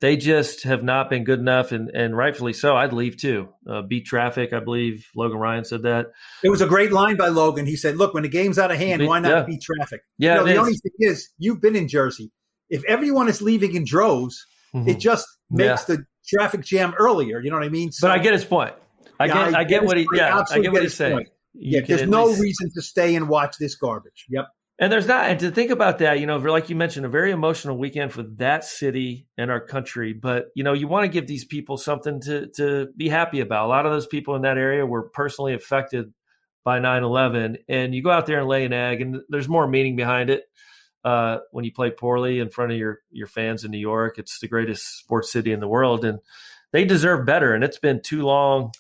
they 0.03 0.17
just 0.17 0.63
have 0.63 0.83
not 0.83 1.09
been 1.09 1.23
good 1.23 1.39
enough, 1.39 1.71
and, 1.71 1.89
and 1.95 2.15
rightfully 2.15 2.51
so. 2.51 2.75
I'd 2.75 2.91
leave 2.91 3.15
too. 3.15 3.47
Uh, 3.65 3.83
beat 3.83 4.05
traffic, 4.05 4.51
I 4.51 4.59
believe 4.59 5.07
Logan 5.15 5.37
Ryan 5.37 5.63
said 5.63 5.83
that. 5.83 6.07
It 6.43 6.49
was 6.49 6.59
a 6.59 6.67
great 6.67 6.91
line 6.91 7.15
by 7.15 7.29
Logan. 7.29 7.65
He 7.65 7.77
said, 7.77 7.95
"Look, 7.95 8.13
when 8.13 8.23
the 8.23 8.29
game's 8.29 8.59
out 8.59 8.69
of 8.69 8.75
hand, 8.75 9.07
why 9.07 9.19
not 9.19 9.29
yeah. 9.29 9.43
beat 9.43 9.61
traffic?" 9.61 10.01
Yeah. 10.17 10.33
You 10.33 10.39
know, 10.39 10.43
the 10.43 10.51
is. 10.51 10.57
only 10.57 10.73
thing 10.73 10.91
is, 10.99 11.29
you've 11.37 11.61
been 11.61 11.77
in 11.77 11.87
Jersey. 11.87 12.33
If 12.69 12.83
everyone 12.83 13.29
is 13.29 13.41
leaving 13.41 13.75
in 13.75 13.85
droves, 13.85 14.45
mm-hmm. 14.75 14.89
it 14.89 14.99
just 14.99 15.25
makes 15.49 15.87
yeah. 15.87 15.95
the 15.95 16.05
traffic 16.27 16.65
jam 16.65 16.93
earlier. 16.99 17.39
You 17.39 17.49
know 17.49 17.55
what 17.55 17.65
I 17.65 17.69
mean? 17.69 17.93
So, 17.93 18.09
but 18.09 18.19
I 18.19 18.21
get 18.21 18.33
his 18.33 18.43
point. 18.43 18.73
I 19.21 19.27
yeah, 19.27 19.33
get, 19.33 19.55
I, 19.55 19.59
I 19.61 19.63
get, 19.63 19.85
what 19.85 19.95
he. 19.95 20.05
Yeah, 20.13 20.43
I 20.51 20.59
get 20.59 20.73
what 20.73 20.81
he's 20.81 20.95
saying. 20.95 21.27
Yeah, 21.53 21.79
there's 21.79 22.09
no 22.09 22.25
least... 22.25 22.41
reason 22.41 22.71
to 22.75 22.81
stay 22.81 23.15
and 23.15 23.29
watch 23.29 23.55
this 23.57 23.75
garbage. 23.75 24.25
Yep. 24.27 24.47
And 24.83 24.91
there's 24.91 25.07
not, 25.07 25.29
and 25.29 25.39
to 25.39 25.49
think 25.49 25.71
about 25.71 25.99
that, 25.99 26.19
you 26.19 26.25
know, 26.25 26.35
like 26.35 26.69
you 26.69 26.75
mentioned, 26.75 27.05
a 27.05 27.09
very 27.09 27.31
emotional 27.31 27.77
weekend 27.77 28.11
for 28.11 28.23
that 28.35 28.65
city 28.65 29.27
and 29.37 29.49
our 29.49 29.61
country. 29.61 30.11
But 30.11 30.47
you 30.55 30.63
know, 30.65 30.73
you 30.73 30.89
want 30.89 31.05
to 31.05 31.07
give 31.07 31.25
these 31.25 31.45
people 31.45 31.77
something 31.77 32.19
to 32.23 32.47
to 32.57 32.89
be 32.97 33.07
happy 33.07 33.39
about. 33.39 33.67
A 33.67 33.69
lot 33.69 33.85
of 33.85 33.93
those 33.93 34.07
people 34.07 34.35
in 34.35 34.41
that 34.41 34.57
area 34.57 34.85
were 34.85 35.03
personally 35.03 35.53
affected 35.53 36.13
by 36.65 36.79
9/11, 36.79 37.59
and 37.69 37.95
you 37.95 38.03
go 38.03 38.11
out 38.11 38.25
there 38.25 38.39
and 38.39 38.47
lay 38.49 38.65
an 38.65 38.73
egg, 38.73 38.99
and 38.99 39.21
there's 39.29 39.47
more 39.47 39.69
meaning 39.69 39.95
behind 39.95 40.29
it. 40.29 40.43
Uh, 41.05 41.37
when 41.51 41.63
you 41.63 41.71
play 41.71 41.89
poorly 41.89 42.39
in 42.39 42.49
front 42.49 42.73
of 42.73 42.77
your 42.77 42.99
your 43.09 43.27
fans 43.27 43.63
in 43.63 43.71
New 43.71 43.77
York, 43.77 44.19
it's 44.19 44.39
the 44.39 44.49
greatest 44.49 44.99
sports 44.99 45.31
city 45.31 45.53
in 45.53 45.61
the 45.61 45.67
world, 45.69 46.03
and 46.03 46.19
they 46.73 46.83
deserve 46.83 47.25
better. 47.25 47.53
And 47.53 47.63
it's 47.63 47.79
been 47.79 48.01
too 48.01 48.23
long 48.23 48.73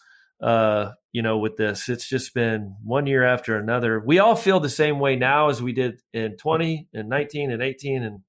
uh, 0.43 0.91
you 1.13 1.21
know, 1.21 1.37
with 1.37 1.55
this. 1.55 1.87
It's 1.87 2.07
just 2.07 2.33
been 2.33 2.75
one 2.83 3.07
year 3.07 3.23
after 3.23 3.57
another. 3.57 4.03
We 4.05 4.19
all 4.19 4.35
feel 4.35 4.59
the 4.59 4.69
same 4.69 4.99
way 4.99 5.15
now 5.15 5.49
as 5.49 5.61
we 5.61 5.71
did 5.71 6.01
in 6.11 6.35
20 6.35 6.89
and 6.93 7.07
19 7.07 7.51
and 7.51 7.63
18 7.63 8.03
and 8.03 8.19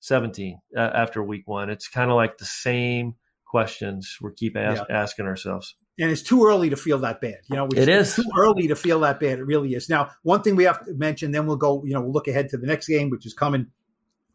17 0.00 0.60
uh, 0.76 0.80
after 0.80 1.22
week 1.22 1.48
one. 1.48 1.70
It's 1.70 1.88
kind 1.88 2.10
of 2.10 2.16
like 2.16 2.36
the 2.36 2.44
same 2.44 3.14
questions 3.46 4.18
we 4.20 4.30
keep 4.36 4.54
yeah. 4.54 4.84
asking 4.90 5.26
ourselves. 5.26 5.74
And 5.98 6.10
it's 6.10 6.22
too 6.22 6.46
early 6.46 6.70
to 6.70 6.76
feel 6.76 6.98
that 6.98 7.20
bad. 7.20 7.38
You 7.48 7.56
know, 7.56 7.68
it 7.74 7.88
is 7.88 8.16
too 8.16 8.24
early 8.36 8.68
to 8.68 8.76
feel 8.76 9.00
that 9.00 9.20
bad. 9.20 9.38
It 9.38 9.44
really 9.44 9.74
is. 9.74 9.88
Now, 9.88 10.10
one 10.22 10.42
thing 10.42 10.56
we 10.56 10.64
have 10.64 10.84
to 10.84 10.94
mention, 10.94 11.32
then 11.32 11.46
we'll 11.46 11.56
go. 11.56 11.84
You 11.84 11.92
know, 11.92 12.00
we'll 12.00 12.12
look 12.12 12.28
ahead 12.28 12.48
to 12.50 12.56
the 12.56 12.66
next 12.66 12.88
game, 12.88 13.10
which 13.10 13.26
is 13.26 13.34
coming 13.34 13.66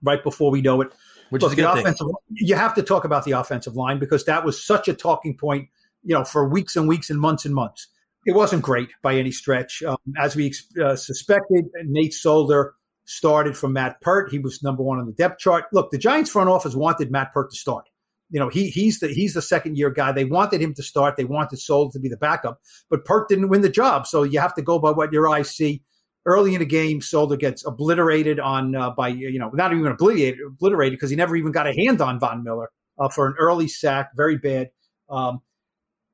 right 0.04 0.24
before 0.24 0.52
we 0.52 0.62
know 0.62 0.82
it. 0.82 0.94
Which 1.30 1.42
Look, 1.42 1.52
is 1.52 1.58
the 1.58 1.72
offensive. 1.72 2.08
Thing. 2.08 2.16
You 2.30 2.56
have 2.56 2.76
to 2.76 2.84
talk 2.84 3.06
about 3.06 3.26
the 3.26 3.32
offensive 3.34 3.76
line 3.76 4.00
because 4.00 4.26
that 4.26 4.46
was 4.46 4.64
such 4.64 4.88
a 4.88 4.94
talking 4.94 5.36
point. 5.36 5.70
You 6.04 6.16
know, 6.16 6.24
for 6.24 6.48
weeks 6.48 6.76
and 6.76 6.88
weeks 6.88 7.10
and 7.10 7.20
months 7.20 7.46
and 7.46 7.54
months. 7.54 7.88
It 8.26 8.36
wasn't 8.36 8.62
great 8.62 8.90
by 9.02 9.16
any 9.16 9.32
stretch. 9.32 9.82
Um, 9.84 9.98
as 10.20 10.36
we 10.36 10.54
uh, 10.84 10.98
suspected, 10.98 11.66
Nate 11.86 12.14
Solder 12.14 12.76
started 13.06 13.58
from 13.58 13.74
Matt 13.74 14.02
Peart. 14.02 14.30
He 14.30 14.40
was 14.40 14.62
number 14.62 14.84
one 14.84 15.00
on 15.00 15.06
the 15.06 15.14
depth 15.14 15.40
chart. 15.40 15.66
Look, 15.72 15.92
the 15.92 15.98
Giants 15.98 16.30
front 16.30 16.50
office 16.50 16.76
wanted 16.76 17.10
Matt 17.10 17.34
Peart 17.34 17.52
to 17.52 17.58
start. 17.58 17.86
You 18.30 18.42
know, 18.42 18.50
he 18.50 18.70
he's 18.70 19.00
the 19.00 19.08
he's 19.08 19.34
the 19.34 19.42
second 19.42 19.78
year 19.78 19.90
guy. 19.90 20.12
They 20.12 20.26
wanted 20.26 20.62
him 20.62 20.74
to 20.74 20.84
start. 20.84 21.16
They 21.16 21.24
wanted 21.24 21.60
Solder 21.60 21.94
to 21.94 22.00
be 22.00 22.10
the 22.10 22.18
backup, 22.18 22.60
but 22.90 23.06
Peart 23.06 23.30
didn't 23.30 23.48
win 23.48 23.62
the 23.62 23.70
job. 23.70 24.06
So 24.06 24.24
you 24.24 24.40
have 24.40 24.54
to 24.56 24.62
go 24.62 24.78
by 24.78 24.92
what 24.92 25.14
your 25.14 25.30
eyes 25.30 25.50
see. 25.50 25.84
Early 26.26 26.54
in 26.54 26.60
the 26.60 26.66
game, 26.66 27.00
Solder 27.00 27.38
gets 27.38 27.66
obliterated 27.66 28.38
on 28.42 28.76
uh, 28.76 28.90
by 28.90 29.08
you 29.08 29.40
know 29.40 29.50
not 29.54 29.72
even 29.72 29.88
obliterated 29.88 30.40
obliterated 30.46 30.98
because 30.98 31.10
he 31.10 31.16
never 31.16 31.38
even 31.38 31.54
got 31.54 31.68
a 31.68 31.74
hand 31.74 32.02
on 32.02 32.20
Von 32.20 32.44
Miller 32.44 32.70
uh, 33.00 33.08
for 33.08 33.28
an 33.28 33.36
early 33.40 33.70
sack, 33.70 34.10
very 34.14 34.38
bad. 34.38 34.70
Um, 35.10 35.42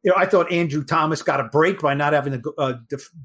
you 0.03 0.11
know, 0.11 0.17
I 0.17 0.25
thought 0.25 0.51
Andrew 0.51 0.83
Thomas 0.83 1.21
got 1.21 1.39
a 1.39 1.45
break 1.45 1.79
by 1.79 1.93
not 1.93 2.11
having 2.11 2.41
to 2.41 2.53
uh, 2.57 2.73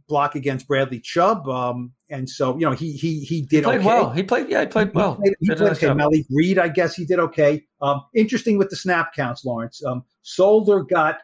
block 0.09 0.37
against 0.37 0.69
Bradley 0.69 1.01
Chubb, 1.01 1.49
um, 1.49 1.93
and 2.09 2.31
so 2.31 2.55
you 2.57 2.65
know 2.65 2.71
he 2.71 2.93
he 2.93 3.21
he 3.21 3.43
did 3.43 3.59
he 3.59 3.63
played 3.63 3.81
okay. 3.81 3.87
well. 3.87 4.11
He 4.11 4.23
played 4.23 4.49
yeah, 4.49 4.61
he 4.61 4.67
played 4.67 4.95
well. 4.95 5.15
He 5.15 5.35
played, 5.35 5.37
he 5.41 5.55
played 5.55 5.73
okay. 5.73 5.93
Malik 5.93 6.27
Reed, 6.31 6.59
I 6.59 6.69
guess 6.69 6.95
he 6.95 7.05
did 7.05 7.19
okay. 7.19 7.65
Um, 7.83 8.03
interesting 8.15 8.59
with 8.59 8.71
the 8.71 8.77
snap 8.77 9.13
counts, 9.13 9.45
Lawrence. 9.45 9.85
Um, 9.85 10.05
Solder 10.23 10.85
got 10.85 11.19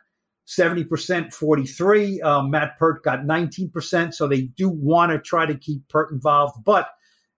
seventy 0.44 0.82
percent, 0.82 1.32
forty 1.32 1.66
three. 1.66 2.20
Um, 2.22 2.50
Matt 2.50 2.76
Peart 2.76 3.04
got 3.04 3.24
nineteen 3.24 3.70
percent. 3.70 4.16
So 4.16 4.26
they 4.26 4.42
do 4.42 4.68
want 4.68 5.12
to 5.12 5.20
try 5.20 5.46
to 5.46 5.54
keep 5.54 5.88
Peart 5.88 6.10
involved, 6.10 6.64
but 6.64 6.88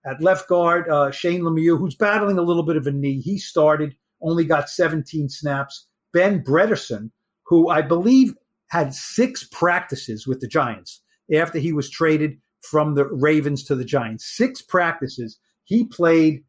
at 0.07 0.23
left 0.23 0.47
guard, 0.47 0.89
uh, 0.89 1.11
Shane 1.11 1.41
Lemieux, 1.41 1.77
who's 1.77 1.95
battling 1.95 2.39
a 2.39 2.43
little 2.43 2.63
bit 2.63 2.77
of 2.77 2.87
a 2.87 2.91
knee, 2.91 3.19
he 3.19 3.37
started, 3.37 3.95
only 4.21 4.43
got 4.43 4.69
seventeen 4.69 5.29
snaps. 5.29 5.85
Ben 6.13 6.43
Bredeson 6.43 7.11
who 7.47 7.69
I 7.69 7.81
believe 7.81 8.33
had 8.69 8.93
six 8.93 9.47
practices 9.51 10.27
with 10.27 10.41
the 10.41 10.47
Giants 10.47 11.01
after 11.33 11.59
he 11.59 11.73
was 11.73 11.89
traded 11.89 12.37
from 12.61 12.95
the 12.95 13.05
Ravens 13.05 13.63
to 13.65 13.75
the 13.75 13.85
Giants. 13.85 14.25
Six 14.35 14.61
practices. 14.61 15.39
He 15.63 15.85
played 15.85 16.43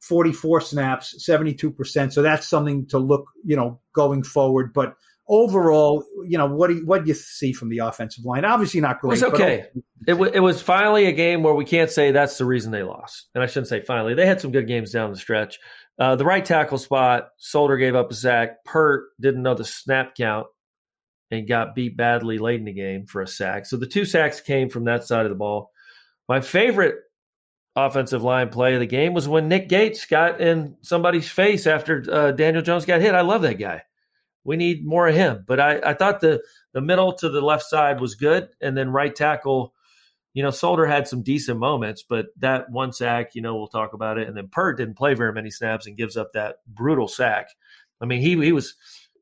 44 0.00 0.60
snaps, 0.60 1.26
72%. 1.28 2.12
So 2.12 2.22
that's 2.22 2.48
something 2.48 2.86
to 2.88 2.98
look, 2.98 3.26
you 3.44 3.56
know, 3.56 3.80
going 3.94 4.24
forward. 4.24 4.72
But 4.72 4.94
overall, 5.28 6.04
you 6.24 6.36
know, 6.36 6.46
what 6.46 6.68
do 6.68 6.76
you, 6.76 6.86
what 6.86 7.04
do 7.04 7.08
you 7.08 7.14
see 7.14 7.52
from 7.52 7.68
the 7.68 7.78
offensive 7.78 8.24
line? 8.24 8.44
Obviously 8.44 8.80
not 8.80 9.00
great. 9.00 9.18
It 9.18 9.24
was 9.24 9.34
okay. 9.34 9.66
It, 10.06 10.12
w- 10.12 10.32
it 10.32 10.40
was 10.40 10.60
finally 10.60 11.06
a 11.06 11.12
game 11.12 11.44
where 11.44 11.54
we 11.54 11.64
can't 11.64 11.90
say 11.90 12.10
that's 12.10 12.38
the 12.38 12.44
reason 12.44 12.72
they 12.72 12.82
lost. 12.82 13.28
And 13.34 13.44
I 13.44 13.46
shouldn't 13.46 13.68
say 13.68 13.80
finally. 13.80 14.14
They 14.14 14.26
had 14.26 14.40
some 14.40 14.50
good 14.50 14.66
games 14.66 14.90
down 14.90 15.12
the 15.12 15.16
stretch. 15.16 15.60
Uh, 15.98 16.16
the 16.16 16.24
right 16.24 16.44
tackle 16.44 16.78
spot, 16.78 17.28
Solder 17.38 17.76
gave 17.76 17.94
up 17.94 18.10
a 18.10 18.14
sack. 18.14 18.64
Peart 18.64 19.04
didn't 19.20 19.42
know 19.42 19.54
the 19.54 19.64
snap 19.64 20.14
count 20.16 20.46
and 21.30 21.48
got 21.48 21.74
beat 21.74 21.96
badly 21.96 22.38
late 22.38 22.58
in 22.60 22.66
the 22.66 22.72
game 22.72 23.06
for 23.06 23.22
a 23.22 23.26
sack. 23.26 23.66
So 23.66 23.76
the 23.76 23.86
two 23.86 24.04
sacks 24.04 24.40
came 24.40 24.68
from 24.68 24.84
that 24.84 25.04
side 25.04 25.26
of 25.26 25.30
the 25.30 25.36
ball. 25.36 25.70
My 26.28 26.40
favorite 26.40 26.96
offensive 27.74 28.22
line 28.22 28.50
play 28.50 28.74
of 28.74 28.80
the 28.80 28.86
game 28.86 29.14
was 29.14 29.28
when 29.28 29.48
Nick 29.48 29.68
Gates 29.68 30.04
got 30.06 30.40
in 30.40 30.76
somebody's 30.82 31.30
face 31.30 31.66
after 31.66 32.04
uh, 32.10 32.32
Daniel 32.32 32.62
Jones 32.62 32.84
got 32.84 33.00
hit. 33.00 33.14
I 33.14 33.22
love 33.22 33.42
that 33.42 33.58
guy. 33.58 33.82
We 34.44 34.56
need 34.56 34.84
more 34.84 35.08
of 35.08 35.14
him. 35.14 35.44
But 35.46 35.60
I, 35.60 35.80
I 35.84 35.94
thought 35.94 36.20
the 36.20 36.42
the 36.72 36.80
middle 36.80 37.12
to 37.14 37.28
the 37.28 37.40
left 37.40 37.64
side 37.64 38.00
was 38.00 38.14
good, 38.14 38.48
and 38.60 38.76
then 38.76 38.90
right 38.90 39.14
tackle 39.14 39.72
you 40.34 40.42
know, 40.42 40.50
Solder 40.50 40.86
had 40.86 41.06
some 41.06 41.22
decent 41.22 41.58
moments, 41.58 42.02
but 42.02 42.26
that 42.38 42.70
one 42.70 42.92
sack, 42.92 43.34
you 43.34 43.42
know, 43.42 43.54
we'll 43.54 43.68
talk 43.68 43.92
about 43.92 44.18
it. 44.18 44.28
And 44.28 44.36
then 44.36 44.48
Peart 44.48 44.78
didn't 44.78 44.96
play 44.96 45.14
very 45.14 45.32
many 45.32 45.50
snaps 45.50 45.86
and 45.86 45.96
gives 45.96 46.16
up 46.16 46.32
that 46.32 46.56
brutal 46.66 47.08
sack. 47.08 47.48
I 48.00 48.06
mean, 48.06 48.20
he 48.20 48.30
he 48.42 48.52
was 48.52 48.74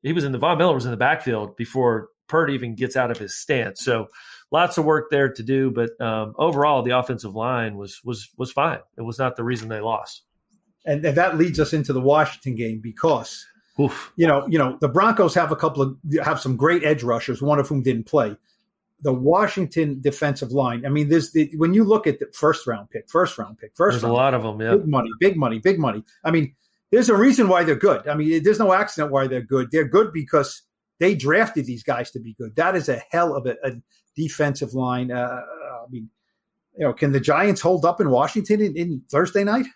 he 0.03 0.13
was 0.13 0.25
in 0.25 0.33
the 0.33 0.39
Von 0.39 0.59
Miller 0.59 0.75
was 0.75 0.85
in 0.85 0.91
the 0.91 0.97
backfield 0.97 1.57
before 1.57 2.09
Peart 2.29 2.51
even 2.51 2.75
gets 2.75 2.97
out 2.97 3.11
of 3.11 3.19
his 3.19 3.37
stance. 3.37 3.85
So 3.85 4.07
lots 4.53 4.79
of 4.79 4.85
work 4.85 5.11
there 5.11 5.33
to 5.33 5.43
do, 5.43 5.71
but 5.71 6.01
um, 6.01 6.35
overall, 6.39 6.83
the 6.83 6.97
offensive 6.97 7.35
line 7.35 7.77
was 7.77 8.01
was 8.05 8.31
was 8.37 8.53
fine. 8.53 8.81
It 8.97 9.03
was 9.03 9.19
not 9.19 9.37
the 9.37 9.45
reason 9.45 9.69
they 9.69 9.81
lost. 9.81 10.23
And, 10.87 11.05
and 11.05 11.17
that 11.17 11.37
leads 11.37 11.61
us 11.61 11.75
into 11.75 11.93
the 11.93 12.01
Washington 12.01 12.55
game 12.55 12.81
because 12.81 13.47
Oof. 13.79 14.13
you 14.17 14.27
know 14.27 14.47
you 14.49 14.59
know 14.59 14.79
the 14.81 14.89
Broncos 14.89 15.35
have 15.35 15.51
a 15.51 15.57
couple 15.57 15.83
of 15.83 15.97
have 16.23 16.41
some 16.41 16.57
great 16.57 16.85
edge 16.85 17.03
rushers, 17.03 17.43
one 17.43 17.59
of 17.59 17.69
whom 17.69 17.83
didn't 17.83 18.05
play 18.05 18.37
the 19.03 19.13
Washington 19.13 20.01
defensive 20.01 20.53
line. 20.53 20.85
I 20.85 20.89
mean, 20.89 21.09
there's 21.09 21.33
the, 21.33 21.51
when 21.57 21.75
you 21.75 21.85
look 21.85 22.07
at 22.07 22.19
the 22.19 22.27
first 22.33 22.67
round 22.67 22.91
pick, 22.91 23.09
first 23.09 23.39
round 23.39 23.59
pick, 23.59 23.73
first 23.75 23.95
there's 23.95 24.03
round 24.05 24.13
a 24.13 24.17
lot 24.17 24.35
of 24.35 24.43
them. 24.43 24.61
Yeah, 24.61 24.77
big 24.77 24.87
money, 24.87 25.11
big 25.21 25.37
money, 25.37 25.59
big 25.59 25.79
money. 25.79 26.05
I 26.25 26.31
mean, 26.31 26.55
there's 26.91 27.09
a 27.09 27.17
reason 27.17 27.49
why 27.49 27.65
they're 27.65 27.77
good. 27.77 28.07
I 28.09 28.15
mean, 28.15 28.43
there's 28.43 28.59
no 28.59 28.73
accident 28.73 29.13
why 29.13 29.27
they're 29.27 29.41
good. 29.43 29.71
They're 29.71 29.89
good 29.89 30.13
because 30.13 30.63
they 30.99 31.15
drafted 31.15 31.67
these 31.67 31.83
guys 31.83 32.11
to 32.13 32.21
be 32.21 32.35
good. 32.35 32.57
That 32.57 32.77
is 32.77 32.89
a 32.89 33.03
hell 33.11 33.35
of 33.35 33.47
a, 33.47 33.57
a 33.65 33.73
defensive 34.17 34.75
line. 34.75 35.11
Uh, 35.11 35.41
I 35.41 35.91
mean, 35.91 36.11
you 36.77 36.85
know, 36.85 36.93
can 36.93 37.13
the 37.13 37.21
Giants 37.21 37.61
hold 37.61 37.85
up 37.85 38.01
in 38.01 38.11
Washington 38.11 38.61
in, 38.61 38.77
in 38.77 39.03
Thursday 39.11 39.45
night? 39.45 39.67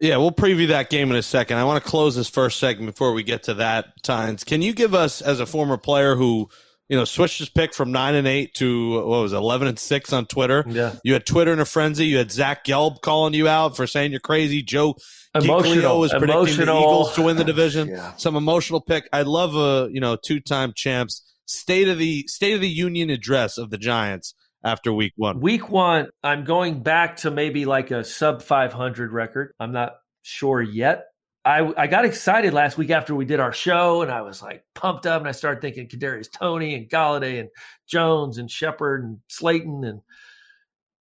Yeah, 0.00 0.16
we'll 0.16 0.32
preview 0.32 0.68
that 0.68 0.90
game 0.90 1.10
in 1.10 1.16
a 1.16 1.22
second. 1.22 1.58
I 1.58 1.64
want 1.64 1.82
to 1.82 1.88
close 1.88 2.16
this 2.16 2.28
first 2.28 2.58
segment 2.58 2.92
before 2.92 3.12
we 3.12 3.22
get 3.22 3.44
to 3.44 3.54
that, 3.54 4.02
Tynes. 4.02 4.42
Can 4.42 4.60
you 4.60 4.72
give 4.72 4.94
us, 4.94 5.20
as 5.22 5.38
a 5.38 5.46
former 5.46 5.76
player 5.76 6.16
who 6.16 6.48
you 6.92 6.98
know, 6.98 7.06
switched 7.06 7.38
his 7.38 7.48
pick 7.48 7.72
from 7.72 7.90
nine 7.90 8.14
and 8.14 8.28
eight 8.28 8.52
to 8.56 8.96
what 8.96 9.22
was 9.22 9.32
it, 9.32 9.36
eleven 9.36 9.66
and 9.66 9.78
six 9.78 10.12
on 10.12 10.26
Twitter. 10.26 10.62
Yeah, 10.68 10.94
you 11.02 11.14
had 11.14 11.24
Twitter 11.24 11.50
in 11.50 11.58
a 11.58 11.64
frenzy. 11.64 12.04
You 12.04 12.18
had 12.18 12.30
Zach 12.30 12.66
Gelb 12.66 13.00
calling 13.00 13.32
you 13.32 13.48
out 13.48 13.78
for 13.78 13.86
saying 13.86 14.10
you're 14.10 14.20
crazy. 14.20 14.60
Joe 14.60 14.96
emotional 15.34 15.98
was 15.98 16.10
predicting 16.10 16.34
emotional. 16.34 16.74
the 16.74 16.80
Eagles 16.82 17.14
to 17.14 17.22
win 17.22 17.38
the 17.38 17.44
division. 17.54 17.88
yeah. 17.88 18.14
Some 18.16 18.36
emotional 18.36 18.82
pick. 18.82 19.08
I'd 19.10 19.26
love 19.26 19.56
a 19.56 19.88
you 19.90 20.02
know 20.02 20.16
two 20.22 20.38
time 20.38 20.74
champs 20.76 21.22
state 21.46 21.88
of 21.88 21.96
the 21.96 22.26
state 22.28 22.52
of 22.52 22.60
the 22.60 22.68
union 22.68 23.08
address 23.08 23.56
of 23.56 23.70
the 23.70 23.78
Giants 23.78 24.34
after 24.62 24.92
week 24.92 25.14
one. 25.16 25.40
Week 25.40 25.70
one, 25.70 26.08
I'm 26.22 26.44
going 26.44 26.82
back 26.82 27.16
to 27.18 27.30
maybe 27.30 27.64
like 27.64 27.90
a 27.90 28.04
sub 28.04 28.42
500 28.42 29.12
record. 29.12 29.54
I'm 29.58 29.72
not 29.72 29.94
sure 30.20 30.60
yet. 30.60 31.04
I, 31.44 31.72
I 31.76 31.86
got 31.88 32.04
excited 32.04 32.52
last 32.52 32.78
week 32.78 32.90
after 32.90 33.14
we 33.14 33.24
did 33.24 33.40
our 33.40 33.52
show, 33.52 34.02
and 34.02 34.12
I 34.12 34.22
was 34.22 34.40
like 34.42 34.64
pumped 34.74 35.06
up, 35.06 35.20
and 35.20 35.28
I 35.28 35.32
started 35.32 35.60
thinking 35.60 35.88
Kadarius 35.88 36.30
Toney 36.30 36.74
and 36.74 36.88
Golladay 36.88 37.40
and 37.40 37.48
Jones 37.88 38.38
and 38.38 38.50
Shepard 38.50 39.02
and 39.02 39.18
Slayton 39.28 39.82
and 39.84 40.00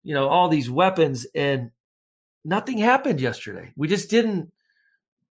you 0.04 0.14
know 0.14 0.28
all 0.28 0.48
these 0.48 0.70
weapons, 0.70 1.26
and 1.34 1.72
nothing 2.46 2.78
happened 2.78 3.20
yesterday. 3.20 3.72
We 3.76 3.88
just 3.88 4.10
didn't. 4.12 4.52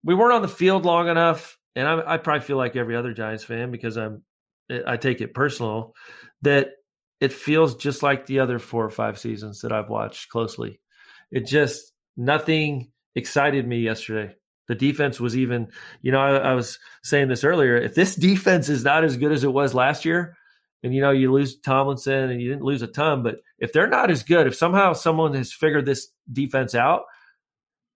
We 0.04 0.14
weren't 0.14 0.34
on 0.34 0.42
the 0.42 0.48
field 0.48 0.84
long 0.84 1.08
enough, 1.08 1.58
and 1.74 1.88
I, 1.88 2.14
I 2.14 2.16
probably 2.18 2.44
feel 2.44 2.58
like 2.58 2.76
every 2.76 2.94
other 2.94 3.14
Giants 3.14 3.44
fan 3.44 3.70
because 3.70 3.96
I'm 3.96 4.22
I 4.86 4.98
take 4.98 5.22
it 5.22 5.32
personal 5.32 5.94
that 6.42 6.72
it 7.20 7.32
feels 7.32 7.74
just 7.76 8.02
like 8.02 8.26
the 8.26 8.40
other 8.40 8.58
four 8.58 8.84
or 8.84 8.90
five 8.90 9.18
seasons 9.18 9.62
that 9.62 9.72
I've 9.72 9.88
watched 9.88 10.28
closely. 10.28 10.78
It 11.30 11.46
just 11.46 11.92
nothing 12.18 12.92
excited 13.14 13.66
me 13.66 13.78
yesterday 13.78 14.34
the 14.70 14.76
defense 14.76 15.18
was 15.18 15.36
even, 15.36 15.66
you 16.00 16.12
know, 16.12 16.20
I, 16.20 16.36
I, 16.36 16.54
was 16.54 16.78
saying 17.02 17.26
this 17.26 17.42
earlier. 17.42 17.76
If 17.76 17.96
this 17.96 18.14
defense 18.14 18.68
is 18.68 18.84
not 18.84 19.02
as 19.02 19.16
good 19.16 19.32
as 19.32 19.42
it 19.42 19.52
was 19.52 19.74
last 19.74 20.04
year, 20.04 20.36
and 20.84 20.94
you 20.94 21.00
know, 21.00 21.10
you 21.10 21.32
lose 21.32 21.58
Tomlinson 21.58 22.30
and 22.30 22.40
you 22.40 22.48
didn't 22.48 22.62
lose 22.62 22.80
a 22.80 22.86
ton, 22.86 23.24
but 23.24 23.40
if 23.58 23.72
they're 23.72 23.88
not 23.88 24.12
as 24.12 24.22
good, 24.22 24.46
if 24.46 24.54
somehow 24.54 24.92
someone 24.92 25.34
has 25.34 25.52
figured 25.52 25.86
this 25.86 26.12
defense 26.32 26.76
out, 26.76 27.02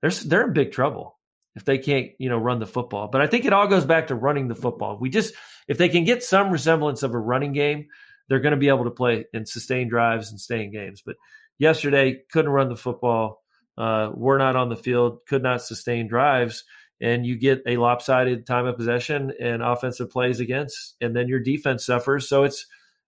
they're 0.03 0.11
they're 0.11 0.49
in 0.49 0.53
big 0.53 0.73
trouble 0.73 1.17
if 1.55 1.65
they 1.65 1.79
can't, 1.79 2.11
you 2.19 2.29
know, 2.29 2.39
run 2.39 2.59
the 2.59 2.67
football. 2.67 3.07
But 3.07 3.21
I 3.21 3.29
think 3.29 3.45
it 3.45 3.53
all 3.53 3.69
goes 3.69 3.85
back 3.85 4.09
to 4.09 4.17
running 4.17 4.49
the 4.49 4.57
football. 4.57 4.99
We 4.99 5.11
just 5.11 5.33
if 5.69 5.79
they 5.79 5.89
can 5.89 6.03
get 6.03 6.25
some 6.25 6.51
resemblance 6.51 7.05
of 7.05 7.15
a 7.15 7.21
running 7.21 7.53
game, 7.53 7.87
they're 8.29 8.41
going 8.41 8.51
to 8.51 8.59
be 8.59 8.69
able 8.69 8.85
to 8.85 8.91
play 8.91 9.27
and 9.33 9.49
sustain 9.49 9.89
drives 9.89 10.33
and 10.33 10.41
stay 10.41 10.65
in 10.65 10.73
games. 10.73 11.05
But 11.07 11.15
yesterday 11.57 12.23
couldn't 12.33 12.51
run 12.51 12.69
the 12.69 12.75
football 12.75 13.44
uh, 13.77 14.11
were 14.15 14.39
not 14.39 14.57
on 14.57 14.69
the 14.69 14.77
field, 14.77 15.21
could 15.27 15.43
not 15.43 15.63
sustain 15.63 16.07
drives, 16.07 16.65
and 17.01 17.27
you 17.27 17.37
get 17.37 17.63
a 17.67 17.77
lopsided 17.77 18.47
time 18.47 18.67
of 18.67 18.77
possession 18.77 19.33
and 19.41 19.63
offensive 19.63 20.11
plays 20.11 20.41
against, 20.41 20.95
and 21.01 21.15
then 21.15 21.29
your 21.29 21.41
defense 21.41 21.85
suffers. 21.85 22.29
So 22.29 22.45
it's 22.45 22.67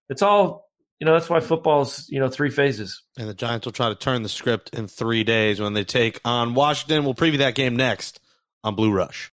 it's 0.08 0.22
all 0.22 0.68
you 1.00 1.04
know. 1.04 1.12
That's 1.12 1.30
why 1.30 1.40
football's 1.40 2.08
you 2.08 2.20
know 2.20 2.28
three 2.28 2.50
phases. 2.50 3.02
And 3.18 3.28
the 3.28 3.34
Giants 3.34 3.66
will 3.66 3.72
try 3.72 3.88
to 3.88 3.94
turn 3.94 4.22
the 4.22 4.28
script 4.28 4.70
in 4.74 4.88
three 4.88 5.24
days 5.24 5.60
when 5.60 5.74
they 5.74 5.84
take 5.84 6.20
on 6.24 6.54
Washington. 6.54 7.04
We'll 7.04 7.14
preview 7.14 7.38
that 7.38 7.54
game 7.54 7.76
next 7.76 8.20
on 8.64 8.74
Blue 8.74 8.92
Rush. 8.92 9.32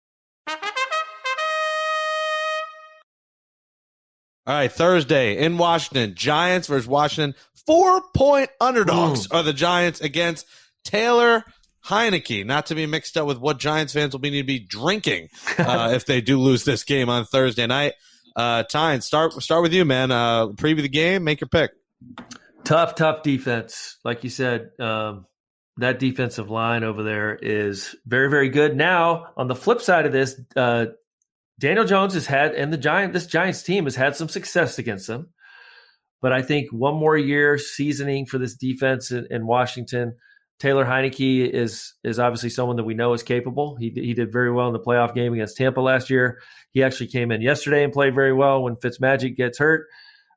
All 4.48 4.56
right, 4.56 4.72
Thursday 4.72 5.38
in 5.38 5.60
Washington, 5.60 6.16
Giants 6.16 6.68
versus 6.68 6.88
Washington. 6.88 7.36
Four 7.66 8.02
point 8.14 8.50
underdogs 8.60 9.28
Ooh. 9.28 9.38
are 9.38 9.44
the 9.44 9.54
Giants 9.54 10.02
against 10.02 10.48
Taylor 10.84 11.44
Heinicke, 11.86 12.46
not 12.46 12.68
to 12.68 12.76
be 12.76 12.86
mixed 12.86 13.18
up 13.18 13.28
with 13.28 13.40
what 13.40 13.60
Giants 13.60 13.94
fans 13.94 14.14
will 14.14 14.20
be 14.20 14.30
need 14.30 14.42
to 14.42 14.48
be 14.48 14.60
drinking 14.60 15.30
uh, 15.58 15.92
if 15.94 16.06
they 16.06 16.22
do 16.22 16.40
lose 16.40 16.64
this 16.64 16.84
game 16.84 17.10
on 17.10 17.26
Thursday 17.26 17.68
night. 17.68 17.94
Uh, 18.36 18.64
Tyne, 18.64 19.02
start 19.02 19.34
start 19.44 19.62
with 19.62 19.74
you, 19.74 19.84
man. 19.84 20.12
Uh, 20.12 20.48
preview 20.48 20.82
the 20.82 20.90
game, 20.90 21.24
make 21.24 21.42
your 21.42 21.50
pick. 21.50 21.72
Tough, 22.64 22.96
tough 22.96 23.24
defense, 23.24 23.98
like 24.06 24.24
you 24.24 24.30
said. 24.30 24.70
Um, 24.80 25.26
that 25.78 26.00
defensive 26.00 26.50
line 26.50 26.84
over 26.84 27.04
there 27.04 27.36
is 27.36 27.96
very, 28.06 28.30
very 28.30 28.50
good. 28.50 28.76
Now, 28.76 29.28
on 29.36 29.48
the 29.48 29.56
flip 29.56 29.82
side 29.82 30.06
of 30.06 30.12
this, 30.12 30.40
uh, 30.56 30.88
Daniel 31.60 31.86
Jones 31.86 32.14
has 32.14 32.26
had, 32.26 32.54
and 32.54 32.72
the 32.72 32.78
Giant, 32.78 33.14
this 33.14 33.26
Giants 33.26 33.64
team 33.64 33.86
has 33.86 33.96
had 33.96 34.16
some 34.16 34.30
success 34.30 34.78
against 34.78 35.08
them. 35.08 35.30
But 36.22 36.34
I 36.34 36.42
think 36.42 36.72
one 36.72 36.96
more 36.96 37.18
year 37.18 37.58
seasoning 37.58 38.26
for 38.26 38.38
this 38.38 38.56
defense 38.56 39.12
in, 39.12 39.28
in 39.32 39.48
Washington. 39.48 40.18
Taylor 40.62 40.86
Heinicke 40.86 41.50
is 41.50 41.96
is 42.04 42.20
obviously 42.20 42.52
someone 42.52 42.76
that 42.76 42.84
we 42.84 42.94
know 42.94 43.14
is 43.14 43.24
capable. 43.24 43.76
He 43.78 43.90
he 43.90 44.14
did 44.14 44.32
very 44.32 44.52
well 44.52 44.68
in 44.68 44.74
the 44.74 44.80
playoff 44.80 45.16
game 45.16 45.34
against 45.34 45.58
Tampa 45.58 45.82
last 45.82 46.12
year. 46.12 46.40
He 46.70 46.84
actually 46.84 47.08
came 47.08 47.32
in 47.32 47.42
yesterday 47.42 47.84
and 47.84 47.92
played 47.92 48.14
very 48.14 48.32
well 48.32 48.62
when 48.62 48.76
Fitzmagic 48.76 49.36
gets 49.36 49.58
hurt. 49.58 49.88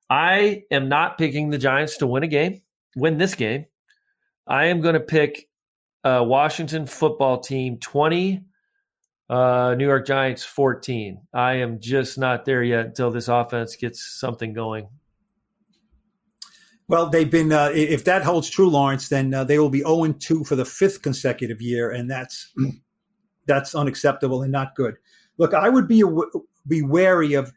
I 0.08 0.62
am 0.70 0.88
not 0.88 1.18
picking 1.18 1.50
the 1.50 1.58
Giants 1.58 1.98
to 1.98 2.06
win 2.06 2.22
a 2.22 2.26
game, 2.26 2.62
win 2.96 3.18
this 3.18 3.34
game. 3.34 3.66
I 4.46 4.66
am 4.66 4.80
going 4.80 4.94
to 4.94 5.00
pick 5.00 5.46
Washington 6.02 6.86
football 6.86 7.40
team 7.40 7.76
20, 7.78 8.44
uh, 9.28 9.74
New 9.76 9.86
York 9.86 10.06
Giants 10.06 10.42
14. 10.42 11.20
I 11.34 11.56
am 11.56 11.80
just 11.80 12.16
not 12.16 12.46
there 12.46 12.62
yet 12.62 12.86
until 12.86 13.10
this 13.10 13.28
offense 13.28 13.76
gets 13.76 14.02
something 14.02 14.54
going. 14.54 14.88
Well, 16.86 17.08
they've 17.08 17.30
been, 17.30 17.50
uh, 17.50 17.70
if 17.74 18.04
that 18.04 18.22
holds 18.22 18.50
true, 18.50 18.68
Lawrence, 18.68 19.08
then 19.08 19.32
uh, 19.32 19.44
they 19.44 19.58
will 19.58 19.70
be 19.70 19.80
0 19.80 20.04
and 20.04 20.20
2 20.20 20.44
for 20.44 20.54
the 20.54 20.66
fifth 20.66 21.00
consecutive 21.00 21.62
year, 21.62 21.90
and 21.90 22.10
that's 22.10 22.52
that's 23.46 23.74
unacceptable 23.74 24.42
and 24.42 24.52
not 24.52 24.74
good. 24.74 24.96
Look, 25.38 25.54
I 25.54 25.68
would 25.68 25.88
be 25.88 26.02
be 26.66 26.82
wary 26.82 27.34
of 27.34 27.52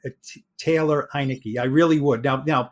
Taylor 0.57 1.09
Heinicke. 1.13 1.57
I 1.59 1.65
really 1.65 1.99
would. 1.99 2.23
Now, 2.23 2.43
now, 2.45 2.71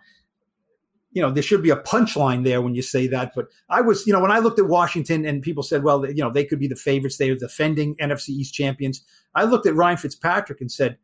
you 1.11 1.21
know, 1.21 1.31
there 1.31 1.43
should 1.43 1.63
be 1.63 1.69
a 1.69 1.77
punchline 1.77 2.43
there 2.43 2.61
when 2.61 2.75
you 2.75 2.81
say 2.81 3.07
that. 3.07 3.31
But 3.33 3.47
I 3.69 3.79
was, 3.79 4.05
you 4.05 4.11
know, 4.11 4.19
when 4.19 4.31
I 4.31 4.39
looked 4.39 4.59
at 4.59 4.67
Washington 4.67 5.25
and 5.25 5.41
people 5.41 5.63
said, 5.63 5.81
well, 5.81 6.05
you 6.05 6.21
know, 6.21 6.29
they 6.29 6.43
could 6.43 6.59
be 6.59 6.67
the 6.67 6.75
favorites. 6.75 7.17
They 7.17 7.29
are 7.29 7.35
defending 7.35 7.95
NFC 7.95 8.29
East 8.29 8.53
champions. 8.53 9.01
I 9.33 9.45
looked 9.45 9.65
at 9.65 9.75
Ryan 9.75 9.95
Fitzpatrick 9.95 10.59
and 10.59 10.69
said, 10.69 10.97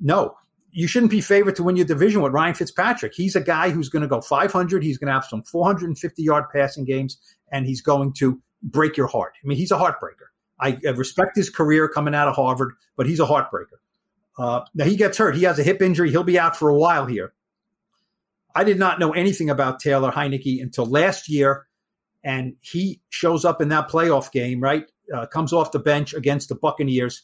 no, 0.00 0.34
you 0.74 0.88
shouldn't 0.88 1.12
be 1.12 1.20
favored 1.20 1.54
to 1.54 1.62
win 1.62 1.76
your 1.76 1.86
division 1.86 2.20
with 2.20 2.32
Ryan 2.32 2.54
Fitzpatrick. 2.54 3.14
He's 3.14 3.36
a 3.36 3.40
guy 3.40 3.70
who's 3.70 3.88
going 3.88 4.02
to 4.02 4.08
go 4.08 4.20
500. 4.20 4.82
He's 4.82 4.98
going 4.98 5.06
to 5.06 5.12
have 5.12 5.24
some 5.24 5.42
450 5.44 6.22
yard 6.22 6.44
passing 6.52 6.84
games, 6.84 7.16
and 7.52 7.64
he's 7.64 7.80
going 7.80 8.12
to 8.14 8.42
break 8.60 8.96
your 8.96 9.06
heart. 9.06 9.34
I 9.42 9.46
mean, 9.46 9.56
he's 9.56 9.70
a 9.70 9.78
heartbreaker. 9.78 10.30
I, 10.58 10.78
respect 10.96 11.36
his 11.36 11.48
career 11.48 11.88
coming 11.88 12.14
out 12.14 12.26
of 12.26 12.34
Harvard, 12.34 12.74
but 12.96 13.06
he's 13.06 13.20
a 13.20 13.26
heartbreaker. 13.26 13.78
Uh, 14.36 14.62
now 14.74 14.84
he 14.84 14.96
gets 14.96 15.16
hurt. 15.16 15.36
He 15.36 15.44
has 15.44 15.60
a 15.60 15.62
hip 15.62 15.80
injury. 15.80 16.10
He'll 16.10 16.24
be 16.24 16.40
out 16.40 16.56
for 16.56 16.68
a 16.68 16.76
while 16.76 17.06
here. 17.06 17.32
I 18.52 18.64
did 18.64 18.78
not 18.78 18.98
know 18.98 19.12
anything 19.12 19.50
about 19.50 19.78
Taylor 19.78 20.10
Heinicke 20.10 20.60
until 20.60 20.86
last 20.86 21.28
year, 21.28 21.66
and 22.24 22.54
he 22.60 23.00
shows 23.10 23.44
up 23.44 23.62
in 23.62 23.68
that 23.68 23.88
playoff 23.88 24.32
game. 24.32 24.60
Right, 24.60 24.90
uh, 25.14 25.26
comes 25.26 25.52
off 25.52 25.70
the 25.70 25.78
bench 25.78 26.14
against 26.14 26.48
the 26.48 26.56
Buccaneers 26.56 27.22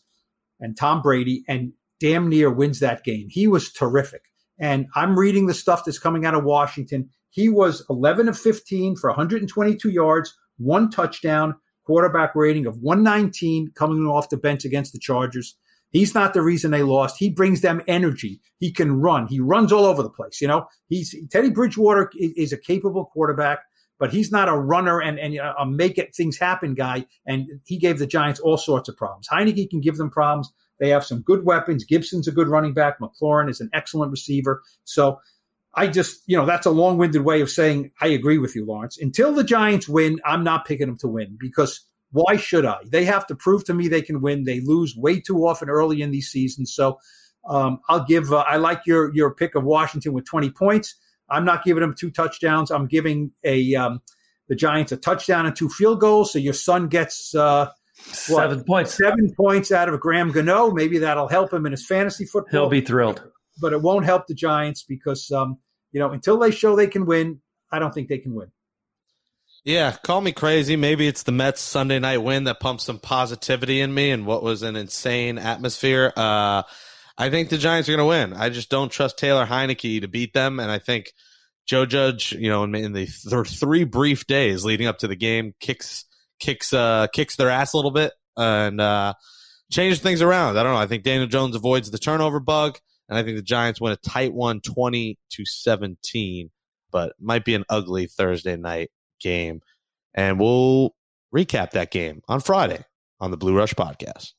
and 0.60 0.76
Tom 0.76 1.02
Brady, 1.02 1.44
and 1.48 1.72
damn 2.00 2.28
near 2.28 2.50
wins 2.50 2.80
that 2.80 3.04
game. 3.04 3.28
He 3.28 3.46
was 3.46 3.72
terrific. 3.72 4.22
And 4.58 4.86
I'm 4.94 5.18
reading 5.18 5.46
the 5.46 5.54
stuff 5.54 5.84
that's 5.84 5.98
coming 5.98 6.26
out 6.26 6.34
of 6.34 6.44
Washington. 6.44 7.10
He 7.30 7.48
was 7.48 7.84
11 7.88 8.28
of 8.28 8.38
15 8.38 8.96
for 8.96 9.10
122 9.10 9.88
yards, 9.90 10.36
one 10.58 10.90
touchdown, 10.90 11.54
quarterback 11.84 12.34
rating 12.34 12.66
of 12.66 12.78
119 12.80 13.72
coming 13.74 14.06
off 14.06 14.28
the 14.28 14.36
bench 14.36 14.64
against 14.64 14.92
the 14.92 14.98
Chargers. 14.98 15.56
He's 15.90 16.14
not 16.14 16.34
the 16.34 16.42
reason 16.42 16.70
they 16.70 16.82
lost. 16.82 17.16
He 17.18 17.30
brings 17.30 17.62
them 17.62 17.82
energy. 17.88 18.40
He 18.58 18.72
can 18.72 19.00
run. 19.00 19.26
He 19.26 19.40
runs 19.40 19.72
all 19.72 19.84
over 19.84 20.02
the 20.02 20.10
place. 20.10 20.40
You 20.40 20.48
know, 20.48 20.66
he's 20.88 21.14
Teddy 21.30 21.50
Bridgewater 21.50 22.10
is 22.16 22.52
a 22.52 22.58
capable 22.58 23.06
quarterback, 23.06 23.60
but 23.98 24.12
he's 24.12 24.30
not 24.30 24.48
a 24.48 24.56
runner 24.56 25.00
and, 25.00 25.18
and 25.18 25.36
a 25.36 25.66
make 25.66 25.98
it 25.98 26.14
things 26.14 26.38
happen 26.38 26.74
guy. 26.74 27.06
And 27.26 27.48
he 27.64 27.76
gave 27.76 27.98
the 27.98 28.06
Giants 28.06 28.38
all 28.38 28.56
sorts 28.56 28.88
of 28.88 28.96
problems. 28.96 29.26
Heinicke 29.28 29.68
can 29.68 29.80
give 29.80 29.96
them 29.96 30.10
problems. 30.10 30.52
They 30.80 30.88
have 30.88 31.04
some 31.04 31.20
good 31.20 31.44
weapons. 31.44 31.84
Gibson's 31.84 32.26
a 32.26 32.32
good 32.32 32.48
running 32.48 32.74
back. 32.74 32.98
McLaurin 32.98 33.48
is 33.48 33.60
an 33.60 33.70
excellent 33.72 34.10
receiver. 34.10 34.62
So 34.84 35.20
I 35.74 35.86
just, 35.86 36.22
you 36.26 36.36
know, 36.36 36.46
that's 36.46 36.66
a 36.66 36.70
long 36.70 36.98
winded 36.98 37.22
way 37.22 37.40
of 37.40 37.50
saying 37.50 37.92
I 38.00 38.08
agree 38.08 38.38
with 38.38 38.56
you, 38.56 38.64
Lawrence. 38.64 38.98
Until 38.98 39.32
the 39.32 39.44
Giants 39.44 39.88
win, 39.88 40.20
I'm 40.24 40.42
not 40.42 40.64
picking 40.64 40.88
them 40.88 40.98
to 40.98 41.08
win 41.08 41.36
because 41.38 41.86
why 42.12 42.36
should 42.36 42.66
I? 42.66 42.78
They 42.84 43.04
have 43.04 43.26
to 43.28 43.36
prove 43.36 43.64
to 43.64 43.74
me 43.74 43.86
they 43.86 44.02
can 44.02 44.20
win. 44.20 44.44
They 44.44 44.60
lose 44.60 44.96
way 44.96 45.20
too 45.20 45.46
often 45.46 45.70
early 45.70 46.02
in 46.02 46.10
these 46.10 46.28
seasons. 46.28 46.74
So 46.74 46.98
um, 47.48 47.80
I'll 47.88 48.04
give. 48.04 48.32
Uh, 48.32 48.38
I 48.38 48.56
like 48.56 48.82
your 48.86 49.14
your 49.14 49.32
pick 49.32 49.54
of 49.54 49.62
Washington 49.64 50.12
with 50.12 50.24
20 50.24 50.50
points. 50.50 50.96
I'm 51.28 51.44
not 51.44 51.62
giving 51.62 51.82
them 51.82 51.94
two 51.96 52.10
touchdowns. 52.10 52.70
I'm 52.70 52.86
giving 52.86 53.30
a 53.44 53.74
um, 53.76 54.02
the 54.48 54.56
Giants 54.56 54.90
a 54.90 54.96
touchdown 54.96 55.46
and 55.46 55.54
two 55.54 55.68
field 55.68 56.00
goals. 56.00 56.32
So 56.32 56.40
your 56.40 56.54
son 56.54 56.88
gets 56.88 57.34
uh, 57.34 57.70
seven 58.06 58.58
what, 58.58 58.66
points. 58.66 58.94
Seven 58.94 59.34
points 59.34 59.72
out 59.72 59.88
of 59.88 59.98
Graham 60.00 60.32
Gano. 60.32 60.70
Maybe 60.70 60.98
that'll 60.98 61.28
help 61.28 61.52
him 61.52 61.66
in 61.66 61.72
his 61.72 61.86
fantasy 61.86 62.24
football. 62.24 62.62
He'll 62.62 62.70
be 62.70 62.80
thrilled. 62.80 63.22
But 63.60 63.72
it 63.72 63.82
won't 63.82 64.04
help 64.04 64.26
the 64.26 64.34
Giants 64.34 64.82
because 64.82 65.30
um, 65.30 65.58
you 65.92 66.00
know 66.00 66.10
until 66.10 66.38
they 66.38 66.50
show 66.50 66.76
they 66.76 66.86
can 66.86 67.06
win, 67.06 67.40
I 67.70 67.78
don't 67.78 67.92
think 67.92 68.08
they 68.08 68.18
can 68.18 68.34
win. 68.34 68.50
Yeah, 69.64 69.92
call 69.92 70.20
me 70.20 70.32
crazy. 70.32 70.76
Maybe 70.76 71.06
it's 71.06 71.22
the 71.22 71.32
Mets 71.32 71.60
Sunday 71.60 71.98
night 71.98 72.18
win 72.18 72.44
that 72.44 72.60
pumped 72.60 72.82
some 72.82 72.98
positivity 72.98 73.80
in 73.80 73.92
me 73.92 74.10
and 74.10 74.24
what 74.24 74.42
was 74.42 74.62
an 74.62 74.74
insane 74.74 75.36
atmosphere. 75.36 76.12
Uh, 76.16 76.62
I 77.18 77.28
think 77.28 77.50
the 77.50 77.58
Giants 77.58 77.86
are 77.88 77.92
going 77.92 77.98
to 77.98 78.06
win. 78.06 78.32
I 78.32 78.48
just 78.48 78.70
don't 78.70 78.90
trust 78.90 79.18
Taylor 79.18 79.44
Heinicke 79.44 80.00
to 80.00 80.08
beat 80.08 80.32
them, 80.32 80.60
and 80.60 80.70
I 80.70 80.78
think 80.78 81.12
Joe 81.66 81.84
Judge, 81.84 82.32
you 82.32 82.48
know, 82.48 82.64
in, 82.64 82.74
in 82.74 82.92
the 82.94 83.06
th- 83.06 83.48
three 83.48 83.84
brief 83.84 84.26
days 84.26 84.64
leading 84.64 84.86
up 84.86 85.00
to 85.00 85.08
the 85.08 85.16
game, 85.16 85.54
kicks 85.60 86.06
kicks 86.40 86.72
uh, 86.72 87.06
kicks 87.12 87.36
their 87.36 87.50
ass 87.50 87.72
a 87.72 87.76
little 87.76 87.90
bit 87.90 88.12
and 88.36 88.80
uh, 88.80 89.14
changes 89.70 90.00
things 90.00 90.22
around. 90.22 90.56
I 90.56 90.62
don't 90.62 90.72
know. 90.72 90.80
I 90.80 90.86
think 90.86 91.04
Daniel 91.04 91.28
Jones 91.28 91.54
avoids 91.54 91.90
the 91.90 91.98
turnover 91.98 92.40
bug, 92.40 92.78
and 93.08 93.16
I 93.18 93.22
think 93.22 93.36
the 93.36 93.42
Giants 93.42 93.80
win 93.80 93.92
a 93.92 93.96
tight 93.96 94.32
one, 94.32 94.60
twenty 94.60 95.18
to 95.30 95.44
seventeen, 95.44 96.50
but 96.90 97.14
might 97.20 97.44
be 97.44 97.54
an 97.54 97.64
ugly 97.68 98.06
Thursday 98.06 98.56
night 98.56 98.90
game. 99.20 99.60
And 100.14 100.40
we'll 100.40 100.94
recap 101.34 101.70
that 101.72 101.90
game 101.90 102.22
on 102.28 102.40
Friday 102.40 102.84
on 103.20 103.30
the 103.30 103.36
Blue 103.36 103.56
Rush 103.56 103.74
podcast. 103.74 104.32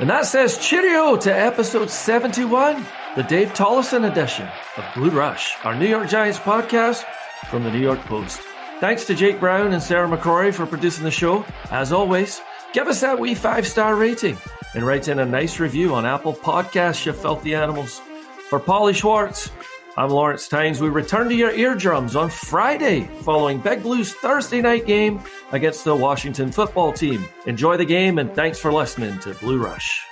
And 0.00 0.10
that 0.10 0.26
says 0.26 0.58
cheerio 0.58 1.16
to 1.16 1.34
episode 1.34 1.90
71, 1.90 2.86
the 3.16 3.24
Dave 3.24 3.52
Tollison 3.52 4.08
edition 4.08 4.48
of 4.76 4.84
Blue 4.94 5.10
Rush, 5.10 5.56
our 5.64 5.74
New 5.74 5.88
York 5.88 6.08
Giants 6.08 6.38
podcast 6.38 7.04
from 7.46 7.64
the 7.64 7.70
New 7.70 7.80
York 7.80 8.00
Post. 8.00 8.40
Thanks 8.80 9.04
to 9.06 9.14
Jake 9.14 9.40
Brown 9.40 9.72
and 9.72 9.82
Sarah 9.82 10.08
McCrory 10.08 10.54
for 10.54 10.66
producing 10.66 11.04
the 11.04 11.10
show. 11.10 11.44
As 11.70 11.92
always, 11.92 12.40
give 12.72 12.86
us 12.86 13.00
that 13.00 13.18
wee 13.18 13.34
five 13.34 13.66
star 13.66 13.96
rating 13.96 14.36
and 14.74 14.86
write 14.86 15.08
in 15.08 15.18
a 15.18 15.26
nice 15.26 15.58
review 15.58 15.94
on 15.94 16.06
Apple 16.06 16.34
Podcasts, 16.34 17.04
you 17.04 17.12
filthy 17.12 17.54
animals. 17.54 18.00
For 18.48 18.60
Polly 18.60 18.94
Schwartz, 18.94 19.50
I'm 19.96 20.10
Lawrence 20.10 20.46
Tynes. 20.46 20.80
We 20.80 20.88
return 20.88 21.28
to 21.28 21.34
your 21.34 21.50
eardrums 21.50 22.14
on 22.14 22.30
Friday 22.30 23.10
following 23.22 23.58
Big 23.58 23.82
Blues 23.82 24.14
Thursday 24.14 24.62
night 24.62 24.86
game 24.86 25.20
against 25.50 25.84
the 25.84 25.96
Washington 25.96 26.52
football 26.52 26.92
team. 26.92 27.26
Enjoy 27.46 27.76
the 27.76 27.84
game 27.84 28.18
and 28.18 28.32
thanks 28.32 28.60
for 28.60 28.72
listening 28.72 29.18
to 29.20 29.34
Blue 29.34 29.58
Rush. 29.58 30.07